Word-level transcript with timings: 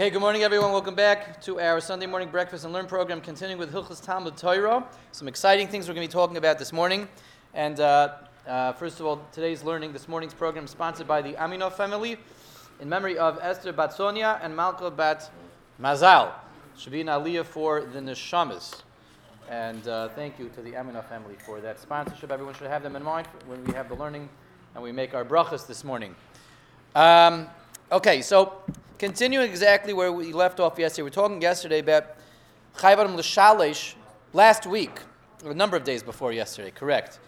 Okay, 0.00 0.08
good 0.08 0.20
morning, 0.20 0.44
everyone. 0.44 0.72
Welcome 0.72 0.94
back 0.94 1.42
to 1.42 1.60
our 1.60 1.78
Sunday 1.78 2.06
morning 2.06 2.30
breakfast 2.30 2.64
and 2.64 2.72
learn 2.72 2.86
program, 2.86 3.20
continuing 3.20 3.58
with 3.58 3.70
Hilchas 3.70 4.02
Talmud 4.02 4.34
Torah. 4.34 4.82
Some 5.12 5.28
exciting 5.28 5.68
things 5.68 5.86
we're 5.86 5.94
going 5.94 6.08
to 6.08 6.10
be 6.10 6.18
talking 6.18 6.38
about 6.38 6.58
this 6.58 6.72
morning. 6.72 7.06
And 7.52 7.78
uh, 7.80 8.14
uh, 8.48 8.72
first 8.72 8.98
of 8.98 9.04
all, 9.04 9.20
today's 9.30 9.62
learning, 9.62 9.92
this 9.92 10.08
morning's 10.08 10.32
program, 10.32 10.64
is 10.64 10.70
sponsored 10.70 11.06
by 11.06 11.20
the 11.20 11.34
Aminov 11.34 11.74
family 11.74 12.16
in 12.80 12.88
memory 12.88 13.18
of 13.18 13.38
Esther 13.42 13.74
Bat 13.74 13.92
Sonia 13.92 14.40
and 14.42 14.56
Malka 14.56 14.90
Bat 14.90 15.30
Mazal. 15.78 16.32
Should 16.78 16.92
be 16.92 17.02
an 17.02 17.08
aliyah 17.08 17.44
for 17.44 17.82
the 17.82 18.00
Neshamas. 18.00 18.80
And 19.50 19.86
uh, 19.86 20.08
thank 20.08 20.38
you 20.38 20.48
to 20.54 20.62
the 20.62 20.72
Aminov 20.72 21.10
family 21.10 21.34
for 21.44 21.60
that 21.60 21.78
sponsorship. 21.78 22.32
Everyone 22.32 22.54
should 22.54 22.68
have 22.68 22.82
them 22.82 22.96
in 22.96 23.02
mind 23.02 23.26
when 23.46 23.62
we 23.64 23.74
have 23.74 23.90
the 23.90 23.96
learning 23.96 24.30
and 24.74 24.82
we 24.82 24.92
make 24.92 25.12
our 25.12 25.26
brachas 25.26 25.66
this 25.66 25.84
morning. 25.84 26.16
Um, 26.94 27.48
okay, 27.92 28.22
so 28.22 28.62
continuing 29.00 29.48
exactly 29.48 29.94
where 29.94 30.12
we 30.12 30.30
left 30.30 30.60
off 30.60 30.78
yesterday, 30.78 31.04
we 31.04 31.08
are 31.08 31.10
talking 31.10 31.40
yesterday 31.40 31.78
about 31.78 32.04
Chayvarim 32.76 33.16
L'Shalish 33.16 33.94
last 34.34 34.66
week, 34.66 34.90
a 35.42 35.54
number 35.54 35.74
of 35.74 35.84
days 35.84 36.02
before 36.02 36.32
yesterday, 36.34 36.70
correct. 36.70 37.18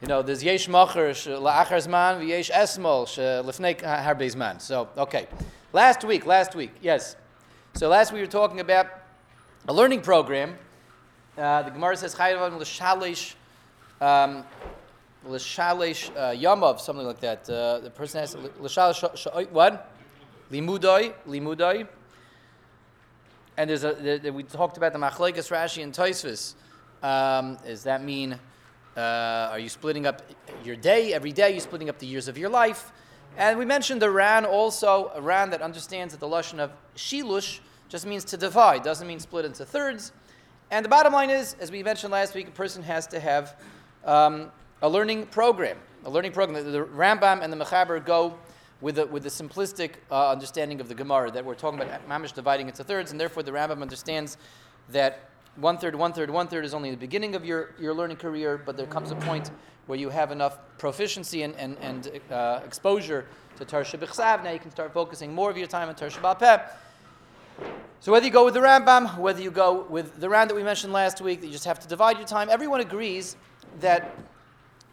You 0.00 0.06
know, 0.06 0.22
there's 0.22 0.44
Yesh 0.44 0.68
Macher 0.68 1.10
La'achar 1.40 1.84
Zman, 1.84 2.24
Yesh 2.24 2.52
Esmol 2.52 3.08
Lefnei 3.44 3.80
Harbe 3.82 4.32
Zman. 4.32 4.60
So, 4.60 4.88
okay. 4.96 5.26
Last 5.72 6.04
week, 6.04 6.24
last 6.24 6.54
week, 6.54 6.70
yes. 6.80 7.16
So 7.74 7.88
last 7.88 8.12
week 8.12 8.20
we 8.20 8.26
were 8.26 8.30
talking 8.30 8.60
about 8.60 8.86
a 9.66 9.72
learning 9.72 10.02
program. 10.02 10.56
Uh, 11.36 11.62
the 11.62 11.70
Gemara 11.70 11.96
says 11.96 12.14
Chayvarim 12.14 12.60
L'Shalish 12.60 13.34
um, 14.00 14.44
L'Shalish 15.26 16.16
uh, 16.16 16.30
Yamav, 16.30 16.78
something 16.78 17.04
like 17.04 17.18
that. 17.18 17.50
Uh, 17.50 17.80
the 17.80 17.90
person 17.90 18.20
has 18.20 18.36
L'Shalish, 18.36 19.50
what? 19.50 19.91
Limudai, 20.52 21.14
limudai. 21.26 21.88
And 23.56 23.70
there's 23.70 23.84
a, 23.84 23.94
the, 23.94 24.18
the, 24.18 24.32
we 24.32 24.42
talked 24.42 24.76
about 24.76 24.92
the 24.92 24.98
machlekes 24.98 25.50
Rashi 25.50 25.82
and 25.82 25.94
Tosfos. 25.94 26.54
Um, 27.02 27.56
does 27.64 27.84
that 27.84 28.04
mean 28.04 28.38
uh, 28.94 29.48
are 29.50 29.58
you 29.58 29.70
splitting 29.70 30.04
up 30.04 30.20
your 30.62 30.76
day 30.76 31.14
every 31.14 31.32
day? 31.32 31.52
Are 31.52 31.54
you 31.54 31.60
splitting 31.60 31.88
up 31.88 31.98
the 31.98 32.06
years 32.06 32.28
of 32.28 32.36
your 32.36 32.50
life? 32.50 32.92
And 33.38 33.58
we 33.58 33.64
mentioned 33.64 34.02
the 34.02 34.10
Ran 34.10 34.44
also, 34.44 35.10
a 35.14 35.22
Ran 35.22 35.48
that 35.50 35.62
understands 35.62 36.12
that 36.12 36.20
the 36.20 36.28
lashon 36.28 36.58
of 36.58 36.70
shilush 36.96 37.60
just 37.88 38.04
means 38.04 38.22
to 38.26 38.36
divide, 38.36 38.82
doesn't 38.82 39.08
mean 39.08 39.20
split 39.20 39.46
into 39.46 39.64
thirds. 39.64 40.12
And 40.70 40.84
the 40.84 40.90
bottom 40.90 41.14
line 41.14 41.30
is, 41.30 41.56
as 41.60 41.70
we 41.70 41.82
mentioned 41.82 42.12
last 42.12 42.34
week, 42.34 42.48
a 42.48 42.50
person 42.50 42.82
has 42.82 43.06
to 43.06 43.20
have 43.20 43.56
um, 44.04 44.52
a 44.82 44.88
learning 44.88 45.26
program. 45.26 45.78
A 46.04 46.10
learning 46.10 46.32
program. 46.32 46.62
The, 46.62 46.70
the 46.70 46.84
Rambam 46.84 47.42
and 47.42 47.50
the 47.50 47.56
Mechaber 47.56 48.04
go 48.04 48.36
with 48.82 48.96
the, 48.96 49.06
with 49.06 49.24
simplistic 49.24 49.92
uh, 50.10 50.30
understanding 50.30 50.80
of 50.80 50.88
the 50.88 50.94
Gemara 50.94 51.30
that 51.30 51.44
we're 51.44 51.54
talking 51.54 51.80
about 51.80 52.06
mamish 52.08 52.34
dividing 52.34 52.68
into 52.68 52.84
thirds, 52.84 53.12
and 53.12 53.18
therefore 53.18 53.42
the 53.42 53.52
Rambam 53.52 53.80
understands 53.80 54.36
that 54.90 55.30
one 55.56 55.78
third, 55.78 55.94
one 55.94 56.12
third, 56.12 56.28
one 56.28 56.48
third 56.48 56.64
is 56.64 56.74
only 56.74 56.90
the 56.90 56.96
beginning 56.96 57.34
of 57.34 57.44
your, 57.44 57.74
your 57.78 57.94
learning 57.94 58.16
career, 58.16 58.60
but 58.64 58.76
there 58.76 58.86
comes 58.86 59.10
a 59.10 59.14
point 59.14 59.50
where 59.86 59.98
you 59.98 60.10
have 60.10 60.32
enough 60.32 60.58
proficiency 60.78 61.42
and, 61.42 61.54
and, 61.56 61.76
and 61.78 62.10
uh, 62.30 62.60
exposure 62.64 63.26
to 63.56 63.64
Tar 63.64 63.82
Shabbat 63.82 64.42
now 64.42 64.50
you 64.50 64.58
can 64.58 64.70
start 64.70 64.92
focusing 64.92 65.32
more 65.32 65.50
of 65.50 65.56
your 65.56 65.66
time 65.66 65.88
on 65.88 65.94
Tar 65.94 66.08
Shabbat 66.08 66.70
So 68.00 68.10
whether 68.10 68.26
you 68.26 68.32
go 68.32 68.44
with 68.44 68.54
the 68.54 68.60
Rambam, 68.60 69.16
whether 69.18 69.40
you 69.40 69.50
go 69.50 69.86
with 69.88 70.18
the 70.20 70.28
Ran 70.28 70.48
that 70.48 70.54
we 70.54 70.62
mentioned 70.62 70.92
last 70.92 71.20
week, 71.20 71.40
that 71.40 71.46
you 71.46 71.52
just 71.52 71.66
have 71.66 71.78
to 71.80 71.88
divide 71.88 72.16
your 72.16 72.26
time, 72.26 72.48
everyone 72.50 72.80
agrees 72.80 73.36
that 73.80 74.16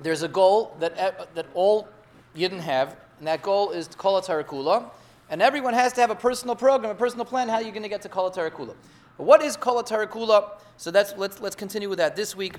there's 0.01 0.21
a 0.21 0.27
goal 0.27 0.75
that, 0.79 0.97
uh, 0.99 1.25
that 1.33 1.47
all 1.53 1.87
Yidden 2.35 2.59
have, 2.59 2.95
and 3.19 3.27
that 3.27 3.41
goal 3.41 3.71
is 3.71 3.87
Kol 3.89 4.21
Kula. 4.21 4.89
And 5.29 5.41
everyone 5.41 5.73
has 5.75 5.93
to 5.93 6.01
have 6.01 6.09
a 6.09 6.15
personal 6.15 6.55
program, 6.55 6.91
a 6.91 6.95
personal 6.95 7.25
plan 7.25 7.49
how 7.49 7.55
are 7.55 7.61
you're 7.61 7.71
going 7.71 7.83
to 7.83 7.89
get 7.89 8.01
to 8.01 8.09
Kol 8.09 8.31
Kula. 8.31 8.73
What 9.17 9.43
is 9.43 9.55
Kol 9.55 9.83
Kula? 9.83 10.51
So 10.77 10.89
that's, 10.89 11.13
let's, 11.17 11.39
let's 11.39 11.55
continue 11.55 11.89
with 11.89 11.99
that 11.99 12.15
this 12.15 12.35
week. 12.35 12.55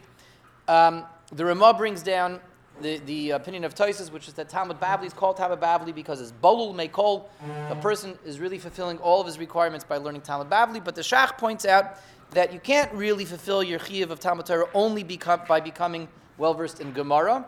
Um, 0.68 1.04
the 1.32 1.44
Ramah 1.44 1.74
brings 1.74 2.02
down 2.02 2.40
the, 2.80 2.98
the 2.98 3.30
opinion 3.30 3.64
of 3.64 3.74
Tosis, 3.74 4.12
which 4.12 4.28
is 4.28 4.34
that 4.34 4.48
Talmud 4.48 4.78
Bavli 4.78 5.06
is 5.06 5.12
called 5.12 5.36
Talmud 5.36 5.60
Bavli 5.60 5.94
because 5.94 6.20
it's 6.20 6.32
Bolul 6.42 6.74
Meikol. 6.74 7.24
A 7.70 7.76
person 7.76 8.18
is 8.24 8.38
really 8.38 8.58
fulfilling 8.58 8.98
all 8.98 9.20
of 9.20 9.26
his 9.26 9.38
requirements 9.38 9.84
by 9.84 9.96
learning 9.96 10.20
Talmud 10.20 10.50
Bavli. 10.50 10.82
But 10.82 10.94
the 10.94 11.02
Shach 11.02 11.38
points 11.38 11.64
out 11.64 11.98
that 12.30 12.52
you 12.52 12.60
can't 12.60 12.92
really 12.92 13.24
fulfill 13.24 13.62
your 13.62 13.78
Chiyav 13.78 14.10
of 14.10 14.20
Talmud 14.20 14.46
Torah 14.46 14.68
only 14.74 15.02
become, 15.02 15.40
by 15.48 15.60
becoming 15.60 16.08
well 16.38 16.54
versed 16.54 16.80
in 16.80 16.92
Gemara 16.92 17.44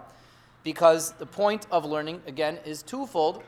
because 0.65 1.13
the 1.13 1.27
point 1.27 1.67
of 1.71 1.85
learning, 1.85 2.23
again, 2.27 2.59
is 2.65 2.83
twofold. 2.83 3.43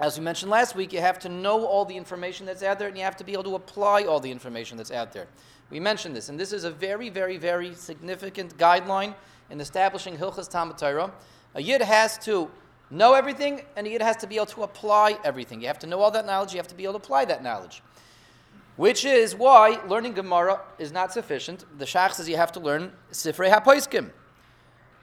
As 0.00 0.18
we 0.18 0.24
mentioned 0.24 0.50
last 0.50 0.74
week, 0.74 0.92
you 0.92 1.00
have 1.00 1.18
to 1.20 1.28
know 1.28 1.64
all 1.64 1.84
the 1.84 1.96
information 1.96 2.46
that's 2.46 2.62
out 2.62 2.78
there 2.78 2.88
and 2.88 2.96
you 2.96 3.04
have 3.04 3.16
to 3.16 3.24
be 3.24 3.32
able 3.32 3.44
to 3.44 3.54
apply 3.54 4.04
all 4.04 4.20
the 4.20 4.30
information 4.30 4.76
that's 4.76 4.90
out 4.90 5.12
there. 5.12 5.28
We 5.70 5.80
mentioned 5.80 6.14
this, 6.14 6.28
and 6.28 6.38
this 6.38 6.52
is 6.52 6.64
a 6.64 6.70
very, 6.70 7.08
very, 7.08 7.38
very 7.38 7.74
significant 7.74 8.56
guideline 8.58 9.14
in 9.48 9.60
establishing 9.60 10.16
Hilchas 10.16 10.50
Talmud 10.50 10.76
Torah. 10.76 11.12
A 11.54 11.62
Yid 11.62 11.82
has 11.82 12.18
to 12.18 12.50
know 12.90 13.14
everything, 13.14 13.62
and 13.76 13.86
a 13.86 13.90
Yid 13.90 14.02
has 14.02 14.16
to 14.18 14.26
be 14.26 14.36
able 14.36 14.46
to 14.46 14.64
apply 14.64 15.18
everything. 15.24 15.60
You 15.60 15.68
have 15.68 15.78
to 15.80 15.86
know 15.86 16.00
all 16.00 16.10
that 16.10 16.26
knowledge, 16.26 16.52
you 16.52 16.58
have 16.58 16.68
to 16.68 16.74
be 16.74 16.84
able 16.84 16.94
to 16.94 16.98
apply 16.98 17.24
that 17.26 17.42
knowledge. 17.42 17.82
Which 18.76 19.04
is 19.04 19.34
why 19.34 19.80
learning 19.86 20.14
Gemara 20.14 20.60
is 20.78 20.92
not 20.92 21.12
sufficient. 21.12 21.64
The 21.78 21.84
Shach 21.84 22.12
says 22.14 22.28
you 22.28 22.36
have 22.36 22.52
to 22.52 22.60
learn 22.60 22.92
Sifrei 23.10 23.50
HaPoiskim. 23.52 24.10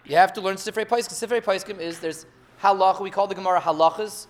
You 0.05 0.15
have 0.15 0.33
to 0.33 0.41
learn 0.41 0.55
Sifrei 0.55 0.85
Paiskim. 0.85 1.27
Sifrei 1.27 1.41
Paiskim 1.41 1.79
is 1.79 1.99
there's 1.99 2.25
halacha. 2.61 3.01
We 3.01 3.11
call 3.11 3.27
the 3.27 3.35
Gemara 3.35 3.61
halachas. 3.61 4.27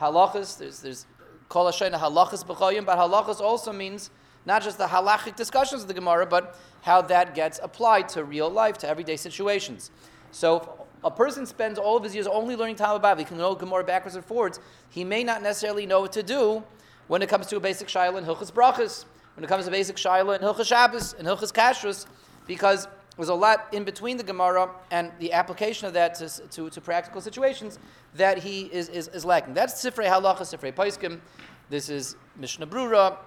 Halachas. 0.00 0.58
There's 0.58 0.80
there's 0.80 1.06
kol 1.48 1.66
hashayna 1.66 1.98
halachas 1.98 2.44
b'chayim, 2.44 2.84
but 2.84 2.98
halachas 2.98 3.40
also 3.40 3.72
means 3.72 4.10
not 4.44 4.62
just 4.62 4.78
the 4.78 4.86
halachic 4.86 5.36
discussions 5.36 5.82
of 5.82 5.88
the 5.88 5.94
Gemara, 5.94 6.26
but 6.26 6.58
how 6.82 7.00
that 7.02 7.34
gets 7.34 7.60
applied 7.62 8.08
to 8.10 8.24
real 8.24 8.50
life, 8.50 8.78
to 8.78 8.88
everyday 8.88 9.16
situations. 9.16 9.90
So 10.32 10.86
a 11.04 11.10
person 11.10 11.46
spends 11.46 11.78
all 11.78 11.96
of 11.96 12.04
his 12.04 12.14
years 12.14 12.26
only 12.26 12.56
learning 12.56 12.76
Talmud 12.76 13.02
Bavli, 13.02 13.20
he 13.20 13.24
can 13.24 13.38
know 13.38 13.54
Gemara 13.54 13.84
backwards 13.84 14.16
and 14.16 14.24
forwards, 14.24 14.60
he 14.88 15.04
may 15.04 15.22
not 15.22 15.42
necessarily 15.42 15.86
know 15.86 16.00
what 16.00 16.12
to 16.12 16.22
do 16.22 16.62
when 17.08 17.22
it 17.22 17.28
comes 17.28 17.46
to 17.48 17.56
a 17.56 17.60
basic 17.60 17.88
Shaila 17.88 18.18
and 18.18 18.26
Hilchas 18.26 18.52
Brachas, 18.52 19.04
when 19.36 19.44
it 19.44 19.48
comes 19.48 19.64
to 19.64 19.70
basic 19.70 19.96
Shaila 19.96 20.36
and 20.36 20.44
Hilchas 20.44 20.66
Shabbos 20.66 21.14
and 21.14 21.26
Hilchas 21.26 21.52
Kashrus, 21.52 22.06
because 22.46 22.88
there's 23.16 23.28
a 23.28 23.34
lot 23.34 23.68
in 23.72 23.84
between 23.84 24.16
the 24.16 24.22
Gemara 24.22 24.70
and 24.90 25.12
the 25.18 25.32
application 25.32 25.86
of 25.86 25.92
that 25.92 26.14
to, 26.14 26.28
to, 26.48 26.70
to 26.70 26.80
practical 26.80 27.20
situations 27.20 27.78
that 28.14 28.38
he 28.38 28.62
is, 28.72 28.88
is, 28.88 29.08
is, 29.08 29.24
lacking. 29.24 29.54
That's 29.54 29.74
Sifrei 29.84 30.08
Halacha, 30.08 30.40
Sifrei 30.40 30.72
Paiskim. 30.72 31.20
This 31.68 31.88
is 31.90 32.16
Mishnah 32.36 32.66
Brura, 32.66 33.18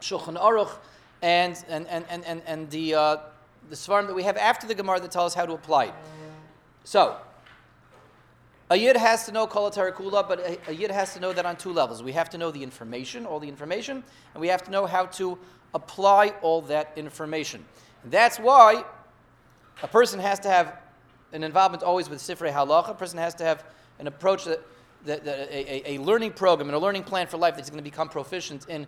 Shulchan 0.00 0.38
Aruch, 0.40 0.70
and, 1.22 1.56
and, 1.68 1.86
and, 1.88 2.04
and, 2.10 2.24
and, 2.26 2.42
and 2.46 2.70
the, 2.70 2.94
uh, 2.94 3.16
the 3.70 3.76
Svarim 3.76 4.06
that 4.06 4.14
we 4.14 4.22
have 4.22 4.36
after 4.36 4.66
the 4.66 4.74
Gemara 4.74 5.00
that 5.00 5.10
tell 5.10 5.24
us 5.24 5.34
how 5.34 5.46
to 5.46 5.54
apply 5.54 5.86
it. 5.86 5.94
So, 6.84 7.16
a 8.68 8.76
Yid 8.76 8.96
has 8.96 9.24
to 9.26 9.32
know 9.32 9.46
Kol 9.46 9.70
Kula, 9.70 10.28
but 10.28 10.40
a, 10.40 10.58
a 10.68 10.72
Yid 10.72 10.90
has 10.90 11.14
to 11.14 11.20
know 11.20 11.32
that 11.32 11.46
on 11.46 11.56
two 11.56 11.72
levels. 11.72 12.02
We 12.02 12.12
have 12.12 12.28
to 12.30 12.38
know 12.38 12.50
the 12.50 12.62
information, 12.62 13.24
all 13.24 13.40
the 13.40 13.48
information, 13.48 14.04
and 14.34 14.40
we 14.40 14.48
have 14.48 14.62
to 14.64 14.70
know 14.70 14.86
how 14.86 15.06
to 15.06 15.38
apply 15.72 16.34
all 16.42 16.60
that 16.62 16.92
information. 16.96 17.64
That's 18.04 18.38
why 18.38 18.84
a 19.82 19.88
person 19.88 20.20
has 20.20 20.38
to 20.40 20.48
have 20.48 20.78
an 21.32 21.42
involvement 21.44 21.82
always 21.82 22.08
with 22.08 22.20
Sifrei 22.20 22.52
Halacha. 22.52 22.90
A 22.90 22.94
person 22.94 23.18
has 23.18 23.34
to 23.36 23.44
have 23.44 23.64
an 23.98 24.06
approach 24.06 24.44
that, 24.44 24.62
that, 25.04 25.24
that 25.24 25.50
a, 25.50 25.92
a, 25.92 25.98
learning 25.98 26.32
program 26.32 26.68
and 26.68 26.76
a 26.76 26.78
learning 26.78 27.04
plan 27.04 27.26
for 27.26 27.36
life 27.36 27.56
that's 27.56 27.70
going 27.70 27.82
to 27.82 27.88
become 27.88 28.08
proficient 28.08 28.66
in 28.68 28.86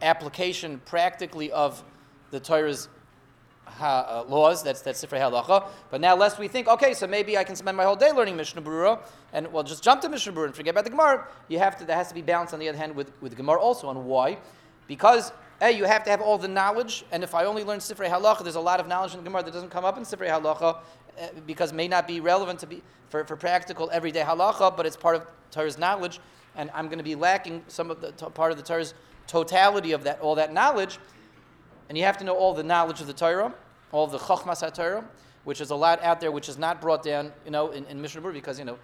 application 0.00 0.80
practically 0.86 1.50
of 1.52 1.82
the 2.30 2.40
Torah's 2.40 2.88
ha, 3.66 4.24
uh, 4.26 4.30
laws. 4.30 4.62
That's 4.62 4.80
that's 4.80 5.04
Sifrei 5.04 5.20
Halacha. 5.20 5.68
But 5.90 6.00
now, 6.00 6.16
lest 6.16 6.38
we 6.38 6.48
think, 6.48 6.68
okay, 6.68 6.94
so 6.94 7.06
maybe 7.06 7.36
I 7.36 7.44
can 7.44 7.56
spend 7.56 7.76
my 7.76 7.84
whole 7.84 7.96
day 7.96 8.12
learning 8.12 8.36
Mishnah 8.36 8.62
Berurah, 8.62 9.00
and 9.32 9.52
well, 9.52 9.62
just 9.62 9.82
jump 9.82 10.00
to 10.02 10.08
Mishnah 10.08 10.32
Berurah 10.32 10.46
and 10.46 10.54
forget 10.54 10.72
about 10.72 10.84
the 10.84 10.90
Gemara. 10.90 11.26
You 11.48 11.58
have 11.58 11.76
to. 11.78 11.84
There 11.84 11.96
has 11.96 12.08
to 12.08 12.14
be 12.14 12.22
balance 12.22 12.52
on 12.52 12.60
the 12.60 12.68
other 12.68 12.78
hand 12.78 12.94
with 12.94 13.12
with 13.20 13.36
Gemara 13.36 13.60
also. 13.60 13.90
And 13.90 14.04
why? 14.06 14.38
Because 14.86 15.32
Hey, 15.60 15.72
you 15.72 15.84
have 15.86 16.04
to 16.04 16.10
have 16.10 16.20
all 16.20 16.38
the 16.38 16.46
knowledge, 16.46 17.04
and 17.10 17.24
if 17.24 17.34
I 17.34 17.44
only 17.44 17.64
learn 17.64 17.80
Sifrei 17.80 18.08
Halacha, 18.08 18.44
there's 18.44 18.54
a 18.54 18.60
lot 18.60 18.78
of 18.78 18.86
knowledge 18.86 19.14
in 19.14 19.18
the 19.18 19.24
Gemara 19.24 19.42
that 19.42 19.52
doesn't 19.52 19.70
come 19.70 19.84
up 19.84 19.96
in 19.96 20.04
Sifrei 20.04 20.28
Halacha 20.28 20.76
uh, 21.20 21.26
because 21.48 21.72
may 21.72 21.88
not 21.88 22.06
be 22.06 22.20
relevant 22.20 22.60
to 22.60 22.66
be 22.68 22.80
for, 23.08 23.24
for 23.24 23.34
practical 23.34 23.90
everyday 23.92 24.22
halacha, 24.22 24.76
but 24.76 24.86
it's 24.86 24.96
part 24.96 25.16
of 25.16 25.26
Torah's 25.50 25.76
knowledge, 25.76 26.20
and 26.54 26.70
I'm 26.74 26.86
going 26.86 26.98
to 26.98 27.04
be 27.04 27.16
lacking 27.16 27.64
some 27.66 27.90
of 27.90 28.00
the 28.00 28.12
part 28.12 28.52
of 28.52 28.56
the 28.56 28.62
Torah's 28.62 28.94
totality 29.26 29.90
of 29.90 30.04
that 30.04 30.20
all 30.20 30.36
that 30.36 30.52
knowledge, 30.52 31.00
and 31.88 31.98
you 31.98 32.04
have 32.04 32.18
to 32.18 32.24
know 32.24 32.36
all 32.36 32.54
the 32.54 32.62
knowledge 32.62 33.00
of 33.00 33.08
the 33.08 33.12
Torah, 33.12 33.52
all 33.90 34.06
the 34.06 34.18
Chachmas 34.18 34.62
HaTorah, 34.62 35.04
which 35.42 35.60
is 35.60 35.70
a 35.70 35.74
lot 35.74 36.00
out 36.04 36.20
there 36.20 36.30
which 36.30 36.48
is 36.48 36.56
not 36.56 36.80
brought 36.80 37.02
down, 37.02 37.32
you 37.44 37.50
know, 37.50 37.70
in, 37.70 37.84
in 37.86 38.00
Mishnah 38.00 38.20
because 38.32 38.60
you 38.60 38.64
know 38.64 38.78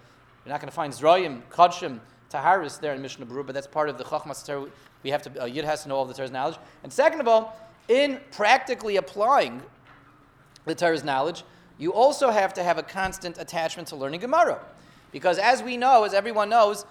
you're 0.45 0.51
not 0.51 0.59
going 0.59 0.69
to 0.69 0.75
find 0.75 0.91
Zrayim, 0.91 1.41
Kodshim, 1.49 2.01
Taharis 2.35 2.79
there 2.79 2.93
in 2.93 3.01
Mishnah 3.01 3.25
Berurah, 3.25 3.45
but 3.45 3.55
that's 3.55 3.67
part 3.67 3.89
of 3.89 3.97
the 3.97 4.03
Chachmas 4.03 4.45
Torah. 4.45 4.67
We 5.03 5.09
have 5.11 5.21
to, 5.23 5.43
uh, 5.43 5.45
Yid 5.45 5.65
has 5.65 5.83
to 5.83 5.89
know 5.89 5.95
all 5.95 6.05
the 6.05 6.13
Torah's 6.13 6.31
knowledge. 6.31 6.57
And 6.83 6.91
second 6.91 7.21
of 7.21 7.27
all, 7.27 7.59
in 7.87 8.19
practically 8.31 8.97
applying 8.97 9.61
the 10.65 10.75
Torah's 10.75 11.03
knowledge, 11.03 11.43
you 11.77 11.93
also 11.93 12.29
have 12.29 12.53
to 12.55 12.63
have 12.63 12.77
a 12.77 12.83
constant 12.83 13.37
attachment 13.37 13.87
to 13.89 13.95
learning 13.95 14.21
Gemara. 14.21 14.59
Because 15.11 15.37
as 15.37 15.61
we 15.61 15.77
know, 15.77 16.03
as 16.03 16.13
everyone 16.13 16.49
knows, 16.49 16.85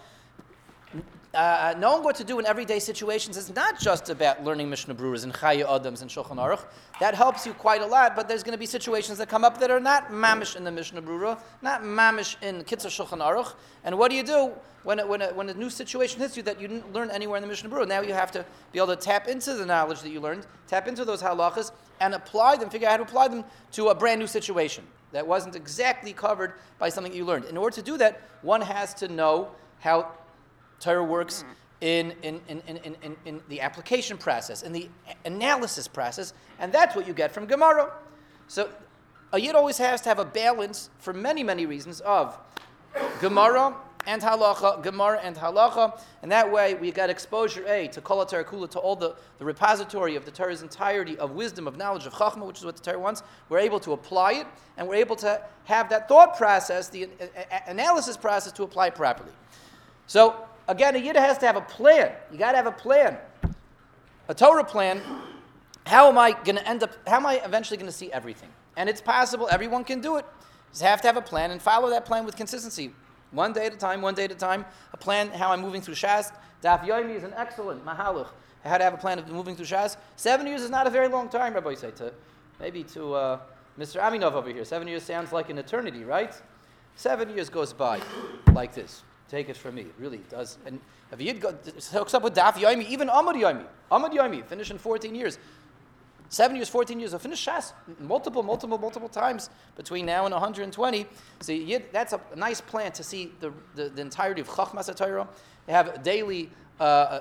uh, 1.34 1.75
knowing 1.78 2.02
what 2.02 2.16
to 2.16 2.25
do 2.25 2.38
in 2.38 2.46
everyday 2.46 2.78
situations 2.78 3.36
is 3.36 3.54
not 3.54 3.78
just 3.78 4.10
about 4.10 4.44
learning 4.44 4.70
Mishnah 4.70 4.94
Brurahs 4.94 5.25
and 5.25 5.32
Chaya 5.32 5.69
Adams 5.69 6.02
and 6.02 6.10
Shulchan 6.10 6.36
Aruch. 6.36 6.64
That 7.00 7.14
helps 7.14 7.44
you 7.44 7.52
quite 7.54 7.82
a 7.82 7.86
lot, 7.86 8.14
but 8.14 8.28
there's 8.28 8.42
going 8.42 8.52
to 8.52 8.58
be 8.58 8.66
situations 8.66 9.19
that 9.19 9.28
come 9.28 9.44
up 9.44 9.58
that 9.58 9.70
are 9.70 9.81
not 9.81 10.10
mamish 10.10 10.56
in 10.56 10.64
the 10.64 10.70
Mishnah 10.70 11.02
Brurah, 11.02 11.38
not 11.62 11.82
mamish 11.82 12.40
in 12.42 12.62
Kitzur 12.64 12.86
Shulchan 12.86 13.19
Aruch. 13.19 13.54
And 13.84 13.98
what 13.98 14.10
do 14.10 14.16
you 14.16 14.22
do 14.22 14.52
when 14.84 15.00
a, 15.00 15.06
when, 15.06 15.22
a, 15.22 15.28
when 15.34 15.48
a 15.48 15.54
new 15.54 15.70
situation 15.70 16.20
hits 16.20 16.36
you 16.36 16.42
that 16.44 16.60
you 16.60 16.69
didn't 16.69 16.92
learn 16.92 17.10
anywhere 17.10 17.36
in 17.36 17.42
the 17.42 17.48
Mishnah 17.48 17.69
Brurah? 17.69 17.88
Now 17.88 18.00
you 18.00 18.14
have 18.14 18.31
to 18.32 18.44
be 18.72 18.78
able 18.78 18.94
to 18.94 18.96
tap 18.96 19.28
into 19.28 19.54
the 19.54 19.66
knowledge 19.66 20.00
that 20.02 20.10
you 20.10 20.20
learned, 20.20 20.46
tap 20.69 20.88
into 20.88 21.04
those 21.04 21.22
halachas, 21.22 21.72
and 22.00 22.14
apply 22.14 22.56
them, 22.56 22.70
figure 22.70 22.88
out 22.88 22.92
how 22.92 22.96
to 22.98 23.02
apply 23.02 23.28
them 23.28 23.44
to 23.72 23.88
a 23.88 23.94
brand 23.94 24.20
new 24.20 24.26
situation 24.26 24.84
that 25.12 25.26
wasn't 25.26 25.54
exactly 25.54 26.12
covered 26.12 26.54
by 26.78 26.88
something 26.88 27.12
you 27.12 27.25
learned. 27.25 27.44
In 27.46 27.56
order 27.56 27.75
to 27.76 27.82
do 27.82 27.96
that, 27.98 28.20
one 28.42 28.60
has 28.60 28.94
to 28.94 29.08
know 29.08 29.48
how 29.78 30.10
Torah 30.84 31.02
works 31.02 31.44
in, 31.81 32.12
in, 32.22 32.40
in, 32.48 32.62
in, 32.66 32.96
in, 33.02 33.16
in 33.25 33.40
the 33.48 33.60
application 33.60 34.19
process, 34.19 34.62
in 34.62 34.72
the 34.72 34.88
analysis 35.25 35.88
process, 35.88 36.34
and 36.58 36.72
that's 36.72 36.94
what 36.94 37.06
you 37.06 37.14
get 37.14 37.32
from 37.32 37.46
Gemara. 37.46 37.90
So 38.48 38.69
a 39.32 39.40
yid 39.40 39.54
always 39.54 39.78
has 39.78 40.02
to 40.02 40.10
have 40.10 40.19
a 40.19 40.25
balance 40.25 40.90
for 40.98 41.14
many, 41.14 41.42
many 41.42 41.64
reasons 41.64 42.00
of 42.02 42.38
Gemara 43.20 43.75
and 44.06 44.20
halacha, 44.20 44.82
Gemara 44.82 45.20
and 45.22 45.34
halacha, 45.36 45.98
and 46.22 46.31
that 46.31 46.52
way 46.52 46.75
we 46.75 46.92
got 46.92 47.08
exposure 47.08 47.66
A 47.66 47.88
to 47.88 48.02
Kol 48.02 48.25
Kula, 48.26 48.70
to 48.70 48.78
all 48.78 48.94
the, 48.94 49.16
the 49.38 49.44
repository 49.44 50.16
of 50.16 50.26
the 50.26 50.31
Torah's 50.31 50.60
entirety 50.60 51.16
of 51.16 51.31
wisdom, 51.31 51.66
of 51.66 51.78
knowledge, 51.78 52.04
of 52.04 52.12
Chachma, 52.12 52.46
which 52.46 52.58
is 52.58 52.64
what 52.66 52.76
the 52.76 52.82
Torah 52.82 52.98
wants. 52.98 53.22
We're 53.48 53.58
able 53.58 53.81
to 53.81 53.92
apply 53.92 54.32
it, 54.34 54.46
and 54.76 54.86
we're 54.86 54.96
able 54.96 55.16
to 55.16 55.40
have 55.64 55.88
that 55.88 56.08
thought 56.08 56.36
process, 56.36 56.90
the 56.90 57.04
uh, 57.04 57.25
uh, 57.25 57.58
analysis 57.66 58.19
process, 58.19 58.52
to 58.52 58.62
apply 58.62 58.90
properly. 58.90 59.32
So 60.06 60.46
again, 60.69 60.94
a 60.96 60.99
yid 60.99 61.16
has 61.16 61.38
to 61.38 61.46
have 61.46 61.56
a 61.56 61.61
plan. 61.61 62.12
You 62.32 62.38
got 62.38 62.52
to 62.52 62.56
have 62.56 62.66
a 62.66 62.72
plan, 62.72 63.16
a 64.28 64.34
Torah 64.34 64.64
plan. 64.64 65.00
How 65.87 66.08
am 66.08 66.19
I 66.19 66.32
going 66.32 66.56
to 66.56 66.69
end 66.69 66.82
up? 66.82 66.90
How 67.06 67.16
am 67.16 67.26
I 67.26 67.40
eventually 67.44 67.76
going 67.76 67.90
to 67.90 67.96
see 67.96 68.11
everything? 68.12 68.49
And 68.76 68.88
it's 68.88 69.00
possible. 69.00 69.49
Everyone 69.50 69.84
can 69.84 70.00
do 70.00 70.16
it. 70.16 70.25
You 70.25 70.70
just 70.72 70.82
have 70.82 71.00
to 71.02 71.06
have 71.06 71.16
a 71.16 71.22
plan 71.22 71.50
and 71.50 71.61
follow 71.61 71.90
that 71.90 72.05
plan 72.05 72.25
with 72.25 72.37
consistency. 72.37 72.93
One 73.31 73.52
day 73.52 73.66
at 73.66 73.75
a 73.75 73.76
time, 73.76 74.00
one 74.00 74.14
day 74.14 74.25
at 74.25 74.32
a 74.32 74.37
time. 74.37 74.64
A 74.93 74.96
plan 74.96 75.28
how 75.31 75.52
I'm 75.52 75.61
moving 75.61 75.82
through 75.82 75.94
Shas. 75.94 76.32
Daf 76.62 76.84
Yomi 76.84 77.17
is 77.17 77.25
an 77.25 77.34
excellent 77.37 77.84
mahalach. 77.84 78.28
How 78.64 78.78
to 78.78 78.84
have 78.84 78.94
a 78.94 78.96
plan 78.96 79.19
of 79.19 79.28
moving 79.28 79.56
through 79.56 79.67
Shas. 79.67 79.96
Seven 80.17 80.46
years 80.46 80.62
is 80.62 80.70
not 80.70 80.87
a 80.87 80.90
very 80.90 81.08
long 81.08 81.28
time, 81.28 81.52
Rabbi 81.52 81.75
say 81.75 81.90
to 81.93 82.12
maybe 82.60 82.82
to 82.84 83.14
uh, 83.14 83.40
Mr. 83.78 84.00
Aminov 84.00 84.32
over 84.32 84.50
here. 84.50 84.64
Seven 84.64 84.88
years 84.88 85.02
sounds 85.02 85.32
like 85.32 85.50
an 85.50 85.58
eternity, 85.58 86.05
right? 86.05 86.32
Seven 86.96 87.28
years 87.28 87.49
goes 87.50 87.72
by 87.72 88.00
like 88.52 88.72
this. 88.75 89.02
Take 89.34 89.48
it 89.48 89.56
from 89.56 89.75
me. 89.75 89.82
It 89.82 89.94
really 89.98 90.20
does. 90.31 90.58
And 90.64 90.78
if 91.10 91.20
Yid 91.20 91.42
hooks 91.90 92.14
up 92.14 92.22
with 92.22 92.36
Daf 92.36 92.52
Yomi, 92.52 92.88
even 92.88 93.08
Amad 93.08 93.34
Yomi, 93.34 93.64
Amad 93.90 94.12
Yomi, 94.12 94.46
finish 94.46 94.70
in 94.70 94.78
14 94.78 95.12
years. 95.12 95.40
Seven 96.28 96.54
years, 96.54 96.69
14 96.69 97.00
years, 97.00 97.12
I'll 97.14 97.19
finish 97.19 97.44
Shas 97.44 97.72
multiple, 97.98 98.44
multiple, 98.44 98.78
multiple 98.78 99.08
times 99.08 99.50
between 99.75 100.06
now 100.06 100.25
and 100.25 100.32
120. 100.32 101.06
So 101.40 101.50
Yid, 101.50 101.86
that's 101.90 102.12
a 102.12 102.20
nice 102.36 102.60
plan 102.60 102.92
to 102.92 103.02
see 103.02 103.32
the, 103.40 103.52
the, 103.75 103.88
the 103.88 104.02
entirety 104.02 104.40
of 104.40 104.46
Chachmas 104.46 104.88
HaTorah. 104.88 105.26
You 105.66 105.75
have 105.75 105.88
a 105.88 105.98
daily 105.98 106.48
uh, 106.78 106.84
uh, 106.84 107.20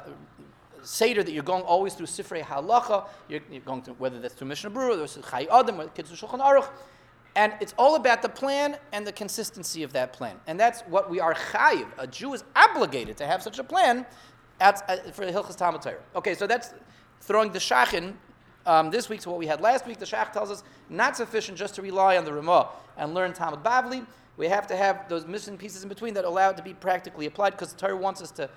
Seder 0.83 1.23
that 1.23 1.31
you're 1.31 1.41
going 1.41 1.63
always 1.63 1.95
through 1.95 2.05
Sifrei 2.05 2.43
Halacha, 2.43 3.07
you're, 3.27 3.41
you're, 3.49 3.61
going 3.61 3.81
to, 3.83 3.93
whether 3.93 4.19
that's 4.19 4.35
through 4.35 4.49
Mishnah 4.49 4.69
Brura, 4.69 5.03
or 5.03 5.21
Chai 5.31 5.47
Adam, 5.51 5.81
or 5.81 5.87
Kitzur 5.87 6.15
Shulchan 6.15 6.41
Aruch, 6.41 6.69
and 7.35 7.53
it's 7.59 7.73
all 7.77 7.95
about 7.95 8.21
the 8.21 8.29
plan 8.29 8.77
and 8.91 9.07
the 9.07 9.11
consistency 9.11 9.83
of 9.83 9.93
that 9.93 10.13
plan. 10.13 10.39
And 10.47 10.59
that's 10.59 10.81
what 10.81 11.09
we 11.09 11.19
are 11.19 11.33
chayiv. 11.33 11.87
A 11.97 12.05
Jew 12.05 12.33
is 12.33 12.43
obligated 12.55 13.17
to 13.17 13.25
have 13.25 13.41
such 13.41 13.59
a 13.59 13.63
plan 13.63 14.05
at, 14.59 14.87
at, 14.89 15.15
for 15.15 15.25
the 15.25 15.31
Hilchas 15.31 15.57
Talmud 15.57 15.81
Torah. 15.81 15.97
Okay, 16.15 16.35
so 16.35 16.45
that's 16.45 16.73
throwing 17.21 17.51
the 17.51 17.59
shachin 17.59 18.13
um, 18.65 18.91
this 18.91 19.09
week 19.09 19.21
to 19.21 19.29
what 19.29 19.39
we 19.39 19.47
had 19.47 19.61
last 19.61 19.87
week. 19.87 19.97
The 19.97 20.05
shach 20.05 20.31
tells 20.31 20.51
us 20.51 20.63
not 20.89 21.17
sufficient 21.17 21.57
just 21.57 21.75
to 21.75 21.81
rely 21.81 22.17
on 22.17 22.25
the 22.25 22.33
Ramah 22.33 22.69
and 22.97 23.13
learn 23.13 23.33
Talmud 23.33 23.63
Bavli. 23.63 24.05
We 24.37 24.47
have 24.47 24.67
to 24.67 24.75
have 24.75 25.09
those 25.09 25.25
missing 25.25 25.57
pieces 25.57 25.83
in 25.83 25.89
between 25.89 26.13
that 26.15 26.25
allow 26.25 26.49
it 26.51 26.57
to 26.57 26.63
be 26.63 26.73
practically 26.73 27.25
applied 27.25 27.51
because 27.51 27.73
the 27.73 27.79
Torah 27.79 27.97
wants 27.97 28.21
us 28.21 28.31
to 28.31 28.49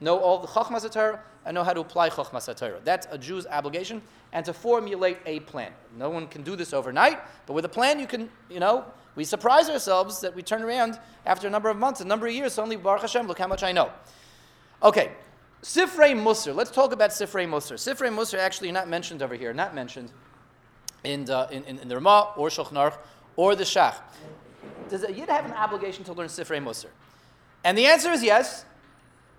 know 0.00 0.18
all 0.18 0.38
the 0.38 0.48
Chachmas 0.48 0.90
Torah 0.90 1.20
and 1.44 1.54
know 1.54 1.64
how 1.64 1.72
to 1.72 1.80
apply 1.80 2.10
Chachmas 2.10 2.54
Torah. 2.56 2.80
That's 2.84 3.06
a 3.10 3.18
Jew's 3.18 3.46
obligation, 3.46 4.02
and 4.32 4.44
to 4.44 4.52
formulate 4.52 5.18
a 5.26 5.40
plan. 5.40 5.72
No 5.96 6.10
one 6.10 6.26
can 6.26 6.42
do 6.42 6.56
this 6.56 6.72
overnight, 6.72 7.20
but 7.46 7.52
with 7.52 7.64
a 7.64 7.68
plan, 7.68 8.00
you 8.00 8.06
can, 8.06 8.28
you 8.50 8.60
know, 8.60 8.84
we 9.14 9.24
surprise 9.24 9.70
ourselves 9.70 10.20
that 10.20 10.34
we 10.34 10.42
turn 10.42 10.62
around 10.62 10.98
after 11.24 11.46
a 11.46 11.50
number 11.50 11.70
of 11.70 11.76
months, 11.76 12.00
a 12.00 12.04
number 12.04 12.26
of 12.26 12.34
years, 12.34 12.52
suddenly, 12.52 12.76
Baruch 12.76 13.02
Hashem, 13.02 13.26
look 13.26 13.38
how 13.38 13.46
much 13.46 13.62
I 13.62 13.72
know. 13.72 13.90
Okay, 14.82 15.12
Sifrei 15.62 16.14
Musar. 16.14 16.54
Let's 16.54 16.70
talk 16.70 16.92
about 16.92 17.10
Sifrei 17.10 17.48
Musar. 17.48 17.74
Sifrei 17.74 18.14
Musar 18.14 18.38
actually 18.38 18.70
not 18.72 18.88
mentioned 18.88 19.22
over 19.22 19.34
here, 19.34 19.54
not 19.54 19.74
mentioned 19.74 20.10
in 21.02 21.24
the, 21.24 21.48
in, 21.50 21.64
in, 21.64 21.78
in 21.78 21.88
the 21.88 21.94
Ramah 21.94 22.34
or 22.36 22.48
Shulchan 22.48 22.92
or 23.36 23.56
the 23.56 23.64
Shach. 23.64 23.96
Does 24.88 25.02
a 25.02 25.12
Yid 25.12 25.28
have 25.28 25.46
an 25.46 25.52
obligation 25.52 26.04
to 26.04 26.12
learn 26.12 26.28
Sifrei 26.28 26.62
Musar? 26.62 26.90
And 27.64 27.76
the 27.76 27.86
answer 27.86 28.10
is 28.10 28.22
yes. 28.22 28.64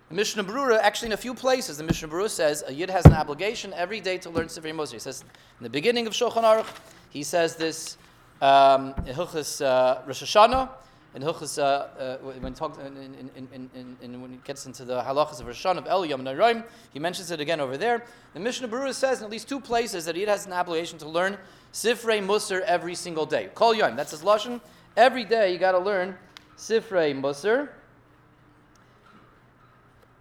The 0.08 0.14
Mishnah 0.14 0.44
Brura, 0.44 0.80
actually 0.80 1.06
in 1.08 1.12
a 1.12 1.18
few 1.18 1.34
places, 1.34 1.76
the 1.76 1.84
Mishnah 1.84 2.08
Brura 2.08 2.30
says 2.30 2.64
a 2.66 2.72
Yid 2.72 2.88
has 2.88 3.04
an 3.04 3.12
obligation 3.12 3.74
every 3.74 4.00
day 4.00 4.16
to 4.18 4.30
learn 4.30 4.46
Sifrei 4.46 4.74
Moshe. 4.74 4.92
He 4.92 4.98
says 4.98 5.20
in 5.20 5.64
the 5.64 5.68
beginning 5.68 6.06
of 6.06 6.14
Shulchan 6.14 6.44
Aruch, 6.44 6.66
he 7.10 7.22
says 7.22 7.56
this 7.56 7.98
um, 8.40 8.94
in 9.06 9.14
Hilchas 9.14 9.62
uh, 9.62 10.00
Rosh 10.06 10.22
Hashanah, 10.22 10.70
in 11.14 11.20
Hilchas, 11.20 11.58
uh, 11.58 11.62
uh, 11.62 12.16
when, 12.40 12.54
talk, 12.54 12.78
in, 12.78 13.30
in, 13.36 13.98
in, 14.00 14.22
when 14.22 14.30
he 14.30 14.38
gets 14.44 14.64
into 14.64 14.86
the 14.86 15.02
halachas 15.02 15.40
of 15.40 15.46
Rosh 15.46 15.66
Hashanah 15.66 15.78
of 15.78 15.86
El 15.86 16.06
Yom 16.06 16.22
Naroim, 16.22 16.64
he 16.90 16.98
mentions 16.98 17.30
it 17.30 17.40
again 17.40 17.60
over 17.60 17.76
there. 17.76 18.02
The 18.32 18.40
Mishnah 18.40 18.68
Brura 18.68 18.94
says 18.94 19.18
in 19.18 19.26
at 19.26 19.30
least 19.30 19.46
two 19.46 19.60
places 19.60 20.06
that 20.06 20.16
he 20.16 20.22
has 20.22 20.46
an 20.46 20.54
obligation 20.54 20.96
to 21.00 21.08
learn 21.08 21.36
Sifrei 21.74 22.24
Musar 22.24 22.60
every 22.62 22.94
single 22.94 23.26
day. 23.26 23.50
Kol 23.54 23.74
Yom, 23.74 23.94
that's 23.94 24.12
his 24.12 24.22
lashon. 24.22 24.62
Every 24.96 25.24
day 25.24 25.52
you 25.52 25.58
got 25.58 25.72
to 25.72 25.78
learn 25.78 26.16
Sifrei 26.56 27.14
Musar. 27.14 27.68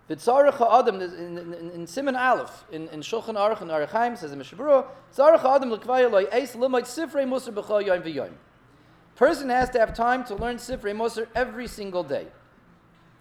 V'tzarech 0.10 0.54
ha'adam, 0.54 1.02
in, 1.02 1.72
in, 1.74 1.86
Simon 1.86 2.16
Aleph, 2.16 2.64
in, 2.72 2.88
in 2.90 3.02
Shulchan 3.02 3.36
Aruch 3.36 3.62
and 3.62 3.70
Orach 3.70 3.90
Chaim, 3.90 4.16
says 4.16 4.32
in 4.32 4.40
Mishabura, 4.40 4.86
tzarech 5.14 5.40
ha'adam 5.40 5.72
l'kvaya 5.72 6.32
eis 6.32 6.56
limait 6.56 6.84
sifrei 6.84 7.28
musar 7.28 7.54
b'chol 7.54 7.86
yoim 7.86 8.02
v'yoim. 8.02 8.32
Person 9.16 9.50
has 9.50 9.70
to 9.72 9.80
have 9.80 9.94
time 9.94 10.24
to 10.24 10.36
learn 10.36 10.56
sifrei 10.58 10.96
musar 10.96 11.28
every 11.36 11.68
single 11.68 12.04
day. 12.04 12.28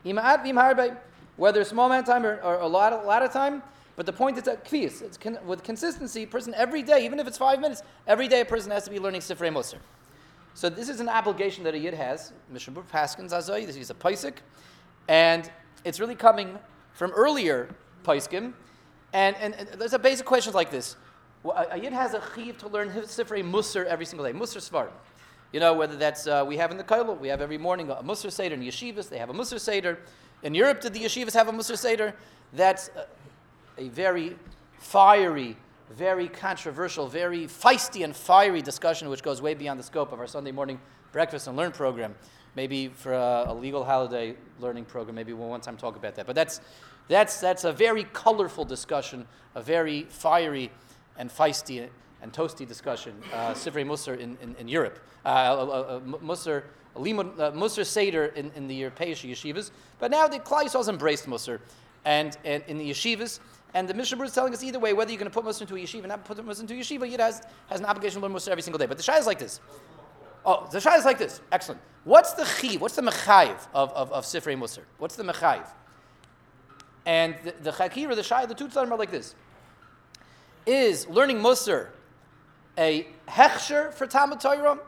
Ima'at 0.05 0.45
v'im 0.45 0.97
whether 1.37 1.61
a 1.61 1.65
small 1.65 1.87
amount 1.87 2.09
of 2.09 2.15
time 2.15 2.25
or, 2.25 2.41
or, 2.41 2.61
a, 2.61 2.67
lot, 2.67 2.93
a 2.93 2.99
lot 2.99 3.23
of 3.23 3.33
time, 3.33 3.63
but 3.97 4.07
the 4.07 4.13
point 4.13 4.37
is 4.39 4.45
that 4.45 4.67
it's 4.73 5.17
con, 5.17 5.39
with 5.45 5.65
consistency, 5.65 6.25
person 6.25 6.55
every 6.55 6.83
day, 6.83 7.05
even 7.05 7.19
if 7.19 7.27
it's 7.27 7.39
five 7.39 7.61
minutes, 7.61 7.83
every 8.07 8.29
day 8.29 8.43
a 8.43 8.45
person 8.45 8.71
has 8.71 8.85
to 8.85 8.91
be 8.91 9.01
learning 9.01 9.23
sifrei 9.23 9.53
musar. 9.53 9.79
So 10.55 10.71
this 10.71 10.89
is 10.89 11.01
an 11.01 11.09
obligation 11.09 11.65
that 11.65 11.75
a 11.75 11.79
yid 11.79 11.95
has. 11.95 12.33
Mishabur 12.55 12.85
Paskins 12.85 13.33
Azoy, 13.33 13.67
this 13.67 13.77
is 13.77 13.91
a 13.91 13.95
paisik, 13.95 14.37
and 15.09 15.51
it's 15.85 16.01
really 16.01 16.15
coming 16.15 16.59
from 16.97 17.13
earlier 17.13 17.69
Paiskim. 18.05 18.55
And, 19.13 19.37
and, 19.37 19.55
and, 19.55 19.69
there's 19.79 19.93
a 19.93 19.99
basic 19.99 20.27
question 20.27 20.53
like 20.53 20.71
this. 20.71 20.97
A 21.45 21.79
Yid 21.79 21.93
has 21.93 22.15
a 22.15 22.23
chiv 22.35 22.59
to 22.59 22.69
learn 22.69 22.91
Sifrei 22.91 23.45
Musar 23.45 23.85
every 23.85 24.05
single 24.05 24.27
day. 24.27 24.37
Musar 24.37 24.59
Svarim. 24.59 24.91
You 25.53 25.61
know, 25.61 25.75
whether 25.75 25.97
that's, 25.97 26.27
uh, 26.27 26.45
we 26.47 26.57
have 26.57 26.73
in 26.73 26.77
the 26.77 26.83
Kailul, 26.83 27.21
we 27.21 27.29
have 27.29 27.41
every 27.41 27.59
morning 27.59 27.89
a 27.91 27.97
Musar 27.97 28.33
Seder 28.33 28.55
in 28.55 28.63
yeshivas, 28.63 29.09
they 29.09 29.19
have 29.19 29.31
a 29.31 29.33
Musar 29.33 29.61
Seder. 29.61 29.99
In 30.43 30.55
Europe, 30.55 30.81
did 30.81 30.93
the 30.93 31.01
yeshivas 31.01 31.35
have 31.35 31.49
a 31.49 31.53
Musar 31.53 31.79
Seder? 31.79 32.15
That's 32.53 32.91
a, 32.97 33.07
a 33.81 33.89
very 33.89 34.37
fiery, 34.79 35.57
very 35.91 36.29
controversial, 36.29 37.07
very 37.07 37.47
feisty 37.47 38.05
and 38.05 38.17
fiery 38.17 38.61
discussion 38.61 39.09
which 39.09 39.23
goes 39.23 39.41
way 39.41 39.55
beyond 39.55 39.79
the 39.79 39.85
scope 39.85 40.13
of 40.13 40.19
our 40.19 40.27
Sunday 40.27 40.53
morning 40.53 40.81
breakfast 41.13 41.47
and 41.47 41.57
learn 41.57 41.73
program 41.73 42.15
maybe 42.57 42.89
for 42.89 43.13
a, 43.13 43.45
a, 43.49 43.55
legal 43.55 43.85
holiday 43.85 44.35
learning 44.59 44.87
program, 44.87 45.15
maybe 45.15 45.33
we'll 45.33 45.49
one 45.49 45.61
time 45.61 45.77
talk 45.77 45.95
about 45.95 46.17
that. 46.17 46.27
But 46.27 46.35
that's, 46.35 46.61
that's, 47.07 47.39
that's 47.39 47.65
a 47.65 47.73
very 47.73 48.05
colorful 48.13 48.65
discussion, 48.65 49.27
a 49.55 49.63
very 49.63 50.05
fiery 50.05 50.73
and 51.19 51.31
feisty 51.31 51.89
and 52.23 52.33
toasty 52.33 52.67
discussion, 52.67 53.15
uh, 53.33 53.53
Sifrei 53.53 53.87
Musar 53.87 54.19
in, 54.19 54.37
in, 54.43 54.57
in 54.57 54.69
Europe. 54.69 54.99
Uh, 55.25 55.29
uh, 55.29 56.01
Musar, 56.01 56.65
uh, 56.97 57.01
Musar 57.01 57.85
Seder 57.85 58.27
in, 58.27 58.51
in 58.57 58.67
the 58.67 58.75
European 58.75 59.13
yeshivas. 59.13 59.71
But 59.99 60.11
now 60.11 60.27
the 60.27 60.39
Klai 60.39 60.73
has 60.73 60.89
embraced 60.89 61.27
Musar 61.27 61.61
and, 62.05 62.37
and 62.45 62.65
in 62.67 62.79
the 62.79 62.91
yeshivas. 62.91 63.41
And 63.75 63.87
the 63.87 63.93
Mishnah 63.93 64.23
is 64.23 64.33
telling 64.33 64.55
us 64.55 64.63
either 64.63 64.79
way, 64.79 64.95
whether 64.95 65.11
you're 65.11 65.19
going 65.19 65.31
to 65.31 65.35
put 65.35 65.45
Musar 65.45 65.63
into 65.63 65.77
a 65.77 65.79
yeshiva, 65.79 66.07
not 66.07 66.25
put 66.25 66.39
Musar 66.39 66.61
into 66.61 66.75
a 66.75 66.79
yeshiva, 66.79 67.11
Yid 67.11 67.21
has, 67.21 67.43
has 67.69 67.81
an 67.81 67.87
obligation 67.87 68.21
to 68.21 68.27
learn 68.27 68.35
Musar 68.35 68.49
every 68.49 68.63
single 68.63 68.79
day. 68.79 68.87
But 68.87 68.97
the 68.97 69.03
Shai 69.03 69.19
is 69.19 69.27
like 69.27 69.39
this. 69.39 69.61
Oh, 70.47 70.69
the 70.71 70.81
Shai 70.81 70.97
is 70.97 71.05
like 71.05 71.19
this. 71.19 71.41
Excellent. 71.51 71.81
What's 72.05 72.35
the 72.35 72.45
chi? 72.45 72.77
What's 72.77 72.95
the 72.95 73.03
mechayiv 73.03 73.59
of, 73.75 73.93
of, 73.93 74.13
of 74.13 74.25
Sifrei 74.25 74.57
Musar? 74.57 74.83
What's 74.99 75.17
the 75.17 75.25
mechayiv? 75.25 75.67
And 77.05 77.35
the, 77.43 77.55
the 77.63 77.71
chakir, 77.73 78.15
the 78.15 78.23
Shai, 78.23 78.47
the 78.47 78.55
two 78.55 78.69
tzarim 78.69 78.93
are 78.93 78.97
like 78.97 79.11
this. 79.11 79.35
Is 80.65 81.09
learning 81.09 81.39
Musar 81.39 81.89
a 82.79 83.09
hechsher 83.29 83.93
for 83.93 84.07
Talmud 84.07 84.41
Torah? 84.41 84.79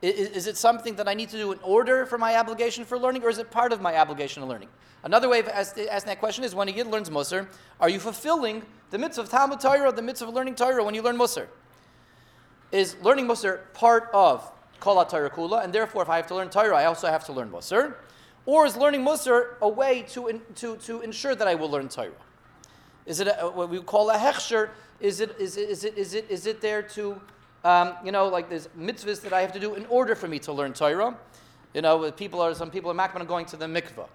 Is, 0.00 0.30
is, 0.30 0.46
it 0.46 0.56
something 0.56 0.94
that 0.96 1.08
I 1.08 1.14
need 1.14 1.28
to 1.30 1.36
do 1.36 1.52
in 1.52 1.58
order 1.62 2.06
for 2.06 2.16
my 2.18 2.36
obligation 2.36 2.84
for 2.84 2.98
learning, 2.98 3.24
or 3.24 3.30
is 3.30 3.38
it 3.38 3.50
part 3.50 3.72
of 3.72 3.82
my 3.82 3.98
obligation 3.98 4.42
of 4.42 4.48
learning? 4.48 4.68
Another 5.02 5.28
way 5.28 5.40
of 5.40 5.48
asking 5.48 5.86
that 5.86 6.18
question 6.18 6.44
is 6.44 6.54
when 6.54 6.68
a 6.68 6.72
Yid 6.72 6.86
learns 6.86 7.10
Musar, 7.10 7.46
are 7.80 7.88
you 7.88 7.98
fulfilling 7.98 8.62
the 8.90 8.98
mitzvah 8.98 9.22
of 9.22 9.28
Talmud 9.28 9.60
Torah, 9.60 9.92
the 9.92 10.02
mitzvah 10.02 10.28
of 10.28 10.34
learning 10.34 10.54
Torah 10.54 10.82
when 10.82 10.94
you 10.94 11.02
learn 11.02 11.18
Musar? 11.18 11.46
Is 12.72 12.96
learning 13.02 13.26
Musar 13.26 13.60
part 13.74 14.08
of 14.12 14.50
Kol 14.80 15.04
Torah 15.04 15.30
Kula, 15.30 15.64
and 15.64 15.72
therefore 15.72 16.02
if 16.02 16.08
I 16.08 16.16
have 16.16 16.26
to 16.28 16.34
learn 16.34 16.50
Torah, 16.50 16.76
I 16.76 16.84
also 16.86 17.08
have 17.08 17.24
to 17.26 17.32
learn 17.32 17.50
Musar? 17.50 17.94
Or 18.46 18.64
is 18.64 18.76
learning 18.76 19.04
Musar 19.04 19.58
a 19.60 19.68
way 19.68 20.02
to, 20.10 20.28
in, 20.28 20.40
to, 20.56 20.76
to 20.76 21.00
ensure 21.02 21.34
that 21.34 21.46
I 21.46 21.54
will 21.54 21.70
learn 21.70 21.88
Torah? 21.88 22.10
Is 23.06 23.20
it 23.20 23.28
a, 23.28 23.48
what 23.48 23.68
we 23.68 23.80
call 23.80 24.10
a 24.10 24.16
hechsher? 24.16 24.70
Is 25.00 25.20
it, 25.20 25.36
is 25.38 25.56
it, 25.56 25.68
is 25.68 25.84
it, 25.84 25.98
is 25.98 26.14
it, 26.14 26.26
is 26.30 26.46
it 26.46 26.60
there 26.60 26.82
to 26.82 27.20
um, 27.64 27.94
you 28.04 28.12
know, 28.12 28.28
like 28.28 28.48
there's 28.48 28.68
mitzvahs 28.78 29.20
that 29.22 29.32
I 29.32 29.40
have 29.40 29.52
to 29.52 29.60
do 29.60 29.74
in 29.74 29.84
order 29.86 30.14
for 30.14 30.28
me 30.28 30.38
to 30.40 30.52
learn 30.52 30.72
Torah. 30.72 31.16
You 31.74 31.82
know, 31.82 32.10
people 32.12 32.40
are 32.40 32.54
some 32.54 32.70
people 32.70 32.90
are 32.90 32.94
makman 32.94 33.26
going 33.26 33.46
to 33.46 33.56
the 33.56 33.66
mikvah, 33.66 34.06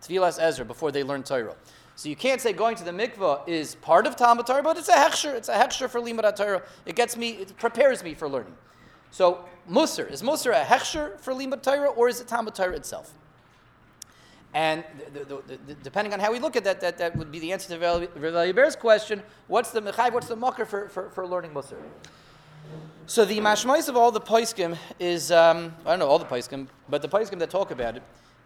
tefillas 0.00 0.38
Ezra 0.40 0.64
before 0.64 0.92
they 0.92 1.02
learn 1.02 1.22
Torah. 1.22 1.54
So 1.96 2.08
you 2.08 2.16
can't 2.16 2.40
say 2.40 2.52
going 2.52 2.76
to 2.76 2.84
the 2.84 2.92
mikvah 2.92 3.46
is 3.48 3.74
part 3.76 4.06
of 4.06 4.16
Talmud 4.16 4.46
Torah, 4.46 4.62
but 4.62 4.76
it's 4.76 4.88
a 4.88 4.92
hechsher. 4.92 5.34
It's 5.34 5.48
a 5.48 5.54
hechsher 5.54 5.88
for 5.88 6.00
limud 6.00 6.36
Torah. 6.36 6.62
It 6.86 6.96
gets 6.96 7.16
me, 7.16 7.30
it 7.30 7.56
prepares 7.56 8.02
me 8.02 8.14
for 8.14 8.28
learning. 8.28 8.54
So 9.14 9.44
Musar 9.70 10.10
is 10.10 10.24
Musar 10.24 10.60
a 10.60 10.64
hechsher 10.64 11.20
for 11.20 11.32
limud 11.34 11.62
Torah, 11.62 11.90
or 11.90 12.08
is 12.08 12.20
it 12.20 12.26
Talmud 12.26 12.52
Torah 12.52 12.74
itself? 12.74 13.12
And 14.52 14.82
the, 15.12 15.20
the, 15.20 15.58
the, 15.68 15.74
depending 15.84 16.12
on 16.12 16.18
how 16.18 16.32
we 16.32 16.40
look 16.40 16.56
at 16.56 16.64
that, 16.64 16.80
that, 16.80 16.98
that 16.98 17.14
would 17.14 17.30
be 17.30 17.38
the 17.38 17.52
answer 17.52 17.68
to 17.68 17.78
Rav 17.78 18.56
Bear's 18.56 18.74
question. 18.74 19.22
What's 19.46 19.70
the 19.70 19.80
mechayv? 19.80 20.12
What's 20.12 20.26
the 20.26 20.34
mucker 20.34 20.64
for, 20.64 20.88
for, 20.88 21.10
for 21.10 21.28
learning 21.28 21.52
Musar? 21.52 21.76
So 23.06 23.24
the 23.24 23.38
mashmais 23.38 23.88
of 23.88 23.96
all 23.96 24.10
the 24.10 24.20
paiskim 24.20 24.76
is 24.98 25.30
um, 25.30 25.72
I 25.86 25.90
don't 25.90 26.00
know 26.00 26.08
all 26.08 26.18
the 26.18 26.24
paiskim, 26.24 26.66
but 26.88 27.00
the 27.00 27.08
paiskim 27.08 27.38
that 27.38 27.50
talk 27.50 27.70
about 27.70 27.96
it 27.96 28.02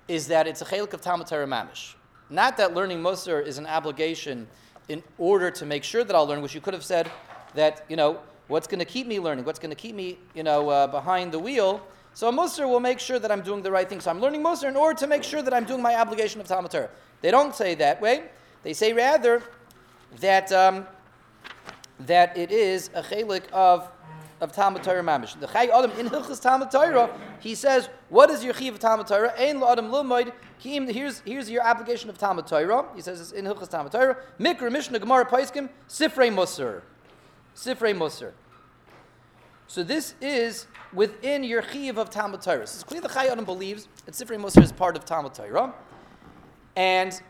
is 0.07 0.27
that 0.27 0.47
it's 0.47 0.61
a 0.61 0.67
chelik 0.67 0.93
of 0.93 1.01
Talmud 1.01 1.29
Torah 1.29 1.47
mamish. 1.47 1.95
Not 2.29 2.59
that 2.59 2.75
learning 2.75 3.03
Musar 3.03 3.43
is 3.43 3.57
an 3.57 3.67
obligation 3.67 4.47
in 4.91 5.03
order 5.17 5.51
to 5.51 5.65
make 5.65 5.83
sure 5.83 6.05
that 6.05 6.15
I'll 6.15 6.27
learn, 6.27 6.43
which 6.43 6.55
you 6.55 6.61
could 6.61 6.75
have 6.75 6.85
said 6.85 7.11
that 7.55 7.87
you 7.89 7.97
know 7.97 8.21
what's 8.49 8.67
going 8.67 8.81
to 8.81 8.85
keep 8.85 9.07
me 9.07 9.21
learning, 9.21 9.45
what's 9.45 9.59
going 9.59 9.71
to 9.71 9.77
keep 9.77 9.95
me 9.95 10.19
you 10.35 10.43
know 10.43 10.69
uh, 10.69 10.87
behind 10.87 11.33
the 11.33 11.39
wheel. 11.39 11.87
So 12.15 12.29
a 12.29 12.33
Musar 12.33 12.69
will 12.69 12.81
make 12.81 12.99
sure 12.99 13.19
that 13.21 13.31
I'm 13.31 13.43
doing 13.43 13.63
the 13.63 13.71
right 13.71 13.89
thing. 13.89 14.01
So 14.01 14.11
I'm 14.11 14.21
learning 14.21 14.43
Musar 14.43 14.69
in 14.69 14.77
order 14.77 14.99
to 14.99 15.07
make 15.07 15.23
sure 15.23 15.41
that 15.41 15.55
I'm 15.55 15.65
doing 15.65 15.83
my 15.83 15.95
obligation 15.95 16.41
of 16.41 16.49
Talmud 16.49 16.73
Torah. 16.73 16.91
They 17.21 17.31
don't 17.31 17.55
say 17.55 17.75
that 17.77 18.01
way. 18.01 18.25
They 18.65 18.73
say 18.73 18.93
rather 18.93 19.43
that 20.21 20.51
um, 20.53 20.87
that 22.01 22.37
it 22.37 22.51
is 22.51 22.91
a 22.95 23.03
chelik 23.03 23.49
of 23.53 23.89
of 24.41 24.53
Talmud 24.53 24.83
Torah 24.83 25.03
mamish. 25.03 25.39
The 25.39 25.47
Chai 25.47 25.67
Adam 25.67 25.91
in 25.93 26.09
Hilchas 26.09 26.41
Talmud 26.41 26.71
Torah, 26.71 27.11
he 27.41 27.55
says, 27.55 27.89
"What 28.09 28.31
is 28.31 28.45
your 28.45 28.55
chiv 28.55 28.75
of 28.75 28.81
Talmud 28.81 29.07
Torah? 29.07 29.33
Ein 29.39 29.63
Adam 29.63 29.91
Lumoid 29.91 30.33
Kim. 30.61 30.87
Here's 30.87 31.21
here's 31.21 31.51
your 31.51 31.63
application 31.63 32.09
of 32.11 32.19
Talmud 32.19 32.47
Torah. 32.47 32.85
He 32.95 33.01
says 33.01 33.21
it's 33.21 33.33
in 33.33 33.45
Hilchas 33.45 33.69
Talmud 33.69 33.93
Torah. 33.93 34.17
Mikra 34.39 34.71
Mishnah 34.71 34.99
Gemara 34.99 35.25
Paiskim 35.25 35.69
Sifrei 35.89 36.33
Musar, 36.33 36.83
Sifrei 37.59 37.93
Musar. 37.93 38.31
So 39.67 39.83
this 39.83 40.15
is 40.21 40.69
within 40.93 41.43
your 41.43 41.61
chiv 41.61 41.99
of 41.99 42.09
Talmud 42.09 42.41
Torah. 42.41 42.69
So 42.69 42.77
it's 42.77 42.85
clear 42.85 43.01
the 43.01 43.09
Chai 43.09 43.27
Adam 43.27 43.45
believes 43.45 43.89
that 44.07 44.15
Sifrei 44.15 44.41
Musar 44.41 44.63
is 44.63 44.71
part 44.71 44.97
of 44.97 45.05
Talmud 45.05 45.35
Torah, 45.35 45.75
and 46.77 47.21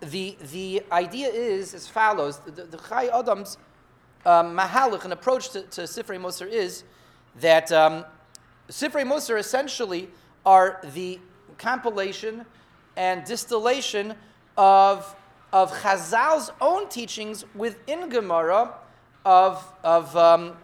the 0.00 0.38
the 0.50 0.82
idea 0.90 1.28
is 1.28 1.74
as 1.74 1.86
follows: 1.86 2.38
the, 2.46 2.64
the, 2.64 2.78
Chai 2.78 3.08
Adam's 3.08 3.58
um, 4.24 4.56
mahalach, 4.56 5.04
an 5.04 5.12
approach 5.12 5.50
to, 5.50 5.62
to 5.64 5.82
Sifrei 5.82 6.18
Musar 6.18 6.48
is 6.48 6.84
that 7.40 7.70
um, 7.70 8.06
Sifrei 8.70 9.04
Musar 9.04 9.38
essentially 9.38 10.08
are 10.46 10.80
the 10.94 11.20
compilation 11.58 12.46
and 12.96 13.22
distillation 13.24 14.14
of, 14.56 15.14
of 15.52 15.70
Chazal's 15.72 16.50
own 16.62 16.88
teachings 16.88 17.44
within 17.54 18.08
Gemara 18.08 18.72
of, 19.24 19.72
of 19.82 20.16
um, 20.16 20.56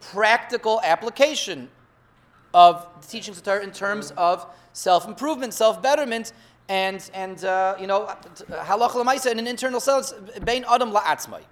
practical 0.00 0.80
application 0.82 1.68
of 2.52 2.86
the 3.00 3.06
teachings 3.06 3.38
of 3.38 3.44
Torah 3.44 3.62
in 3.62 3.70
terms 3.70 4.12
of 4.16 4.46
self 4.72 5.06
improvement, 5.06 5.54
self 5.54 5.80
betterment, 5.82 6.32
and 6.68 7.10
and 7.14 7.44
uh, 7.44 7.76
you 7.78 7.86
know 7.86 8.06
halach 8.48 8.90
lemaisa 8.90 9.30
in 9.30 9.38
an 9.38 9.46
internal 9.46 9.80
sense 9.80 10.12
bein 10.44 10.64
adam 10.68 10.92
la'atzmai. 10.92 11.42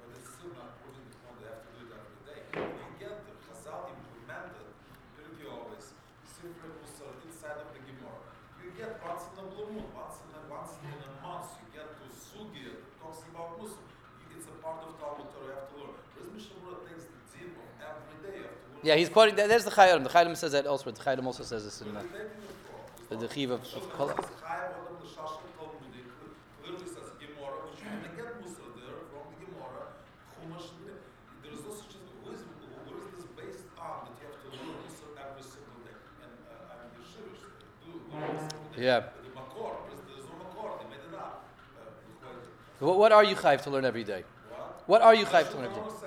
Yeah, 18.82 18.94
he's 18.94 19.08
quoting. 19.08 19.34
There's 19.34 19.64
the 19.64 19.70
Chayyim. 19.70 20.04
The 20.04 20.10
Chayyim 20.10 20.36
says 20.36 20.52
that 20.52 20.66
elsewhere. 20.66 20.92
The 20.92 21.02
Chayyim 21.02 21.24
also 21.24 21.42
says 21.42 21.64
this 21.64 21.80
in 21.82 21.96
uh, 21.96 22.02
the, 23.08 23.16
the 23.16 23.28
Chiv 23.28 23.50
of, 23.50 23.62
Kol. 23.92 24.12
Yeah. 38.76 39.02
What, 42.78 42.96
what 42.96 43.10
are 43.10 43.24
you 43.24 43.34
chayv 43.34 43.62
to 43.62 43.70
learn 43.70 43.84
every 43.84 44.04
day? 44.04 44.22
What 44.86 45.02
are 45.02 45.14
you 45.14 45.24
chayv 45.26 45.50
to 45.50 45.56
learn 45.56 45.66
every 45.66 45.82
day? 45.82 45.98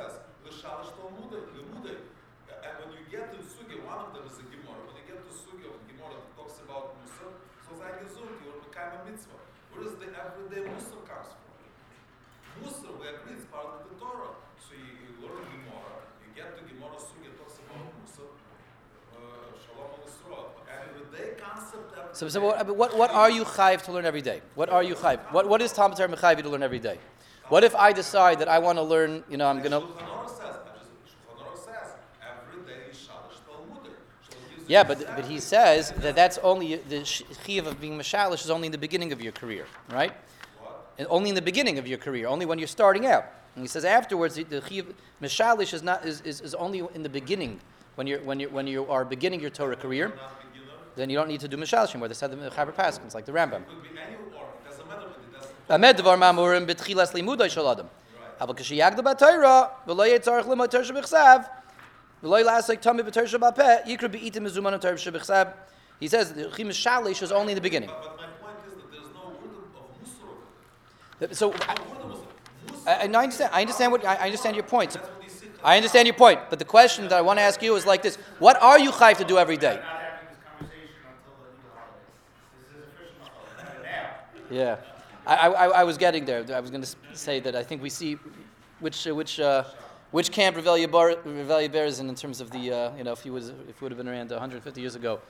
Where 9.71 9.83
does 9.83 9.99
the 9.99 10.07
everyday 10.13 10.69
Musar 10.69 11.01
comes 11.09 11.31
from? 11.33 12.63
Musar, 12.63 12.91
we 12.99 13.07
agree, 13.07 13.33
it's 13.33 13.45
part 13.45 13.65
of 13.65 13.89
the 13.89 13.95
Torah. 13.99 14.35
So 14.59 14.75
you, 14.77 14.93
you 15.01 15.11
learn 15.21 15.41
Gemara, 15.47 16.05
you 16.21 16.29
get 16.35 16.55
to 16.57 16.61
Gemara 16.63 16.97
Sugya, 17.01 17.33
talks 17.39 17.57
about 17.59 17.89
Musar, 17.97 18.29
uh, 19.15 19.57
Shalom 19.57 19.97
al 19.97 20.51
Everyday 20.69 21.39
concept. 21.41 22.00
So, 22.13 22.27
so 22.27 22.41
what, 22.41 22.75
what, 22.75 22.97
what 22.97 23.11
are 23.11 23.29
you 23.29 23.43
chayv 23.43 23.83
to 23.83 23.91
learn 23.91 24.05
every 24.05 24.21
day? 24.21 24.41
What 24.55 24.69
are 24.69 24.83
you 24.83 24.95
chayv? 24.95 25.19
What, 25.31 25.47
what 25.47 25.61
is 25.61 25.71
Talmud 25.71 25.97
Torah 25.97 26.09
to 26.15 26.49
learn 26.49 26.63
every 26.63 26.79
day? 26.79 26.97
What 27.49 27.63
if 27.63 27.75
I 27.75 27.93
decide 27.93 28.39
that 28.39 28.47
I 28.47 28.59
want 28.59 28.77
to 28.77 28.81
learn, 28.83 29.23
you 29.29 29.37
know, 29.37 29.47
I'm 29.47 29.59
going 29.59 29.71
to... 29.71 29.87
Yeah, 34.67 34.83
but, 34.83 35.05
but 35.17 35.25
he 35.25 35.39
says 35.41 35.91
that 35.97 36.15
that's 36.15 36.37
only 36.37 36.75
the 36.77 37.03
chiv 37.03 37.67
of 37.67 37.81
being 37.81 37.97
mashalish 37.97 38.45
is 38.45 38.49
only 38.49 38.67
in 38.67 38.71
the 38.71 38.77
beginning 38.77 39.11
of 39.11 39.21
your 39.21 39.33
career, 39.33 39.65
right? 39.89 40.13
And 40.97 41.07
only 41.09 41.27
in 41.29 41.35
the 41.35 41.41
beginning 41.41 41.77
of 41.77 41.87
your 41.87 41.97
career, 41.97 42.27
only 42.27 42.45
when 42.45 42.57
you're 42.57 42.69
starting 42.69 43.05
out. 43.05 43.25
And 43.55 43.65
he 43.65 43.67
says 43.67 43.83
afterwards 43.83 44.35
the 44.35 44.61
chiv 44.69 44.93
mashalish 45.21 45.73
is 45.73 45.83
not 45.83 46.05
is, 46.05 46.21
is, 46.21 46.39
is 46.39 46.55
only 46.55 46.83
in 46.93 47.03
the 47.03 47.09
beginning 47.09 47.59
when 47.95 48.07
you're 48.07 48.21
when 48.21 48.39
you 48.39 48.47
when 48.47 48.65
you 48.65 48.85
are 48.85 49.03
beginning 49.03 49.41
your 49.41 49.49
Torah 49.49 49.75
career. 49.75 50.13
Then 51.01 51.09
you 51.09 51.17
don't 51.17 51.29
need 51.29 51.39
to 51.39 51.47
do 51.47 51.57
mashalish 51.57 51.89
anymore. 51.89 52.09
They 52.09 52.13
said 52.13 52.29
the 52.29 52.37
Chaber 52.51 52.73
Paskins 52.73 53.15
like 53.15 53.25
the 53.25 53.31
Rambam. 53.31 53.63
Amed 55.67 55.95
dvar 55.95 56.15
mamurim 56.15 56.67
betchilas 56.67 57.11
limuday 57.15 57.49
shel 57.49 57.71
adam. 57.71 57.89
Aber 58.39 58.53
kashiyagda 58.53 58.99
batayra 58.99 59.71
v'lo 59.87 60.05
yitzarich 60.07 60.43
limud 60.43 60.69
Torah 60.69 60.85
shebechsav 64.93 65.53
he 65.99 66.07
says 66.07 66.33
the 66.33 66.51
chim 66.55 66.69
shalish 66.69 67.23
is 67.23 67.31
only 67.31 67.53
in 67.53 67.55
the 67.55 67.61
beginning. 67.61 67.89
So 71.31 71.51
I, 71.65 71.77
I, 72.85 73.05
understand. 73.05 73.49
I 73.51 73.61
understand 73.61 73.91
what 73.91 74.05
I 74.05 74.17
understand 74.17 74.55
your 74.55 74.65
point. 74.65 74.97
I 75.63 75.77
understand 75.77 76.05
your 76.07 76.15
point, 76.15 76.41
but 76.51 76.59
the 76.59 76.65
question 76.65 77.05
that 77.05 77.13
I 77.13 77.21
want 77.21 77.39
to 77.39 77.43
ask 77.43 77.59
you 77.63 77.75
is 77.75 77.87
like 77.87 78.03
this: 78.03 78.17
What 78.37 78.61
are 78.61 78.77
you 78.77 78.91
chayv 78.91 79.17
to 79.17 79.23
do 79.23 79.39
every 79.39 79.57
day? 79.57 79.81
Yeah, 84.51 84.77
I, 85.25 85.47
I, 85.47 85.65
I 85.67 85.83
was 85.83 85.97
getting 85.97 86.25
there. 86.25 86.45
I 86.53 86.59
was 86.59 86.69
going 86.69 86.83
to 86.83 86.95
say 87.13 87.39
that 87.39 87.55
I 87.55 87.63
think 87.63 87.81
we 87.81 87.89
see 87.89 88.17
which 88.79 89.05
which. 89.05 89.39
Uh, 89.39 89.63
which 90.11 90.29
camp 90.29 90.57
Revelia 90.57 90.91
Bar 90.91 91.85
is 91.85 91.99
in 91.99 92.09
in 92.09 92.15
terms 92.15 92.41
of 92.41 92.51
the, 92.51 92.71
uh, 92.71 92.95
you 92.97 93.03
know, 93.05 93.13
if 93.13 93.21
he, 93.21 93.29
was, 93.29 93.47
if 93.69 93.79
he 93.79 93.85
would 93.85 93.93
have 93.93 93.97
been 93.97 94.09
around 94.09 94.29
150 94.29 94.81
years 94.81 94.95
ago 94.95 95.21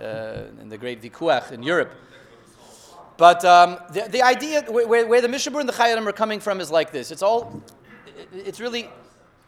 uh, 0.00 0.42
in 0.60 0.68
the 0.68 0.76
great 0.76 1.00
Vikuach 1.00 1.52
in 1.52 1.62
Europe. 1.62 1.94
But 3.16 3.44
um, 3.44 3.78
the, 3.92 4.08
the 4.10 4.22
idea, 4.22 4.62
where, 4.62 5.06
where 5.06 5.20
the 5.20 5.28
Mishabur 5.28 5.60
and 5.60 5.68
the 5.68 5.72
Chayadim 5.72 6.06
are 6.06 6.12
coming 6.12 6.40
from 6.40 6.60
is 6.60 6.70
like 6.70 6.90
this. 6.90 7.10
It's 7.10 7.22
all, 7.22 7.62
it's 8.32 8.58
really, 8.58 8.90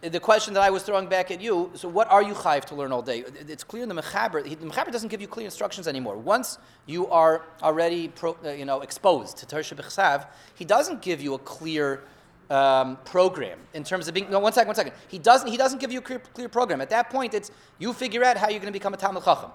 the 0.02 0.20
question 0.20 0.52
that 0.54 0.62
I 0.62 0.70
was 0.70 0.82
throwing 0.82 1.06
back 1.06 1.30
at 1.30 1.40
you. 1.40 1.70
So, 1.74 1.88
what 1.88 2.10
are 2.10 2.22
you 2.22 2.34
chayiv 2.34 2.64
to 2.66 2.74
learn 2.74 2.90
all 2.90 3.02
day? 3.02 3.24
It's 3.48 3.62
clear 3.62 3.84
in 3.84 3.88
the 3.88 3.94
mechaber. 3.94 4.42
The 4.42 4.66
mechaber 4.66 4.90
doesn't 4.90 5.10
give 5.10 5.20
you 5.20 5.28
clear 5.28 5.44
instructions 5.44 5.86
anymore. 5.86 6.16
Once 6.16 6.58
you 6.86 7.06
are 7.06 7.42
already, 7.62 8.08
pro, 8.08 8.36
uh, 8.44 8.50
you 8.50 8.64
know, 8.64 8.80
exposed 8.80 9.36
to 9.38 9.46
Torah 9.46 9.62
B'chsav, 9.62 10.26
he 10.54 10.64
doesn't 10.64 11.02
give 11.02 11.22
you 11.22 11.34
a 11.34 11.38
clear 11.38 12.02
um, 12.50 12.98
program 13.04 13.60
in 13.74 13.84
terms 13.84 14.08
of 14.08 14.14
being. 14.14 14.28
No, 14.28 14.40
one 14.40 14.52
second, 14.52 14.66
one 14.66 14.74
second. 14.74 14.92
He 15.06 15.18
doesn't. 15.18 15.48
He 15.48 15.56
doesn't 15.56 15.78
give 15.78 15.92
you 15.92 16.00
a 16.00 16.02
clear, 16.02 16.18
clear 16.18 16.48
program. 16.48 16.80
At 16.80 16.90
that 16.90 17.08
point, 17.08 17.32
it's 17.32 17.52
you 17.78 17.92
figure 17.92 18.24
out 18.24 18.36
how 18.36 18.48
you're 18.48 18.60
going 18.60 18.72
to 18.72 18.78
become 18.78 18.94
a 18.94 18.96
talmid 18.96 19.24
chacham. 19.24 19.52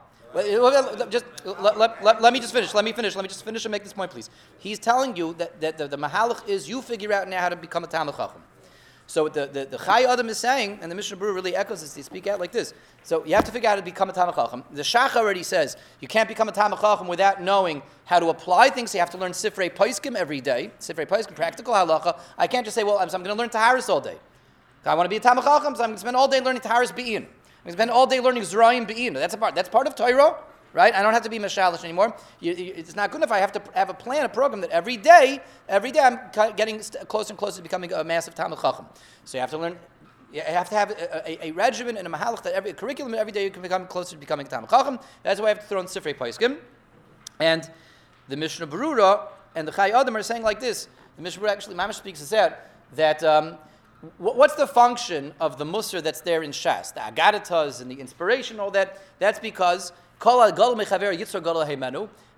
Just 1.10 1.26
let, 1.46 1.78
let, 1.78 2.04
let, 2.04 2.22
let, 2.22 2.34
me 2.34 2.40
just 2.40 2.54
finish. 2.54 2.74
Let 2.74 2.86
me 2.86 2.94
finish. 2.94 3.16
Let 3.16 3.24
me 3.24 3.30
just 3.30 3.44
finish 3.44 3.66
and 3.66 3.72
make 3.72 3.84
this 3.84 3.94
point, 3.94 4.12
please. 4.12 4.30
He's 4.60 4.80
telling 4.80 5.16
you 5.16 5.34
that, 5.36 5.60
that 5.62 5.78
the, 5.78 5.88
the 5.88 5.98
mahalach 5.98 6.48
is 6.48 6.70
you 6.70 6.82
figure 6.82 7.12
out 7.12 7.28
now 7.28 7.42
how 7.42 7.50
to 7.50 7.56
become 7.56 7.84
a 7.84 7.88
talmid 7.88 8.16
chacham. 8.16 8.42
So 9.10 9.30
the, 9.30 9.48
the, 9.48 9.66
the 9.66 9.78
Chai 9.78 10.04
Adam 10.04 10.28
is 10.28 10.38
saying, 10.38 10.80
and 10.82 10.92
the 10.92 10.96
Mishnah 10.96 11.16
Berurah 11.16 11.36
really 11.36 11.56
echoes 11.56 11.80
this, 11.80 11.94
they 11.94 12.02
speak 12.02 12.28
out 12.28 12.42
like 12.42 12.52
this. 12.52 12.74
So 13.04 13.26
you 13.26 13.36
have 13.36 13.46
to 13.46 13.52
figure 13.52 13.70
out 13.70 13.72
how 13.72 13.76
to 13.78 13.82
become 13.82 14.10
a 14.10 14.14
Talmud 14.14 14.36
Chacham. 14.36 14.66
The 14.72 14.82
Shach 14.82 15.16
already 15.16 15.44
says 15.44 15.78
you 16.02 16.10
can't 16.10 16.28
become 16.28 16.50
a 16.50 16.52
Talmud 16.52 16.80
Chacham 16.80 17.08
without 17.08 17.42
knowing 17.42 17.82
how 18.04 18.20
to 18.20 18.28
apply 18.28 18.70
things. 18.70 18.92
So 18.92 18.98
you 18.98 19.00
have 19.00 19.10
to 19.12 19.18
learn 19.18 19.32
Sifrei 19.32 19.74
Paiskim 19.74 20.16
every 20.16 20.42
day, 20.42 20.72
Sifrei 20.82 21.08
Paiskim, 21.08 21.36
practical 21.36 21.74
halacha. 21.74 22.20
I 22.38 22.48
can't 22.48 22.66
just 22.66 22.76
say, 22.76 22.84
well, 22.84 23.00
I'm, 23.00 23.10
so 23.10 23.16
I'm 23.16 23.24
going 23.24 23.36
to 23.36 23.40
learn 23.40 23.50
Taharis 23.50 23.88
all 23.88 24.02
day. 24.02 24.18
I 24.86 24.94
want 24.94 25.06
to 25.06 25.10
be 25.10 25.18
a 25.18 25.22
Talmud 25.22 25.46
Chacham, 25.46 25.76
so 25.76 25.84
I'm 25.84 25.90
going 25.90 25.96
to 25.96 26.02
spend 26.02 26.16
all 26.18 26.28
day 26.28 26.42
learning 26.42 26.62
Taharis 26.62 26.94
Be'in. 26.94 27.24
I'm 27.24 27.24
going 27.24 27.30
to 27.66 27.72
spend 27.72 27.92
all 27.92 28.08
day 28.08 28.20
learning 28.20 28.44
Zerayim 28.44 28.86
Be'in. 28.88 29.14
That's, 29.14 29.34
a 29.34 29.38
part, 29.38 29.56
that's 29.56 29.70
part 29.70 29.88
of 29.88 29.96
Torah 29.96 30.36
right? 30.74 30.94
I 30.94 31.02
don't 31.02 31.14
have 31.14 31.24
to 31.24 31.30
be 31.30 31.40
mashalish 31.40 31.84
anymore. 31.84 32.16
You, 32.40 32.54
you, 32.54 32.74
it's 32.76 32.96
not 32.96 33.12
good 33.12 33.24
if 33.24 33.32
I 33.32 33.40
have 33.40 33.52
to 33.54 33.62
have 33.74 33.90
a 33.90 33.94
plan, 33.94 34.26
a 34.26 34.30
program 34.30 34.62
that 34.62 34.70
every 34.72 34.98
day, 34.98 35.42
every 35.68 35.92
day 35.92 36.00
I'm 36.00 36.20
getting 36.56 36.80
closer 37.08 37.32
and 37.32 37.38
closer 37.38 37.58
to 37.58 37.64
becoming 37.64 37.92
a 37.94 38.04
massive 38.04 38.36
Talmud 38.36 38.60
Chacham. 38.60 38.86
So 39.26 39.38
you 39.38 39.42
have 39.42 39.52
to 39.52 39.58
learn. 39.58 39.78
You 40.32 40.42
have 40.42 40.70
to 40.70 40.76
have 40.76 40.92
a, 40.92 41.30
a, 41.30 41.48
a 41.48 41.52
regimen 41.52 41.96
and 41.96 42.06
a 42.06 42.12
mahalach 42.12 42.44
that 42.44 42.54
every 42.54 42.72
a 42.72 42.74
curriculum 42.74 43.14
every 43.14 43.32
day 43.32 43.46
you 43.46 43.50
can 43.50 43.62
become 43.62 43.88
closer 43.88 44.12
to 44.12 44.18
becoming 44.18 44.46
a 44.46 44.50
Talmud 44.50 44.70
Chacham. 44.70 45.00
That's 45.24 45.40
why 45.40 45.48
I 45.48 45.50
have 45.50 45.62
to 45.62 45.66
throw 45.66 45.80
in 45.80 45.86
Sifrei 45.86 46.16
Paiskim. 46.16 46.58
And 47.40 47.70
the 48.28 48.36
Mishnah 48.36 48.68
Berurah 48.68 49.28
and 49.56 49.68
the 49.68 49.72
Chai 49.72 49.90
Adam 49.90 50.16
are 50.18 50.24
saying 50.24 50.44
like 50.44 50.60
this. 50.60 50.90
The 51.16 51.22
Mishnah 51.22 51.44
Berurah 51.44 51.52
actually, 51.52 51.76
Mamash 51.76 51.96
speaks 51.96 52.20
this 52.20 52.34
out, 52.34 52.54
that 52.96 53.24
um, 53.24 53.58
what's 54.18 54.56
the 54.56 54.68
function 54.68 55.34
of 55.40 55.58
the 55.58 55.66
Musar 55.66 56.04
that's 56.04 56.22
there 56.22 56.44
in 56.44 56.52
Shas? 56.52 56.94
The 56.94 57.00
Agadatas 57.00 57.82
and 57.82 57.90
the 57.90 57.96
inspiration, 57.96 58.60
all 58.60 58.72
that. 58.72 59.02
That's 59.20 59.40
because 59.40 59.94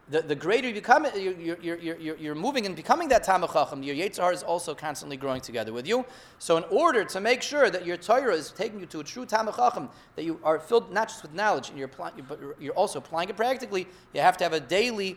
the, 0.10 0.22
the 0.24 0.36
greater 0.36 0.68
you 0.68 0.74
become, 0.74 1.06
you're, 1.16 1.60
you're, 1.62 1.78
you're, 1.78 2.18
you're 2.18 2.36
moving 2.36 2.66
and 2.66 2.76
becoming 2.76 3.10
that 3.10 3.24
Tamach 3.24 3.54
Chacham, 3.54 3.84
your 3.84 3.96
Yetzer 3.96 4.22
Hara 4.22 4.34
is 4.34 4.42
also 4.42 4.74
constantly 4.74 5.18
growing 5.18 5.40
together 5.40 5.72
with 5.72 5.88
you. 5.88 6.04
So, 6.40 6.58
in 6.58 6.64
order 6.72 7.06
to 7.06 7.22
make 7.22 7.44
sure 7.44 7.70
that 7.70 7.86
your 7.86 7.98
Torah 7.98 8.34
is 8.34 8.52
taking 8.52 8.80
you 8.80 8.88
to 8.88 9.02
a 9.02 9.04
true 9.04 9.26
Tamach 9.26 9.56
Chacham, 9.56 9.90
that 10.16 10.26
you 10.26 10.40
are 10.44 10.60
filled 10.60 10.92
not 10.92 11.10
just 11.10 11.22
with 11.22 11.34
knowledge, 11.34 11.70
and 11.70 11.78
you're 11.78 11.90
but 11.90 12.40
you're 12.60 12.74
also 12.74 12.98
applying 12.98 13.30
it 13.30 13.38
practically, 13.38 13.88
you 14.14 14.22
have 14.22 14.36
to 14.38 14.44
have 14.44 14.54
a 14.54 14.60
daily 14.60 15.16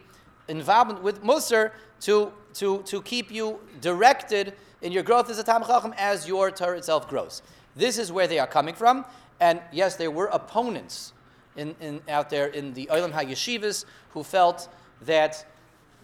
involvement 0.48 1.02
with 1.02 1.22
Musar 1.22 1.72
to, 2.00 2.30
to, 2.54 2.82
to 2.82 3.00
keep 3.02 3.30
you 3.30 3.60
directed 3.80 4.52
in 4.82 4.92
your 4.92 5.02
growth 5.02 5.30
as 5.30 5.38
a 5.38 5.44
Tamach 5.44 5.68
Chacham 5.68 5.94
as 5.96 6.28
your 6.28 6.50
Torah 6.50 6.76
itself 6.76 7.08
grows. 7.08 7.40
This 7.76 7.96
is 7.96 8.12
where 8.12 8.26
they 8.26 8.38
are 8.38 8.46
coming 8.46 8.74
from. 8.74 9.06
And 9.40 9.62
yes, 9.72 9.96
there 9.96 10.10
were 10.10 10.26
opponents 10.26 11.14
in, 11.56 11.74
in, 11.80 12.00
out 12.08 12.30
there 12.30 12.46
in 12.48 12.72
the 12.74 12.86
Olam 12.86 13.12
HaYeshivas 13.12 13.84
who 14.10 14.22
felt 14.22 14.68
that 15.02 15.46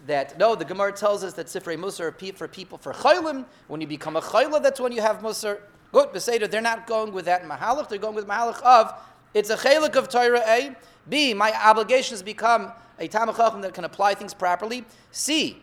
that 0.07 0.39
no, 0.39 0.55
the 0.55 0.65
Gemara 0.65 0.93
tells 0.93 1.25
us 1.25 1.35
that 1.35 1.47
Sifrei 1.47 1.77
Musar 1.77 2.13
are 2.13 2.33
for 2.33 2.47
people 2.47 2.79
for 2.79 2.93
Chaylim. 2.93 3.45
When 3.67 3.81
you 3.81 3.87
become 3.87 4.15
a 4.15 4.21
Chayla, 4.21 4.63
that's 4.63 4.79
when 4.79 4.93
you 4.93 5.01
have 5.01 5.19
Musar. 5.19 5.59
Good, 5.91 6.11
Beseder, 6.11 6.49
they're 6.49 6.61
not 6.61 6.87
going 6.87 7.13
with 7.13 7.25
that 7.25 7.43
Mahalach, 7.45 7.89
they're 7.89 7.99
going 7.99 8.15
with 8.15 8.29
Mahalach 8.29 8.63
of 8.63 8.93
it's 9.35 9.51
a 9.51 9.57
Chalik 9.57 9.97
of 9.97 10.09
Torah 10.09 10.43
A. 10.47 10.75
B, 11.09 11.35
my 11.35 11.53
obligation 11.65 12.15
has 12.15 12.23
become 12.23 12.73
a 12.99 13.09
Tamachachim 13.09 13.63
that 13.63 13.75
can 13.75 13.85
apply 13.85 14.15
things 14.15 14.35
properly. 14.35 14.85
C, 15.11 15.63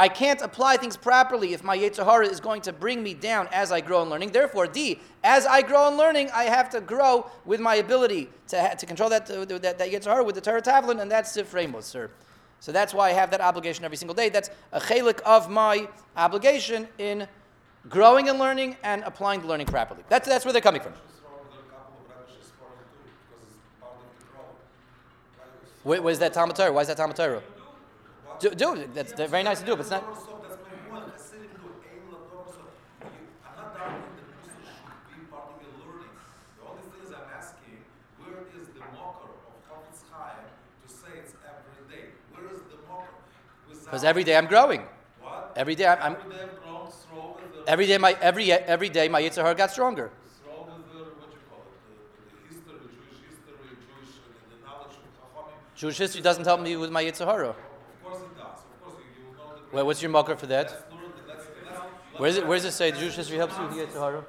I 0.00 0.08
can't 0.08 0.40
apply 0.40 0.78
things 0.78 0.96
properly 0.96 1.52
if 1.52 1.62
my 1.62 1.76
Yetzer 1.76 2.06
Hara 2.06 2.26
is 2.26 2.40
going 2.40 2.62
to 2.62 2.72
bring 2.72 3.02
me 3.02 3.12
down 3.12 3.50
as 3.52 3.70
I 3.70 3.82
grow 3.82 4.02
in 4.02 4.08
learning. 4.08 4.32
Therefore, 4.32 4.66
D, 4.66 4.98
as 5.22 5.44
I 5.44 5.60
grow 5.60 5.88
in 5.88 5.98
learning, 5.98 6.30
I 6.32 6.44
have 6.44 6.70
to 6.70 6.80
grow 6.80 7.30
with 7.44 7.60
my 7.60 7.74
ability 7.74 8.30
to, 8.48 8.74
to 8.78 8.86
control 8.86 9.10
that, 9.10 9.30
uh, 9.30 9.44
that, 9.44 9.76
that 9.76 9.92
Yetzer 9.92 10.06
Hara 10.06 10.24
with 10.24 10.36
the 10.36 10.40
Torah 10.40 10.62
Tavlin, 10.62 11.02
and 11.02 11.10
that's 11.10 11.36
Sifrei 11.36 11.70
Musar. 11.70 12.08
So 12.60 12.72
that's 12.72 12.94
why 12.94 13.10
I 13.10 13.12
have 13.12 13.30
that 13.32 13.42
obligation 13.42 13.84
every 13.84 13.98
single 13.98 14.14
day. 14.14 14.30
That's 14.30 14.48
a 14.72 14.80
chalik 14.80 15.20
of 15.20 15.50
my 15.50 15.86
obligation 16.16 16.88
in 16.96 17.28
growing 17.90 18.30
and 18.30 18.38
learning 18.38 18.78
and 18.82 19.02
applying 19.04 19.42
the 19.42 19.48
learning 19.48 19.66
properly. 19.66 20.02
That's, 20.08 20.26
that's 20.26 20.46
where 20.46 20.52
they're 20.54 20.62
coming 20.62 20.80
from. 20.80 20.94
Wait, 25.84 26.02
where's 26.02 26.20
that 26.20 26.32
Talmud 26.32 26.56
Torah? 26.56 26.72
Why 26.72 26.80
is 26.80 26.88
that 26.88 26.96
Talmud 26.96 27.16
Torah? 27.16 27.42
Do, 28.40 28.50
do. 28.54 28.88
That's 28.94 29.12
very 29.12 29.42
nice 29.42 29.60
to 29.60 29.66
do, 29.66 29.72
but 29.76 29.80
it's 29.82 29.90
not. 29.90 30.04
Because 43.84 44.04
every 44.04 44.24
day 44.24 44.36
I'm 44.36 44.46
growing. 44.46 44.82
What? 45.20 45.52
Every 45.56 45.74
day 45.74 45.86
I'm. 45.86 45.98
I'm 46.00 46.16
every 46.16 46.32
day 46.32 46.50
every 47.66 47.86
day 47.86 47.98
my 47.98 48.16
every 48.20 48.52
every 48.52 48.88
day 48.88 49.08
my 49.08 49.20
Yitzhar 49.20 49.56
got 49.56 49.70
stronger. 49.70 50.10
Jewish 55.74 55.98
history 55.98 56.22
doesn't 56.22 56.44
help 56.44 56.60
me 56.60 56.76
with 56.76 56.90
my 56.90 57.02
Yitzhahara. 57.02 57.54
Well, 59.72 59.86
what's 59.86 60.02
your 60.02 60.10
marker 60.10 60.34
for 60.34 60.46
that? 60.46 60.86
Where, 62.16 62.28
is 62.28 62.36
it, 62.36 62.46
does 62.46 62.64
it 62.64 62.72
say 62.72 62.90
Jewish 62.90 63.14
history 63.14 63.36
helps 63.36 63.56
you 63.56 63.62
with 63.62 63.76
the 63.76 63.86
Yitzhahara? 63.86 64.24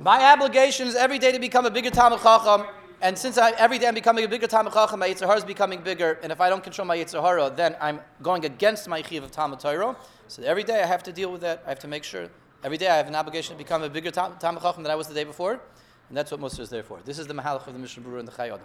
My 0.00 0.32
obligation 0.32 0.88
is 0.88 0.96
every 0.96 1.20
day 1.20 1.30
to 1.30 1.38
become 1.38 1.64
a 1.64 1.70
bigger 1.70 1.90
Talmud 1.90 2.20
Chacham, 2.20 2.66
and 3.00 3.16
since 3.16 3.38
I, 3.38 3.52
every 3.52 3.78
day 3.78 3.86
I'm 3.86 3.94
becoming 3.94 4.24
a 4.24 4.28
bigger 4.28 4.48
Talmud 4.48 4.72
Chacham, 4.72 4.98
my 4.98 5.08
Yitzhahara 5.08 5.36
is 5.36 5.44
becoming 5.44 5.80
bigger, 5.80 6.18
and 6.24 6.32
if 6.32 6.40
I 6.40 6.50
don't 6.50 6.64
control 6.64 6.88
my 6.88 6.96
Yitzhahara, 6.96 7.54
then 7.54 7.76
I'm 7.80 8.00
going 8.20 8.44
against 8.44 8.88
my 8.88 9.00
Chiv 9.02 9.22
of 9.22 9.30
Talmud 9.30 9.60
Torah. 9.60 9.94
So 10.26 10.42
every 10.42 10.64
day 10.64 10.82
I 10.82 10.86
have 10.86 11.04
to 11.04 11.12
deal 11.12 11.30
with 11.30 11.42
that. 11.42 11.62
I 11.64 11.68
have 11.68 11.78
to 11.78 11.88
make 11.88 12.02
sure. 12.02 12.28
Every 12.64 12.78
day 12.78 12.88
I 12.88 12.96
have 12.96 13.06
an 13.06 13.14
obligation 13.14 13.54
to 13.54 13.58
become 13.58 13.84
a 13.84 13.88
bigger 13.88 14.10
Talmud 14.10 14.40
Chacham 14.40 14.82
than 14.82 14.90
I 14.90 14.96
was 14.96 15.06
the 15.06 15.14
day 15.14 15.24
before, 15.24 15.60
and 16.08 16.18
that's 16.18 16.32
what 16.32 16.40
Musar 16.40 16.60
is 16.60 16.68
there 16.68 16.82
for. 16.82 16.98
This 17.04 17.20
is 17.20 17.28
the 17.28 17.34
Mahalach 17.34 17.68
of 17.68 17.72
the 17.72 17.78
Mishnah 17.78 18.02
Berurah 18.02 18.18
and 18.18 18.28
the 18.28 18.32
Chai 18.32 18.48
Adam. 18.48 18.60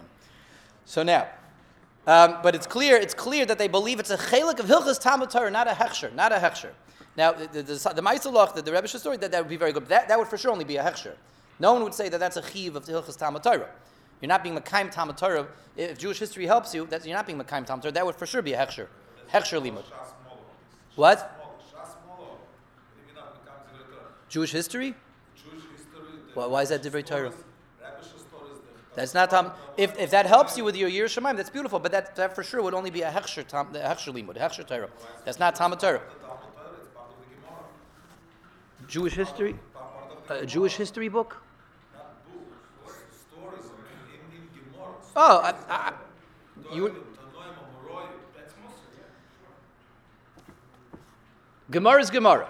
So 0.88 1.02
now, 1.02 1.28
um, 2.06 2.38
but 2.42 2.54
it's 2.54 2.66
clear, 2.66 2.96
it's 2.96 3.12
clear 3.12 3.44
that 3.44 3.58
they 3.58 3.68
believe 3.68 4.00
it's 4.00 4.10
a 4.10 4.16
chelik 4.16 4.58
of 4.58 4.64
Hilchas 4.64 4.98
Talmud 4.98 5.28
Torah, 5.28 5.50
not 5.50 5.68
a 5.68 5.72
hechsher, 5.72 6.10
not 6.14 6.32
a 6.32 6.36
hechsher. 6.36 6.70
Now, 7.14 7.32
the, 7.32 7.46
the, 7.48 7.62
the, 7.62 7.74
the 7.74 8.52
the, 8.54 8.62
the 8.62 8.72
Rebbe 8.72 8.88
story, 8.88 9.18
that, 9.18 9.30
that 9.30 9.42
would 9.42 9.50
be 9.50 9.58
very 9.58 9.74
good. 9.74 9.86
That, 9.88 10.08
that 10.08 10.18
would 10.18 10.28
for 10.28 10.38
sure 10.38 10.50
only 10.50 10.64
be 10.64 10.78
a 10.78 10.82
hechsher. 10.82 11.12
No 11.60 11.74
one 11.74 11.82
would 11.82 11.92
say 11.92 12.08
that 12.08 12.18
that's 12.18 12.38
a 12.38 12.42
chiv 12.42 12.74
of 12.74 12.86
Hilchas 12.86 13.18
Talmud 13.18 13.42
Torah. 13.42 13.68
You're 14.22 14.30
not 14.30 14.42
being 14.42 14.56
Makaim 14.56 14.90
Talmud 14.90 15.18
Torah. 15.18 15.46
If 15.76 15.98
Jewish 15.98 16.18
history 16.18 16.46
helps 16.46 16.74
you, 16.74 16.86
that 16.86 17.04
you're 17.04 17.14
not 17.14 17.26
being 17.26 17.38
Makaim 17.38 17.66
Talmud 17.66 17.82
Torah. 17.82 17.92
That 17.92 18.06
would 18.06 18.16
for 18.16 18.24
sure 18.24 18.40
be 18.40 18.54
a 18.54 18.58
hechsher. 18.58 18.86
Hechsher 19.30 19.60
limud. 19.60 19.84
What? 20.94 21.34
Jewish 24.30 24.52
history? 24.52 24.94
Why, 26.32 26.46
why 26.46 26.62
is 26.62 26.70
that 26.70 26.82
different 26.82 27.06
Torah? 27.06 27.34
That's 28.98 29.14
not 29.14 29.30
Tam. 29.30 29.52
If, 29.76 29.96
if 29.96 30.10
that 30.10 30.26
helps 30.26 30.58
you 30.58 30.64
with 30.64 30.74
your 30.74 30.88
year 30.88 31.06
Shemaim, 31.06 31.36
that's 31.36 31.50
beautiful. 31.50 31.78
But 31.78 31.92
that, 31.92 32.16
that 32.16 32.34
for 32.34 32.42
sure 32.42 32.60
would 32.62 32.74
only 32.74 32.90
be 32.90 33.02
a 33.02 33.10
hechsher 33.10 33.46
tam, 33.46 33.68
a 33.72 33.78
hechsher 33.78 34.12
limud, 34.12 34.34
a 34.34 34.40
hechsher 34.40 34.66
Torah. 34.66 34.88
That's 35.24 35.38
not 35.38 35.54
Talmud 35.54 35.78
Torah. 35.78 36.02
Jewish 38.88 39.14
history, 39.14 39.54
a 40.28 40.44
Jewish 40.44 40.74
history 40.74 41.08
book. 41.08 41.36
Oh, 45.14 45.40
I, 45.44 45.54
I, 45.68 45.92
you. 46.74 47.04
Gemara 51.70 52.00
is 52.00 52.10
Gemara. 52.10 52.48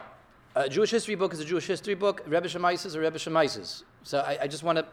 A 0.54 0.68
Jewish 0.68 0.90
history 0.90 1.14
book 1.14 1.34
is 1.34 1.40
a 1.40 1.44
Jewish 1.44 1.66
history 1.66 1.94
book. 1.94 2.22
Rebbe 2.26 2.48
Shemaisis 2.48 2.86
is 2.86 2.94
a 2.94 3.00
Rebbe 3.00 3.18
Shemaisis. 3.18 3.82
So 4.02 4.20
I, 4.20 4.38
I 4.42 4.46
just 4.46 4.62
want 4.62 4.78
to 4.78 4.86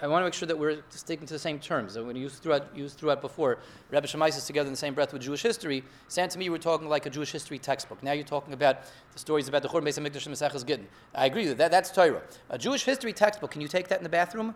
I 0.00 0.06
want 0.06 0.22
to 0.22 0.26
make 0.26 0.34
sure 0.34 0.46
that 0.46 0.56
we're 0.56 0.78
sticking 0.90 1.26
to 1.26 1.34
the 1.34 1.38
same 1.38 1.58
terms. 1.58 1.98
When 1.98 2.14
you 2.14 2.22
used 2.22 2.42
throughout, 2.42 2.76
used 2.76 2.98
throughout 2.98 3.20
before, 3.20 3.58
Rabbi 3.90 4.06
Shemais 4.06 4.36
is 4.36 4.46
together 4.46 4.68
in 4.68 4.72
the 4.72 4.78
same 4.78 4.94
breath 4.94 5.12
with 5.12 5.22
Jewish 5.22 5.42
history. 5.42 5.82
Sound 6.06 6.30
to 6.30 6.38
me 6.38 6.48
were 6.50 6.58
talking 6.58 6.88
like 6.88 7.06
a 7.06 7.10
Jewish 7.10 7.32
history 7.32 7.58
textbook. 7.58 8.00
Now 8.02 8.12
you're 8.12 8.24
talking 8.24 8.54
about 8.54 8.82
the 9.12 9.18
stories 9.18 9.48
about 9.48 9.62
the 9.62 9.68
Churban 9.68 9.82
Beis 9.82 9.98
Hamikdash 9.98 10.26
and 10.26 10.34
Maseches 10.34 10.64
Gittin. 10.64 10.86
I 11.14 11.26
agree 11.26 11.48
with 11.48 11.58
that. 11.58 11.72
That's 11.72 11.90
Torah. 11.90 12.22
A 12.50 12.58
Jewish 12.58 12.84
history 12.84 13.12
textbook. 13.12 13.50
Can 13.50 13.60
you 13.60 13.68
take 13.68 13.88
that 13.88 13.98
in 13.98 14.04
the 14.04 14.08
bathroom? 14.08 14.54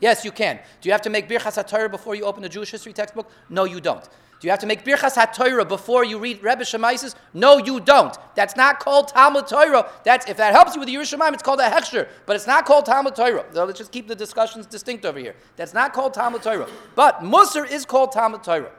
Yes, 0.00 0.24
you 0.24 0.32
can. 0.32 0.58
Do 0.80 0.88
you 0.88 0.92
have 0.92 1.02
to 1.02 1.10
make 1.10 1.28
Birchas 1.28 1.62
HaTorah 1.62 1.90
before 1.90 2.14
you 2.14 2.24
open 2.24 2.42
a 2.44 2.48
Jewish 2.48 2.70
history 2.70 2.92
textbook? 2.92 3.30
No, 3.48 3.64
you 3.64 3.80
don't. 3.80 4.02
Do 4.40 4.46
you 4.46 4.50
have 4.50 4.60
to 4.60 4.66
make 4.66 4.86
Birchas 4.86 5.16
HaTorah 5.16 5.68
before 5.68 6.02
you 6.02 6.18
read 6.18 6.42
Rebbe 6.42 6.62
Shemaisis? 6.62 7.14
No, 7.34 7.58
you 7.58 7.78
don't. 7.78 8.16
That's 8.34 8.56
not 8.56 8.80
called 8.80 9.08
Talmud 9.08 9.46
Torah. 9.46 9.90
That's, 10.02 10.26
if 10.30 10.38
that 10.38 10.54
helps 10.54 10.74
you 10.74 10.80
with 10.80 10.88
the 10.88 10.94
Yerushalayim, 10.94 11.34
it's 11.34 11.42
called 11.42 11.60
a 11.60 11.68
Hechsher, 11.68 12.08
but 12.24 12.36
it's 12.36 12.46
not 12.46 12.64
called 12.64 12.86
Talmud 12.86 13.14
Torah. 13.14 13.44
So 13.52 13.66
let's 13.66 13.78
just 13.78 13.92
keep 13.92 14.08
the 14.08 14.16
discussions 14.16 14.64
distinct 14.64 15.04
over 15.04 15.18
here. 15.18 15.36
That's 15.56 15.74
not 15.74 15.92
called 15.92 16.14
Talmud 16.14 16.42
Torah. 16.42 16.66
But 16.94 17.20
Musar 17.20 17.70
is 17.70 17.84
called 17.84 18.12
Talmud 18.12 18.42
Torah. 18.42 18.72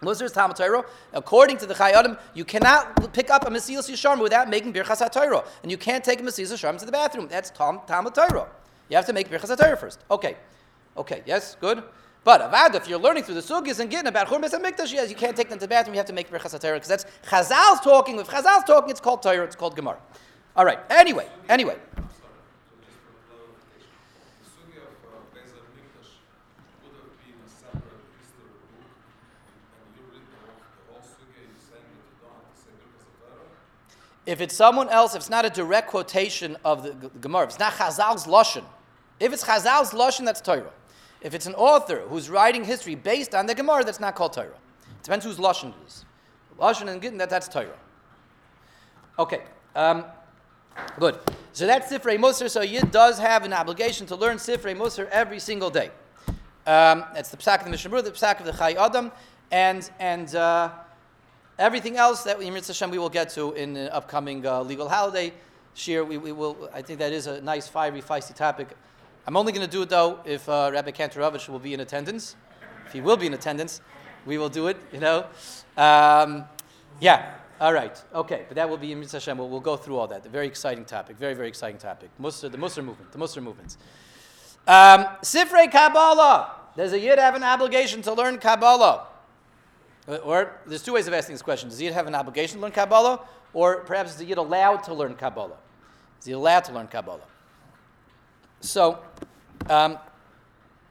Musar 0.00 0.22
is 0.22 0.32
Talmud 0.32 0.56
Torah. 0.56 0.84
According 1.12 1.56
to 1.58 1.66
the 1.66 1.74
Chai 1.74 2.16
you 2.34 2.44
cannot 2.44 3.12
pick 3.12 3.30
up 3.30 3.48
a 3.48 3.50
Mesilas 3.50 3.90
Yesharim 3.90 4.22
without 4.22 4.48
making 4.48 4.72
Birchas 4.72 5.04
HaTorah. 5.04 5.44
And 5.62 5.72
you 5.72 5.78
can't 5.78 6.04
take 6.04 6.20
a 6.20 6.22
Mesilas 6.22 6.52
Yesharim 6.52 6.78
to 6.78 6.86
the 6.86 6.92
bathroom. 6.92 7.26
That's 7.28 7.50
Talmud 7.50 8.14
Torah. 8.14 8.46
You 8.88 8.96
have 8.96 9.06
to 9.06 9.12
make 9.12 9.30
Birchas 9.30 9.56
HaTorah 9.56 9.78
first. 9.78 10.00
Okay. 10.10 10.36
Okay, 10.96 11.22
yes, 11.26 11.56
good. 11.60 11.82
But 12.22 12.40
Avad, 12.40 12.74
if 12.74 12.88
you're 12.88 12.98
learning 12.98 13.24
through 13.24 13.34
the 13.34 13.42
sugis 13.42 13.80
and 13.80 13.90
getting 13.90 14.08
about 14.08 14.28
Churmes 14.28 14.52
and 14.52 14.64
Mikdash, 14.64 14.92
yes, 14.92 15.10
you 15.10 15.16
can't 15.16 15.36
take 15.36 15.48
them 15.50 15.58
to 15.58 15.64
the 15.64 15.68
bathroom. 15.68 15.94
You 15.94 15.98
have 15.98 16.06
to 16.06 16.12
make 16.12 16.30
Birchas 16.30 16.58
Torah 16.60 16.74
because 16.74 16.88
that's 16.88 17.04
Chazal's 17.26 17.80
talking. 17.80 18.18
If 18.18 18.28
Chazal's 18.28 18.64
talking, 18.64 18.90
it's 18.90 19.00
called 19.00 19.22
Torah. 19.22 19.44
It's 19.44 19.56
called 19.56 19.76
Gemara. 19.76 19.98
All 20.56 20.64
right. 20.64 20.78
Anyway, 20.90 21.28
anyway. 21.48 21.76
HaTorah? 21.96 22.04
If 34.26 34.40
it's 34.40 34.56
someone 34.56 34.88
else, 34.88 35.14
if 35.14 35.20
it's 35.20 35.30
not 35.30 35.44
a 35.44 35.50
direct 35.50 35.88
quotation 35.88 36.56
of 36.64 36.82
the 36.82 37.10
Gemara, 37.20 37.42
if 37.42 37.50
it's 37.50 37.58
not 37.58 37.74
Chazal's 37.74 38.26
lashon, 38.26 38.64
if 39.20 39.32
it's 39.32 39.44
Chazal's 39.44 39.92
lashon, 39.92 40.24
that's 40.24 40.40
Torah. 40.40 40.72
If 41.20 41.34
it's 41.34 41.46
an 41.46 41.54
author 41.54 42.00
who's 42.08 42.28
writing 42.28 42.64
history 42.64 42.94
based 42.94 43.34
on 43.34 43.46
the 43.46 43.54
Gemara, 43.54 43.84
that's 43.84 44.00
not 44.00 44.14
called 44.14 44.34
Torah. 44.34 44.48
It 44.48 45.02
depends 45.02 45.24
whose 45.24 45.38
lashon 45.38 45.70
it 45.70 45.74
is. 45.86 46.04
Lashon 46.58 46.88
and 46.88 47.00
Gittin, 47.00 47.18
that, 47.18 47.30
that's 47.30 47.48
Torah. 47.48 47.78
Okay. 49.18 49.42
Um, 49.74 50.04
good. 50.98 51.18
So 51.52 51.66
that's 51.66 51.90
Sifrei 51.90 52.18
Musar. 52.18 52.50
So 52.50 52.62
Yid 52.62 52.90
does 52.90 53.18
have 53.18 53.44
an 53.44 53.52
obligation 53.52 54.06
to 54.08 54.16
learn 54.16 54.36
Sifrei 54.36 54.76
Musar 54.76 55.08
every 55.10 55.38
single 55.38 55.70
day. 55.70 55.90
Um, 56.66 57.04
that's 57.14 57.30
the 57.30 57.36
Psak 57.36 57.58
of 57.58 57.64
the 57.64 57.70
Mishnah 57.70 58.02
the 58.02 58.10
Psak 58.10 58.40
of 58.40 58.46
the 58.46 58.52
Chai 58.52 58.72
Adam, 58.72 59.12
and 59.50 59.88
and 60.00 60.34
uh, 60.34 60.70
everything 61.58 61.96
else 61.96 62.24
that 62.24 62.38
we, 62.38 62.46
Hashem, 62.46 62.90
we 62.90 62.98
will 62.98 63.10
get 63.10 63.28
to 63.30 63.52
in 63.52 63.74
the 63.74 63.94
upcoming 63.94 64.44
uh, 64.46 64.62
legal 64.62 64.88
holiday. 64.88 65.32
Shir, 65.74 66.04
we, 66.04 66.16
we 66.16 66.32
will. 66.32 66.70
I 66.72 66.82
think 66.82 66.98
that 67.00 67.12
is 67.12 67.26
a 67.26 67.40
nice, 67.42 67.68
fiery, 67.68 68.00
feisty 68.00 68.34
topic. 68.34 68.68
I'm 69.26 69.36
only 69.36 69.52
going 69.52 69.66
to 69.66 69.70
do 69.70 69.82
it 69.82 69.88
though 69.88 70.20
if 70.24 70.48
uh, 70.48 70.70
Rabbi 70.72 70.90
Kantorovich 70.90 71.48
will 71.48 71.58
be 71.58 71.72
in 71.72 71.80
attendance. 71.80 72.36
If 72.86 72.92
he 72.92 73.00
will 73.00 73.16
be 73.16 73.26
in 73.26 73.34
attendance, 73.34 73.80
we 74.26 74.38
will 74.38 74.50
do 74.50 74.66
it. 74.68 74.76
You 74.92 75.00
know, 75.00 75.26
um, 75.76 76.44
yeah. 77.00 77.34
All 77.60 77.72
right. 77.72 78.02
Okay, 78.14 78.44
but 78.48 78.56
that 78.56 78.68
will 78.68 78.76
be 78.76 78.92
in 78.92 79.02
Hashem. 79.02 79.38
We'll, 79.38 79.48
we'll 79.48 79.60
go 79.60 79.76
through 79.76 79.96
all 79.96 80.08
that. 80.08 80.26
A 80.26 80.28
very 80.28 80.46
exciting 80.46 80.84
topic. 80.84 81.16
Very, 81.16 81.34
very 81.34 81.48
exciting 81.48 81.78
topic. 81.78 82.10
Musar, 82.20 82.50
the 82.50 82.58
Musar 82.58 82.84
movement. 82.84 83.12
The 83.12 83.18
Musar 83.18 83.42
movements. 83.42 83.78
Um, 84.66 85.06
Sifrei 85.22 85.70
Kabbalah. 85.70 86.52
Does 86.76 86.92
a 86.92 86.98
yid 86.98 87.18
have 87.18 87.36
an 87.36 87.44
obligation 87.44 88.02
to 88.02 88.12
learn 88.12 88.38
Kabbalah? 88.38 89.06
Uh, 90.08 90.16
Or 90.16 90.58
there's 90.66 90.82
two 90.82 90.92
ways 90.92 91.06
of 91.06 91.14
asking 91.14 91.34
this 91.34 91.42
question. 91.42 91.68
Does 91.68 91.80
a 91.80 91.84
yid 91.84 91.94
have 91.94 92.06
an 92.06 92.14
obligation 92.14 92.56
to 92.56 92.62
learn 92.62 92.72
Kabbalah? 92.72 93.20
Or 93.52 93.82
perhaps 93.82 94.10
is 94.10 94.16
the 94.16 94.24
yid 94.24 94.38
allowed 94.38 94.82
to 94.84 94.94
learn 94.94 95.14
Kabbalah? 95.14 95.56
Is 96.18 96.26
he 96.26 96.32
allowed 96.32 96.64
to 96.64 96.72
learn 96.72 96.88
Kabbalah? 96.88 97.20
So 98.60 98.98
um, 99.68 99.98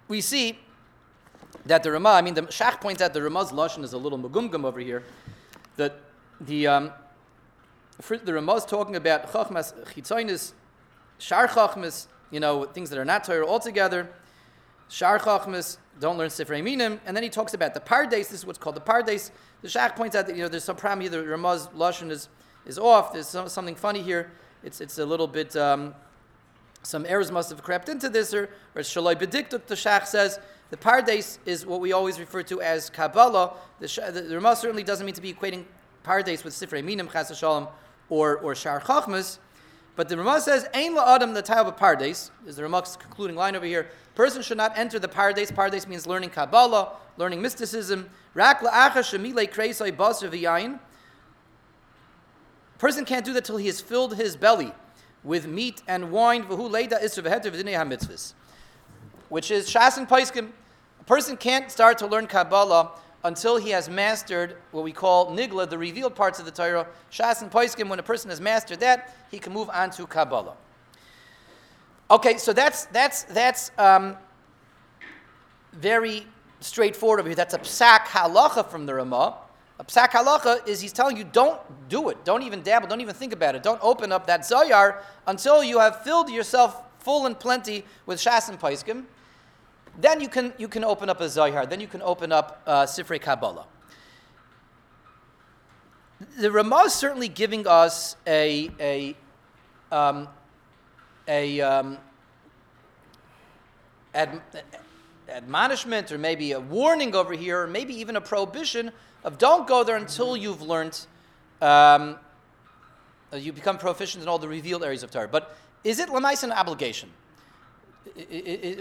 we 0.07 0.21
see 0.21 0.59
that 1.65 1.83
the 1.83 1.91
Ramah, 1.91 2.09
I 2.09 2.21
mean, 2.21 2.33
the 2.33 2.43
Shach 2.43 2.81
points 2.81 3.01
out 3.01 3.13
the 3.13 3.21
Ramah's 3.21 3.51
Lashon 3.51 3.83
is 3.83 3.93
a 3.93 3.97
little 3.97 4.19
magumgum 4.19 4.65
over 4.65 4.79
here. 4.79 5.03
That 5.77 5.95
the, 6.41 6.67
um, 6.67 6.91
the 7.99 8.33
Ramah 8.33 8.55
is 8.55 8.65
talking 8.65 8.95
about 8.95 9.31
Chachmas 9.31 9.73
Chitzoinis, 9.85 10.53
Shar 11.19 11.47
Chachmas, 11.47 12.07
you 12.31 12.39
know, 12.39 12.65
things 12.65 12.89
that 12.89 12.99
are 12.99 13.05
not 13.05 13.23
Torah 13.23 13.47
altogether. 13.47 14.09
Shar 14.89 15.19
Chachmas, 15.19 15.77
don't 15.99 16.17
learn 16.17 16.29
Sifrei 16.29 16.63
Minim. 16.63 16.99
And 17.05 17.15
then 17.15 17.23
he 17.23 17.29
talks 17.29 17.53
about 17.53 17.73
the 17.73 17.79
Pardes, 17.79 18.09
this 18.09 18.33
is 18.33 18.45
what's 18.45 18.59
called 18.59 18.75
the 18.75 18.81
Pardes. 18.81 19.31
The 19.61 19.67
Shach 19.67 19.95
points 19.95 20.15
out 20.15 20.27
that, 20.27 20.35
you 20.35 20.41
know, 20.41 20.49
there's 20.49 20.63
some 20.63 20.75
problem 20.75 21.01
here, 21.01 21.09
the 21.09 21.23
Ramah's 21.25 21.67
Lashon 21.67 22.11
is, 22.11 22.27
is 22.65 22.77
off. 22.77 23.13
There's 23.13 23.27
some, 23.27 23.47
something 23.47 23.75
funny 23.75 24.01
here. 24.01 24.31
It's, 24.63 24.81
it's 24.81 24.97
a 24.97 25.05
little 25.05 25.27
bit, 25.27 25.55
um, 25.55 25.95
some 26.83 27.05
errors 27.05 27.31
must 27.31 27.49
have 27.49 27.63
crept 27.63 27.87
into 27.87 28.09
this, 28.09 28.33
or, 28.33 28.49
Shaloi 28.75 29.15
Bediktuk, 29.15 29.65
the 29.65 29.75
Shach 29.75 30.05
says, 30.05 30.39
the 30.69 30.77
Pardes 30.77 31.37
is 31.45 31.65
what 31.65 31.79
we 31.79 31.93
always 31.93 32.19
refer 32.19 32.43
to 32.43 32.61
as 32.61 32.89
Kabbalah. 32.89 33.53
The, 33.79 34.11
the, 34.11 34.21
the 34.21 34.35
Ramah 34.35 34.55
certainly 34.55 34.83
doesn't 34.83 35.05
mean 35.05 35.15
to 35.15 35.21
be 35.21 35.33
equating 35.33 35.65
Pardes 36.03 36.43
with 36.43 36.53
Sifrei 36.53 36.83
Minim, 36.83 37.07
Chas 37.07 37.35
Shalom, 37.37 37.67
or, 38.09 38.37
or 38.37 38.53
Shar 38.53 38.81
Chachmas. 38.81 39.37
But 39.95 40.09
the 40.09 40.17
Ramah 40.17 40.41
says, 40.41 40.67
Ein 40.73 40.95
la'adam 40.95 41.33
the 41.33 41.55
of 41.55 41.77
Pardes, 41.77 42.31
is 42.45 42.55
the 42.55 42.63
Ramah's 42.63 42.97
concluding 42.97 43.35
line 43.35 43.55
over 43.55 43.65
here. 43.65 43.89
Person 44.15 44.41
should 44.41 44.57
not 44.57 44.77
enter 44.77 44.99
the 44.99 45.07
Pardes. 45.07 45.53
Pardes 45.53 45.87
means 45.87 46.05
learning 46.05 46.31
Kabbalah, 46.31 46.93
learning 47.17 47.41
mysticism. 47.41 48.09
Rak 48.33 48.61
la'acha 48.61 49.03
basar 49.95 50.29
v'yayin. 50.29 50.79
Person 52.79 53.05
can't 53.05 53.23
do 53.23 53.31
that 53.33 53.45
till 53.45 53.57
he 53.57 53.67
has 53.67 53.79
filled 53.79 54.15
his 54.15 54.35
belly 54.35 54.73
with 55.23 55.47
meat 55.47 55.81
and 55.87 56.11
wine, 56.11 56.43
v'hu 56.43 56.69
leida 56.69 58.33
which 59.29 59.49
is 59.49 59.69
Shas 59.69 59.97
and 59.97 60.07
Paiskim. 60.07 60.49
A 60.99 61.03
person 61.05 61.35
can't 61.37 61.71
start 61.71 61.97
to 61.97 62.07
learn 62.07 62.27
Kabbalah 62.27 62.91
until 63.23 63.57
he 63.57 63.69
has 63.69 63.89
mastered 63.89 64.57
what 64.71 64.83
we 64.83 64.91
call 64.91 65.31
nigla, 65.31 65.69
the 65.69 65.77
revealed 65.77 66.13
parts 66.13 66.39
of 66.39 66.45
the 66.45 66.51
Torah. 66.51 66.87
Shas 67.11 67.41
and 67.41 67.49
Paiskim, 67.49 67.89
when 67.89 67.99
a 67.99 68.03
person 68.03 68.29
has 68.29 68.41
mastered 68.41 68.79
that, 68.81 69.15
he 69.31 69.39
can 69.39 69.53
move 69.53 69.69
on 69.69 69.89
to 69.91 70.05
Kabbalah. 70.05 70.55
Okay, 72.11 72.37
so 72.37 72.53
that's 72.53 72.85
that's 72.85 73.23
that's 73.23 73.71
um, 73.77 74.17
very 75.71 76.27
straightforward 76.59 77.19
over 77.19 77.29
here. 77.29 77.35
That's 77.35 77.53
a 77.53 77.59
psak 77.59 78.05
halacha 78.05 78.69
from 78.69 78.85
the 78.85 78.93
Ramah. 78.93 79.37
A 79.79 79.83
psak 79.83 80.09
halacha 80.09 80.67
is 80.67 80.81
he's 80.81 80.93
telling 80.93 81.17
you 81.17 81.23
don't 81.23 81.59
do 81.89 82.09
it, 82.09 82.23
don't 82.23 82.43
even 82.43 82.61
dabble, 82.61 82.87
don't 82.87 83.01
even 83.01 83.15
think 83.15 83.33
about 83.33 83.55
it, 83.55 83.63
don't 83.63 83.79
open 83.81 84.11
up 84.11 84.27
that 84.27 84.41
zayar 84.41 85.01
until 85.25 85.63
you 85.63 85.79
have 85.79 86.03
filled 86.03 86.29
yourself 86.29 86.83
full 86.99 87.25
and 87.25 87.39
plenty 87.39 87.83
with 88.05 88.19
shas 88.19 88.49
and 88.49 88.59
paiskim. 88.59 89.05
Then 89.99 90.21
you 90.21 90.29
can 90.29 90.53
you 90.57 90.67
can 90.67 90.83
open 90.83 91.09
up 91.09 91.21
a 91.21 91.25
zayar. 91.25 91.69
Then 91.69 91.79
you 91.79 91.87
can 91.87 92.01
open 92.01 92.31
up 92.31 92.61
uh, 92.65 92.83
sifrei 92.83 93.21
kabbalah. 93.21 93.65
The 96.39 96.51
Ramah 96.51 96.85
is 96.85 96.93
certainly 96.93 97.27
giving 97.27 97.67
us 97.67 98.15
a 98.25 98.69
a 98.79 99.15
um, 99.91 100.27
a 101.27 101.61
um, 101.61 101.97
ad, 104.13 104.41
admonishment 105.29 106.11
or 106.11 106.17
maybe 106.17 106.51
a 106.51 106.59
warning 106.59 107.15
over 107.15 107.33
here, 107.33 107.63
or 107.63 107.67
maybe 107.67 107.93
even 107.95 108.15
a 108.15 108.21
prohibition 108.21 108.91
of 109.23 109.37
don't 109.37 109.67
go 109.67 109.83
there 109.83 109.95
until 109.95 110.35
you've 110.35 110.61
learned, 110.61 111.05
um, 111.61 112.17
uh, 113.31 113.37
you 113.37 113.53
become 113.53 113.77
proficient 113.77 114.23
in 114.23 114.29
all 114.29 114.39
the 114.39 114.47
revealed 114.47 114.83
areas 114.83 115.03
of 115.03 115.11
Torah. 115.11 115.27
But 115.27 115.55
is 115.83 115.99
it 115.99 116.09
lemais 116.09 116.43
an 116.43 116.51
obligation? 116.51 117.09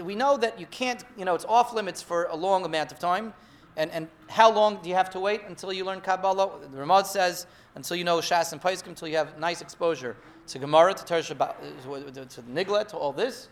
We 0.03 0.15
know 0.15 0.37
that 0.37 0.59
you 0.59 0.65
can't, 0.65 1.03
you 1.17 1.25
know, 1.25 1.33
it's 1.33 1.45
off 1.45 1.73
limits 1.73 2.01
for 2.01 2.25
a 2.25 2.35
long 2.35 2.65
amount 2.65 2.91
of 2.91 2.99
time. 2.99 3.33
And, 3.75 3.89
and 3.91 4.07
how 4.29 4.51
long 4.51 4.79
do 4.83 4.89
you 4.89 4.95
have 4.95 5.09
to 5.11 5.19
wait 5.19 5.41
until 5.47 5.73
you 5.73 5.83
learn 5.85 6.01
Kabbalah? 6.01 6.59
The 6.71 6.77
Ramah 6.77 7.05
says 7.05 7.47
until 7.75 7.97
you 7.97 8.03
know 8.03 8.17
Shas 8.17 8.51
and 8.51 8.61
Paiskim, 8.61 8.89
until 8.89 9.07
you 9.07 9.17
have 9.17 9.39
nice 9.39 9.61
exposure 9.61 10.15
to 10.47 10.59
Gemara, 10.59 10.93
to 10.93 11.05
Torah 11.05 11.23
uh, 11.39 12.25
to 12.25 12.41
the 12.41 12.51
Nigla, 12.51 12.87
to 12.89 12.97
all 12.97 13.11
this. 13.11 13.47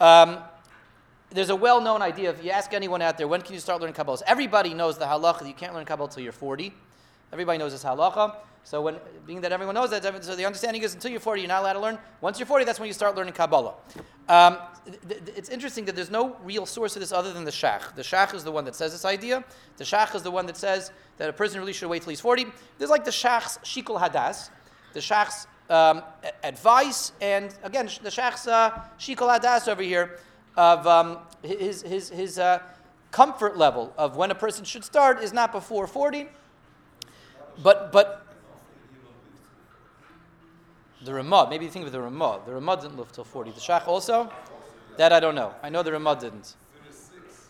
Um, 0.00 0.38
there's 1.32 1.50
a 1.50 1.56
well-known 1.56 2.02
idea. 2.02 2.30
If 2.30 2.44
you 2.44 2.50
ask 2.50 2.72
anyone 2.74 3.02
out 3.02 3.18
there, 3.18 3.28
when 3.28 3.42
can 3.42 3.54
you 3.54 3.60
start 3.60 3.80
learning 3.80 3.94
Kabbalah? 3.94 4.18
Everybody 4.26 4.74
knows 4.74 4.98
the 4.98 5.04
halacha. 5.04 5.46
You 5.46 5.54
can't 5.54 5.74
learn 5.74 5.84
Kabbalah 5.84 6.08
until 6.08 6.22
you're 6.22 6.32
40. 6.32 6.72
Everybody 7.32 7.58
knows 7.58 7.72
this 7.72 7.84
halacha. 7.84 8.36
So 8.64 8.80
when, 8.80 8.96
being 9.26 9.40
that 9.40 9.52
everyone 9.52 9.74
knows 9.74 9.90
that, 9.90 10.02
so 10.24 10.36
the 10.36 10.44
understanding 10.44 10.82
is 10.82 10.94
until 10.94 11.10
you're 11.10 11.20
40, 11.20 11.40
you're 11.40 11.48
not 11.48 11.62
allowed 11.62 11.72
to 11.72 11.80
learn. 11.80 11.98
Once 12.20 12.38
you're 12.38 12.46
40, 12.46 12.64
that's 12.64 12.78
when 12.78 12.86
you 12.86 12.92
start 12.92 13.16
learning 13.16 13.34
Kabbalah. 13.34 13.74
Um, 14.28 14.58
th- 14.84 15.24
th- 15.24 15.36
it's 15.36 15.48
interesting 15.48 15.84
that 15.86 15.96
there's 15.96 16.10
no 16.10 16.36
real 16.44 16.64
source 16.64 16.94
of 16.94 17.00
this 17.00 17.10
other 17.10 17.32
than 17.32 17.44
the 17.44 17.50
Shach. 17.50 17.94
The 17.96 18.02
Shach 18.02 18.34
is 18.34 18.44
the 18.44 18.52
one 18.52 18.64
that 18.66 18.76
says 18.76 18.92
this 18.92 19.04
idea. 19.04 19.42
The 19.78 19.84
Shach 19.84 20.14
is 20.14 20.22
the 20.22 20.30
one 20.30 20.46
that 20.46 20.56
says 20.56 20.92
that 21.16 21.28
a 21.28 21.32
person 21.32 21.58
really 21.58 21.72
should 21.72 21.88
wait 21.88 22.02
till 22.02 22.10
he's 22.10 22.20
40. 22.20 22.46
There's 22.78 22.90
like 22.90 23.04
the 23.04 23.10
Shach's 23.10 23.58
Shikul 23.64 24.00
Hadas, 24.00 24.50
the 24.92 25.00
Shach's 25.00 25.48
um, 25.68 26.02
advice, 26.44 27.12
and 27.20 27.52
again, 27.64 27.86
the 28.02 28.10
Shach's 28.10 28.46
uh, 28.46 28.70
Shikul 28.98 29.36
Hadas 29.36 29.66
over 29.66 29.82
here 29.82 30.18
of 30.56 30.86
um, 30.86 31.18
his, 31.42 31.82
his, 31.82 32.08
his 32.10 32.38
uh, 32.38 32.60
comfort 33.10 33.56
level 33.56 33.92
of 33.96 34.16
when 34.16 34.30
a 34.30 34.34
person 34.34 34.64
should 34.64 34.84
start 34.84 35.22
is 35.22 35.32
not 35.32 35.52
before 35.52 35.86
40. 35.86 36.28
But, 37.62 37.92
but 37.92 38.26
the 41.04 41.14
Ramah, 41.14 41.48
maybe 41.50 41.68
think 41.68 41.86
of 41.86 41.92
the 41.92 42.00
Ramah. 42.00 42.40
The 42.46 42.54
Ramah 42.54 42.80
didn't 42.80 42.96
live 42.96 43.12
till 43.12 43.24
40. 43.24 43.50
The 43.52 43.60
Shach 43.60 43.86
also? 43.86 44.30
That 44.96 45.12
I 45.12 45.20
don't 45.20 45.34
know. 45.34 45.54
I 45.62 45.68
know 45.68 45.82
the 45.82 45.92
Ramah 45.92 46.18
didn't. 46.20 46.54
36. 46.84 47.48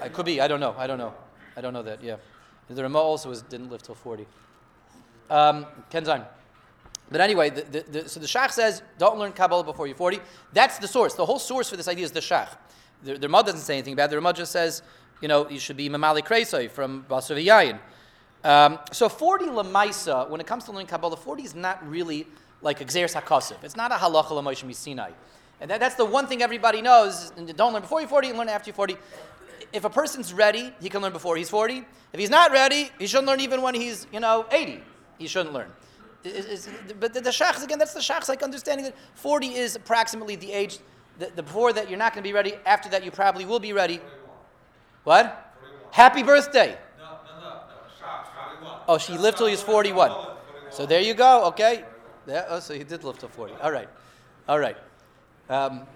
I 0.00 0.08
could 0.08 0.26
be. 0.26 0.40
I 0.40 0.48
don't 0.48 0.60
know. 0.60 0.74
I 0.78 0.86
don't 0.86 0.98
know. 0.98 1.14
I 1.56 1.60
don't 1.60 1.72
know 1.72 1.82
that. 1.82 2.02
Yeah, 2.02 2.16
the 2.68 2.82
Ramah 2.82 2.98
also 2.98 3.28
was, 3.28 3.42
didn't 3.42 3.70
live 3.70 3.82
till 3.82 3.94
forty. 3.94 4.26
Um, 5.30 5.66
Kenzine. 5.90 6.24
But 7.10 7.20
anyway, 7.20 7.50
the, 7.50 7.62
the, 7.62 7.84
the, 7.90 8.08
so 8.08 8.18
the 8.18 8.26
Shach 8.26 8.50
says, 8.50 8.82
don't 8.98 9.18
learn 9.18 9.32
Kabbalah 9.32 9.64
before 9.64 9.86
you're 9.86 9.96
40. 9.96 10.18
That's 10.52 10.78
the 10.78 10.88
source. 10.88 11.14
The 11.14 11.24
whole 11.24 11.38
source 11.38 11.70
for 11.70 11.76
this 11.76 11.88
idea 11.88 12.04
is 12.04 12.10
the 12.10 12.20
Shach. 12.20 12.48
The, 13.04 13.16
the 13.16 13.28
doesn't 13.28 13.60
say 13.60 13.74
anything 13.74 13.92
about 13.92 14.06
it. 14.06 14.10
The 14.10 14.16
Ramah 14.16 14.32
just 14.32 14.52
says, 14.52 14.82
you 15.20 15.28
know, 15.28 15.48
you 15.48 15.58
should 15.58 15.76
be 15.76 15.88
Mamali 15.88 16.22
Kreisoi 16.22 16.70
from 16.70 17.04
Yayin. 17.08 17.78
Um, 18.44 18.78
so 18.92 19.08
40 19.08 19.46
Lamaisa, 19.46 20.28
when 20.28 20.40
it 20.40 20.46
comes 20.46 20.64
to 20.64 20.72
learning 20.72 20.86
Kabbalah, 20.86 21.16
40 21.16 21.42
is 21.42 21.54
not 21.54 21.86
really 21.88 22.26
like 22.62 22.80
Xeris 22.80 23.20
HaKosiv. 23.20 23.62
It's 23.62 23.76
not 23.76 23.92
a 23.92 23.96
halacha 23.96 24.30
Lamoshim 24.30 24.74
Sinai. 24.74 25.10
And 25.60 25.70
that, 25.70 25.80
that's 25.80 25.94
the 25.94 26.04
one 26.04 26.26
thing 26.26 26.42
everybody 26.42 26.82
knows. 26.82 27.30
Don't 27.56 27.72
learn 27.72 27.82
before 27.82 28.00
you're 28.00 28.08
40 28.08 28.28
and 28.30 28.38
learn 28.38 28.48
after 28.48 28.68
you're 28.68 28.74
40. 28.74 28.96
If 29.72 29.84
a 29.84 29.90
person's 29.90 30.32
ready, 30.32 30.72
he 30.80 30.88
can 30.88 31.02
learn 31.02 31.12
before 31.12 31.36
he's 31.36 31.50
40. 31.50 31.84
If 32.12 32.20
he's 32.20 32.30
not 32.30 32.52
ready, 32.52 32.90
he 32.98 33.06
shouldn't 33.06 33.26
learn 33.26 33.40
even 33.40 33.62
when 33.62 33.74
he's, 33.74 34.06
you 34.12 34.20
know, 34.20 34.46
80. 34.50 34.82
He 35.18 35.26
shouldn't 35.26 35.54
learn. 35.54 35.70
Is, 36.26 36.68
but 36.98 37.14
the, 37.14 37.20
the 37.20 37.32
shachs, 37.32 37.62
again, 37.62 37.78
that's 37.78 37.94
the 37.94 38.02
shachs, 38.02 38.28
like 38.28 38.42
understanding 38.42 38.84
that 38.86 38.94
40 39.14 39.54
is 39.54 39.76
approximately 39.76 40.36
the 40.36 40.52
age, 40.52 40.78
the, 41.18 41.30
the 41.34 41.42
before 41.42 41.72
that 41.72 41.88
you're 41.88 41.98
not 41.98 42.12
going 42.12 42.22
to 42.22 42.28
be 42.28 42.32
ready, 42.32 42.54
after 42.64 42.88
that 42.90 43.04
you 43.04 43.10
probably 43.10 43.44
will 43.44 43.60
be 43.60 43.72
ready. 43.72 44.00
What? 45.04 45.54
41. 45.60 45.92
Happy 45.92 46.22
birthday. 46.22 46.78
No, 46.98 47.18
no, 47.40 47.40
no, 47.40 47.48
no. 48.62 48.78
Oh, 48.88 48.98
she 48.98 49.16
lived 49.16 49.38
till 49.38 49.46
he 49.46 49.52
was 49.52 49.62
41. 49.62 50.12
So 50.70 50.86
there 50.86 51.00
you 51.00 51.14
go, 51.14 51.44
okay. 51.46 51.84
Yeah, 52.26 52.46
oh, 52.48 52.60
so 52.60 52.74
he 52.74 52.82
did 52.82 53.04
live 53.04 53.18
till 53.18 53.28
40. 53.28 53.54
All 53.62 53.70
right. 53.70 53.88
All 54.48 54.58
right. 54.58 54.76
Um, 55.48 55.86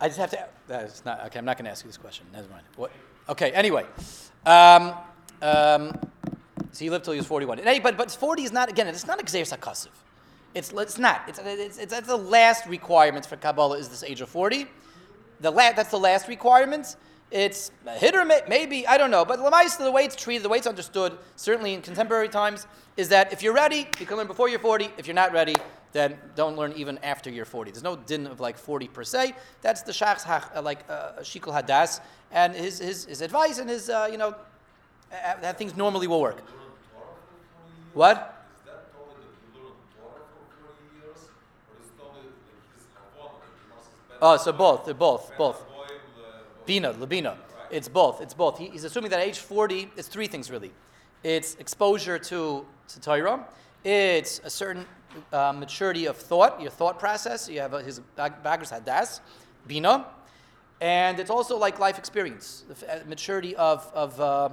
I 0.00 0.08
just 0.08 0.18
have 0.18 0.30
to. 0.30 0.48
That's 0.66 1.04
not 1.04 1.24
okay. 1.26 1.38
I'm 1.38 1.44
not 1.44 1.56
going 1.56 1.66
to 1.66 1.70
ask 1.70 1.84
you 1.84 1.88
this 1.88 1.96
question. 1.96 2.26
Never 2.32 2.48
mind. 2.48 2.64
What? 2.74 2.90
Okay. 3.28 3.52
Anyway, 3.52 3.86
um, 4.44 4.94
um, 5.40 5.92
so 6.72 6.84
he 6.84 6.90
lived 6.90 7.04
till 7.04 7.12
he 7.12 7.18
was 7.18 7.26
41. 7.26 7.60
And, 7.60 7.82
but 7.82 7.96
but 7.96 8.10
40 8.10 8.42
is 8.42 8.52
not 8.52 8.68
again. 8.68 8.88
It's 8.88 9.06
not 9.06 9.18
gzeir 9.20 9.42
sakasiv. 9.42 9.88
It's 10.54 10.72
it's 10.72 10.98
not. 10.98 11.22
It's 11.28 11.38
it's, 11.38 11.78
it's 11.78 11.92
that's 11.92 12.06
the 12.08 12.16
last 12.16 12.66
requirement 12.66 13.26
for 13.26 13.36
Kabbalah 13.36 13.78
is 13.78 13.88
this 13.88 14.02
age 14.02 14.20
of 14.20 14.28
40. 14.28 14.66
The 15.40 15.50
la- 15.50 15.72
that's 15.72 15.90
the 15.90 15.98
last 15.98 16.28
requirement. 16.28 16.96
It's 17.30 17.70
a 17.86 17.92
hit 17.92 18.14
or 18.14 18.24
may- 18.24 18.42
maybe 18.48 18.86
I 18.86 18.98
don't 18.98 19.10
know, 19.10 19.24
but 19.24 19.36
the 19.38 19.90
way 19.90 20.04
it's 20.04 20.16
treated, 20.16 20.42
the 20.42 20.50
way 20.50 20.58
it's 20.58 20.66
understood, 20.66 21.16
certainly 21.36 21.72
in 21.72 21.80
contemporary 21.80 22.28
times, 22.28 22.66
is 22.98 23.08
that 23.08 23.32
if 23.32 23.42
you're 23.42 23.54
ready, 23.54 23.88
you 23.98 24.04
can 24.04 24.18
learn 24.18 24.26
before 24.26 24.50
you're 24.50 24.58
40. 24.58 24.90
If 24.98 25.06
you're 25.06 25.14
not 25.14 25.32
ready, 25.32 25.56
then 25.92 26.18
don't 26.36 26.56
learn 26.56 26.72
even 26.74 26.98
after 26.98 27.30
you're 27.30 27.46
40. 27.46 27.70
There's 27.70 27.82
no 27.82 27.96
din 27.96 28.26
of 28.26 28.40
like 28.40 28.58
40 28.58 28.88
per 28.88 29.02
se. 29.04 29.34
That's 29.62 29.82
the 29.82 29.92
Shach's 29.92 30.24
hach, 30.24 30.44
uh, 30.54 30.60
like 30.60 30.84
uh, 30.90 31.12
Shikul 31.20 31.54
Hadas 31.54 32.00
and 32.30 32.54
his, 32.54 32.78
his, 32.78 33.06
his 33.06 33.20
advice 33.22 33.58
and 33.58 33.68
his, 33.68 33.88
uh, 33.88 34.08
you 34.10 34.18
know, 34.18 34.34
uh, 35.12 35.40
that 35.40 35.58
things 35.58 35.76
normally 35.76 36.06
will 36.06 36.20
work. 36.20 36.42
What? 37.94 38.46
Is 38.58 38.64
that 38.64 38.92
Torah 38.92 39.12
that 39.20 39.36
you 39.54 39.62
learn 39.62 39.72
Torah 39.96 40.24
for 40.32 40.64
40 40.64 40.96
years? 40.96 41.28
Or 41.68 41.76
is 41.82 41.88
it 41.88 42.00
only 42.00 42.20
like 42.24 42.64
his 42.74 42.84
Havana, 42.94 43.36
that 43.38 43.52
he 43.52 43.74
must 43.74 43.86
spend 43.86 44.18
Oh, 44.22 44.36
so 44.36 44.52
both. 44.52 44.84
They're 44.84 44.94
both. 44.94 45.36
Both. 45.36 45.64
Bina, 46.64 46.94
Labina. 46.94 47.36
It's 47.70 47.88
both. 47.88 48.20
It's 48.20 48.34
both. 48.34 48.58
He, 48.58 48.68
he's 48.68 48.84
assuming 48.84 49.10
that 49.10 49.20
at 49.20 49.26
age 49.26 49.38
40, 49.38 49.90
it's 49.96 50.08
three 50.08 50.26
things 50.26 50.50
really. 50.50 50.72
It's 51.22 51.54
exposure 51.56 52.18
to, 52.18 52.66
to 52.88 53.00
Torah. 53.00 53.46
It's 53.84 54.40
a 54.44 54.50
certain 54.50 54.86
uh, 55.32 55.52
maturity 55.52 56.06
of 56.06 56.16
thought, 56.16 56.60
your 56.60 56.70
thought 56.70 56.98
process. 56.98 57.48
You 57.48 57.60
have 57.60 57.74
a, 57.74 57.82
his 57.82 58.00
background 58.16 58.64
hadas, 58.64 59.20
Bina. 59.66 60.06
And 60.80 61.20
it's 61.20 61.30
also 61.30 61.56
like 61.56 61.78
life 61.78 61.98
experience, 61.98 62.64
the 62.68 62.74
f- 62.74 63.02
uh, 63.02 63.08
maturity 63.08 63.54
of, 63.56 63.90
of 63.94 64.20
uh, 64.20 64.48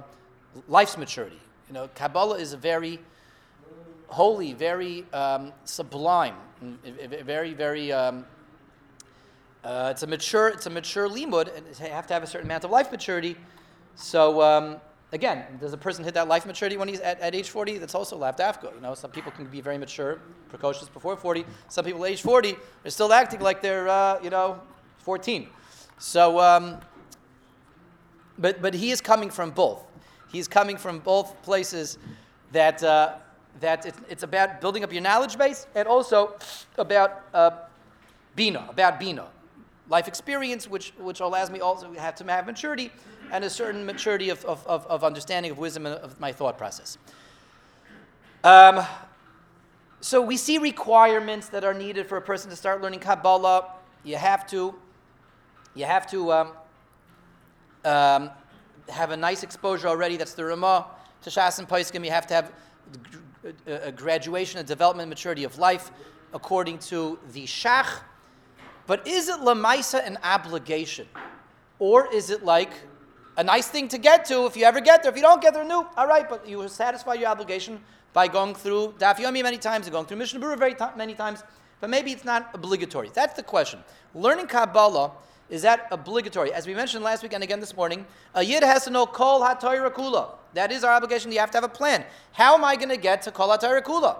life's 0.68 0.96
maturity. 0.96 1.40
You 1.68 1.74
know, 1.74 1.88
Kabbalah 1.94 2.38
is 2.38 2.52
a 2.52 2.56
very 2.56 3.00
holy, 4.10 4.52
very 4.52 5.06
um, 5.12 5.52
sublime, 5.64 6.34
mm, 6.62 7.24
very, 7.24 7.54
very 7.54 7.92
um, 7.92 8.24
uh, 9.62 9.88
it's 9.90 10.02
a 10.02 10.06
mature, 10.06 10.48
it's 10.48 10.66
a 10.66 10.70
mature 10.70 11.08
limud, 11.08 11.54
and 11.54 11.66
you 11.66 11.86
have 11.86 12.06
to 12.06 12.14
have 12.14 12.22
a 12.22 12.26
certain 12.26 12.46
amount 12.46 12.64
of 12.64 12.70
life 12.70 12.90
maturity. 12.90 13.36
So 13.94 14.40
um, 14.40 14.76
again, 15.12 15.44
does 15.60 15.72
a 15.72 15.78
person 15.78 16.02
hit 16.02 16.14
that 16.14 16.28
life 16.28 16.46
maturity 16.46 16.76
when 16.76 16.88
he's 16.88 17.00
at, 17.00 17.20
at 17.20 17.34
age 17.34 17.50
40? 17.50 17.78
That's 17.78 17.94
also 17.94 18.18
lavdafka. 18.18 18.74
You 18.74 18.80
know, 18.80 18.94
some 18.94 19.10
people 19.10 19.32
can 19.32 19.44
be 19.46 19.60
very 19.60 19.76
mature, 19.76 20.20
precocious 20.48 20.88
before 20.88 21.16
40. 21.16 21.44
Some 21.68 21.84
people 21.84 22.04
at 22.04 22.12
age 22.12 22.22
40 22.22 22.56
are 22.84 22.90
still 22.90 23.12
acting 23.12 23.40
like 23.40 23.60
they're, 23.60 23.88
uh, 23.88 24.18
you 24.22 24.30
know, 24.30 24.60
14. 24.98 25.48
So, 25.98 26.40
um, 26.40 26.78
but 28.38 28.62
but 28.62 28.72
he 28.72 28.90
is 28.90 29.02
coming 29.02 29.28
from 29.28 29.50
both. 29.50 29.84
He's 30.32 30.48
coming 30.48 30.78
from 30.78 31.00
both 31.00 31.42
places 31.42 31.98
that 32.52 32.82
uh, 32.82 33.16
that 33.58 33.84
it's, 33.86 33.98
it's 34.08 34.22
about 34.22 34.60
building 34.60 34.84
up 34.84 34.92
your 34.92 35.02
knowledge 35.02 35.36
base 35.36 35.66
and 35.74 35.88
also 35.88 36.36
about 36.78 37.22
uh, 37.34 37.50
bina, 38.36 38.66
about 38.68 39.00
bina, 39.00 39.26
life 39.88 40.06
experience, 40.06 40.68
which 40.68 40.92
which 40.98 41.20
allows 41.20 41.50
me 41.50 41.60
also 41.60 41.92
have 41.94 42.14
to 42.14 42.24
have 42.24 42.46
maturity 42.46 42.92
and 43.32 43.44
a 43.44 43.50
certain 43.50 43.84
maturity 43.84 44.30
of, 44.30 44.44
of, 44.44 44.66
of, 44.66 44.86
of 44.86 45.04
understanding 45.04 45.52
of 45.52 45.58
wisdom 45.58 45.86
and 45.86 45.96
of 45.96 46.18
my 46.20 46.32
thought 46.32 46.58
process. 46.58 46.98
Um, 48.42 48.84
so 50.00 50.20
we 50.22 50.36
see 50.36 50.58
requirements 50.58 51.48
that 51.48 51.62
are 51.62 51.74
needed 51.74 52.06
for 52.06 52.16
a 52.16 52.22
person 52.22 52.50
to 52.50 52.56
start 52.56 52.80
learning 52.80 53.00
Kabbalah. 53.00 53.72
You 54.02 54.16
have 54.16 54.46
to, 54.48 54.74
you 55.74 55.84
have 55.84 56.10
to 56.10 56.32
um, 56.32 56.48
um, 57.84 58.30
have 58.88 59.10
a 59.10 59.16
nice 59.16 59.42
exposure 59.42 59.88
already. 59.88 60.16
That's 60.16 60.34
the 60.34 60.44
Ramah 60.44 60.86
to 61.22 61.30
Shas 61.30 61.58
and 61.58 61.68
Paiskim. 61.68 62.04
You 62.04 62.10
have 62.10 62.26
to 62.28 62.34
have 62.34 62.52
a, 63.66 63.92
graduation, 63.92 64.60
a 64.60 64.62
development, 64.62 65.08
maturity 65.08 65.44
of 65.44 65.58
life 65.58 65.90
according 66.32 66.78
to 66.78 67.18
the 67.32 67.44
Shach. 67.44 68.00
But 68.86 69.06
is 69.06 69.28
it 69.28 69.40
Lamaisa 69.40 70.04
an 70.06 70.18
obligation? 70.22 71.06
Or 71.78 72.12
is 72.12 72.30
it 72.30 72.44
like 72.44 72.72
a 73.36 73.44
nice 73.44 73.68
thing 73.68 73.88
to 73.88 73.98
get 73.98 74.24
to 74.26 74.46
if 74.46 74.56
you 74.56 74.64
ever 74.64 74.80
get 74.80 75.02
there? 75.02 75.10
If 75.10 75.16
you 75.16 75.22
don't 75.22 75.40
get 75.40 75.54
there, 75.54 75.64
no, 75.64 75.88
all 75.96 76.06
right, 76.06 76.28
but 76.28 76.46
you 76.46 76.66
satisfy 76.68 77.14
your 77.14 77.28
obligation 77.28 77.80
by 78.12 78.28
going 78.28 78.54
through 78.54 78.94
Daf 78.98 79.16
Yomi 79.16 79.42
many 79.42 79.58
times 79.58 79.86
and 79.86 79.92
going 79.92 80.06
through 80.06 80.18
Mishnah 80.18 80.40
Berurah 80.40 80.58
very 80.58 80.74
t- 80.74 80.84
many 80.96 81.14
times, 81.14 81.42
but 81.80 81.88
maybe 81.88 82.10
it's 82.10 82.24
not 82.24 82.50
obligatory. 82.52 83.10
That's 83.14 83.34
the 83.34 83.42
question. 83.42 83.80
Learning 84.14 84.46
Kabbalah, 84.46 85.12
is 85.50 85.62
that 85.62 85.88
obligatory? 85.90 86.52
As 86.52 86.66
we 86.66 86.74
mentioned 86.74 87.02
last 87.02 87.22
week 87.22 87.32
and 87.32 87.42
again 87.42 87.58
this 87.58 87.76
morning, 87.76 88.06
a 88.34 88.42
Yid 88.42 88.62
has 88.62 88.84
to 88.84 88.90
know 88.90 89.04
Kol 89.04 89.40
HaTorah 89.42 89.90
Kula. 89.90 90.30
That 90.54 90.70
is 90.70 90.84
our 90.84 90.92
obligation. 90.92 91.32
You 91.32 91.40
have 91.40 91.50
to 91.50 91.56
have 91.56 91.64
a 91.64 91.68
plan. 91.68 92.04
How 92.32 92.54
am 92.54 92.64
I 92.64 92.76
going 92.76 92.88
to 92.88 92.96
get 92.96 93.22
to 93.22 93.32
Kol 93.32 93.48
HaTorah 93.48 93.82
Kula? 93.82 94.16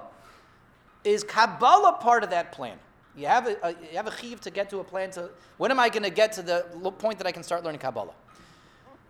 Is 1.04 1.22
Kabbalah 1.22 1.98
part 2.00 2.24
of 2.24 2.30
that 2.30 2.50
plan? 2.50 2.78
You 3.16 3.26
have 3.26 3.46
a, 3.46 3.56
a 3.62 3.70
you 3.70 3.96
have 3.96 4.06
a 4.06 4.16
chiv 4.16 4.40
to 4.42 4.50
get 4.50 4.70
to 4.70 4.78
a 4.80 4.84
plan 4.84 5.10
to 5.12 5.30
when 5.56 5.70
am 5.70 5.78
I 5.78 5.88
going 5.88 6.02
to 6.02 6.10
get 6.10 6.32
to 6.32 6.42
the 6.42 6.64
point 6.98 7.18
that 7.18 7.26
I 7.26 7.32
can 7.32 7.42
start 7.42 7.64
learning 7.64 7.80
Kabbalah? 7.80 8.14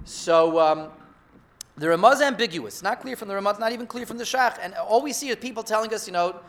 So 0.04 0.58
um, 0.60 0.88
the 1.76 1.88
Ramah 1.88 2.10
is 2.10 2.20
ambiguous. 2.20 2.82
Not 2.82 3.00
clear 3.00 3.16
from 3.16 3.28
the 3.28 3.34
Ramah. 3.34 3.56
Not 3.58 3.72
even 3.72 3.86
clear 3.86 4.04
from 4.04 4.18
the 4.18 4.24
Shach. 4.24 4.58
And 4.60 4.74
all 4.74 5.02
we 5.02 5.12
see 5.12 5.28
is 5.28 5.36
people 5.36 5.62
telling 5.62 5.92
us, 5.94 6.06
you 6.06 6.12
know, 6.12 6.40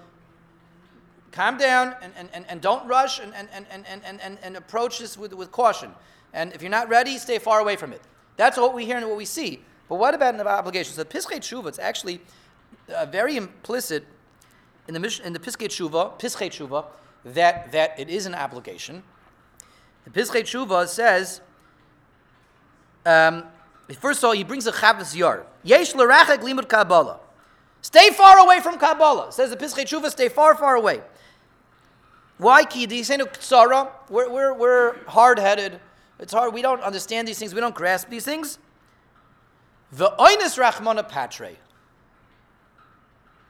calm 1.32 1.58
down 1.58 1.96
and, 2.02 2.14
and, 2.18 2.30
and, 2.34 2.46
and 2.50 2.62
don't 2.62 2.86
rush 2.88 3.20
and, 3.20 3.34
and, 3.34 3.48
and, 3.54 3.86
and, 3.88 4.22
and, 4.22 4.38
and, 4.42 4.58
approach 4.58 5.00
this 5.00 5.18
with, 5.18 5.34
with 5.34 5.52
caution. 5.52 5.92
And 6.34 6.54
if 6.54 6.62
you're 6.62 6.72
not 6.72 6.90
ready, 6.90 7.18
stay 7.18 7.40
far 7.40 7.60
away 7.60 7.76
from 7.76 7.94
it. 7.94 8.02
That's 8.38 8.58
what 8.58 8.74
we 8.74 8.86
hear 8.86 8.98
and 8.98 9.08
what 9.08 9.18
we 9.18 9.26
see. 9.26 9.62
But 9.88 9.96
what 9.96 10.14
about 10.14 10.36
an 10.36 10.42
obligation? 10.42 10.94
So 10.94 11.04
the 11.04 11.10
Pischei 11.10 11.40
Tshuva, 11.40 11.68
it's 11.68 11.80
actually 11.80 12.22
uh, 12.94 13.06
very 13.06 13.36
implicit 13.36 14.06
in 14.88 14.94
the, 14.94 15.22
in 15.24 15.34
the 15.34 15.40
Pischei 15.40 15.68
Tshuva, 15.68 16.20
Pischei 16.20 16.50
Tshuva, 16.50 16.86
that, 17.26 17.72
that 17.72 18.00
it 18.00 18.10
is 18.10 18.26
an 18.26 18.34
obligation. 18.34 19.04
The 20.06 20.10
Pischei 20.10 20.42
Tshuva 20.42 20.88
says, 20.88 21.42
um, 23.06 23.44
first 24.00 24.20
of 24.20 24.26
all, 24.26 24.32
he 24.32 24.44
brings 24.44 24.68
a 24.68 24.72
Chavos 24.72 25.16
Yair. 25.16 25.44
Yesh 25.64 25.94
l'rachek 25.96 26.40
limud 26.40 26.68
Kabbalah. 26.68 27.20
Stay 27.82 28.12
far 28.12 28.38
away 28.40 28.60
from 28.60 28.78
Kabbalah. 28.78 29.32
Says 29.32 29.50
the 29.50 29.58
Pischei 29.58 29.84
Tshuva, 29.84 30.10
stay 30.10 30.30
far, 30.30 30.56
far 30.56 30.76
away. 30.76 31.02
Why? 32.42 32.64
We're, 34.10 34.30
we're, 34.32 34.54
we're 34.56 35.06
hard-headed. 35.06 35.80
It's 36.18 36.34
hard. 36.34 36.56
We 36.56 36.64
don't 36.64 36.82
understand 36.82 37.28
these 37.28 37.38
things. 37.38 37.54
We 37.54 37.62
don't 37.62 37.76
grasp 37.76 38.10
these 38.10 38.26
things. 38.26 38.58
The 39.92 40.10
oinus 40.18 40.58
rachmana 40.58 41.08
patre. 41.08 41.52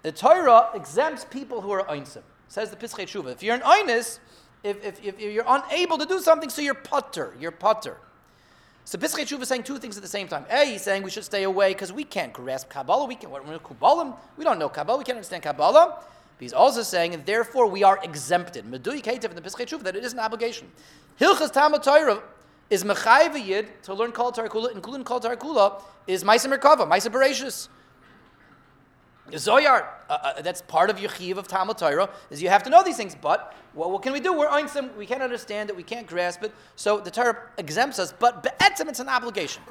The 0.02 0.12
Torah 0.12 0.72
exempts 0.74 1.24
people 1.24 1.62
who 1.62 1.72
are 1.72 1.84
oinsim. 1.84 2.24
Says 2.50 2.70
the 2.70 2.76
Pischei 2.76 3.06
Tshuva. 3.06 3.32
If 3.32 3.42
you're 3.42 3.56
an 3.56 3.62
oinus, 3.62 4.20
if, 4.62 4.84
if, 4.84 5.02
if 5.02 5.22
you're 5.22 5.46
unable 5.48 5.98
to 5.98 6.06
do 6.06 6.20
something, 6.20 6.50
so 6.50 6.62
you're 6.62 6.74
putter. 6.74 7.34
You're 7.40 7.52
putter. 7.52 7.96
So 8.84 8.98
Pischei 8.98 9.24
Tshuva 9.24 9.44
is 9.44 9.48
saying 9.48 9.64
two 9.64 9.78
things 9.78 9.96
at 9.96 10.04
the 10.04 10.10
same 10.10 10.28
time. 10.28 10.46
A, 10.50 10.66
he's 10.66 10.82
saying 10.82 11.04
we 11.04 11.12
should 11.12 11.24
stay 11.24 11.44
away 11.44 11.72
because 11.72 11.94
we 11.94 12.04
can't 12.04 12.34
grasp 12.34 12.68
Kabbalah. 12.68 13.06
We 13.06 13.16
can't. 13.16 13.32
We're 13.32 13.60
Kabbalah. 13.60 14.18
We 14.36 14.44
don't 14.44 14.60
know 14.60 14.68
Kabbalah. 14.68 14.98
We 14.98 15.06
can't 15.06 15.16
understand 15.16 15.44
Kabbalah. 15.44 16.04
He's 16.42 16.54
also 16.54 16.84
saying, 16.84 17.14
and 17.14 17.26
therefore 17.26 17.68
we 17.68 17.84
are 17.84 18.00
exempted. 18.04 18.66
Medui 18.66 19.02
Ketev 19.02 19.30
in 19.30 19.36
the 19.36 19.42
Tshuva 19.42 19.84
that 19.84 19.96
it 19.96 20.04
is 20.04 20.12
an 20.12 20.20
obligation. 20.20 20.70
Hilchas 21.20 21.54
Talmud 21.54 21.84
Torah 21.84 22.22
is 22.70 22.84
Mechayv 22.84 23.46
Yid 23.46 23.84
to 23.84 23.94
learn 23.94 24.12
Kol 24.12 24.32
Tarakula, 24.32 24.74
including 24.74 25.06
Kol 25.06 25.22
Tarakula, 25.22 25.82
is 26.08 26.24
Maisa 26.24 26.54
Merkava, 26.54 26.90
Maisa 26.90 27.10
Bereshis. 27.10 27.70
Zoyar, 29.30 29.88
uh, 30.10 30.14
uh, 30.14 30.42
that's 30.42 30.62
part 30.62 30.90
of 30.90 31.00
your 31.00 31.10
chiv 31.10 31.38
of 31.38 31.48
Talmud 31.48 31.78
Torah, 31.78 32.10
is 32.30 32.42
you 32.42 32.50
have 32.50 32.64
to 32.64 32.70
know 32.70 32.84
these 32.84 32.98
things. 32.98 33.16
But 33.16 33.56
well, 33.74 33.92
what 33.92 34.02
can 34.02 34.12
we 34.14 34.20
do? 34.20 34.34
We're 34.34 34.50
einsim, 34.50 34.96
we 34.98 35.06
can't 35.06 35.22
understand 35.22 35.70
it, 35.70 35.76
we 35.76 35.84
can't 35.84 36.08
grasp 36.08 36.44
it. 36.44 36.52
So 36.76 37.00
the 37.00 37.12
Torah 37.12 37.38
exempts 37.58 38.00
us, 38.00 38.14
but 38.18 38.44
be'etzim, 38.44 38.90
it's 38.90 39.00
an 39.00 39.10
obligation. 39.10 39.64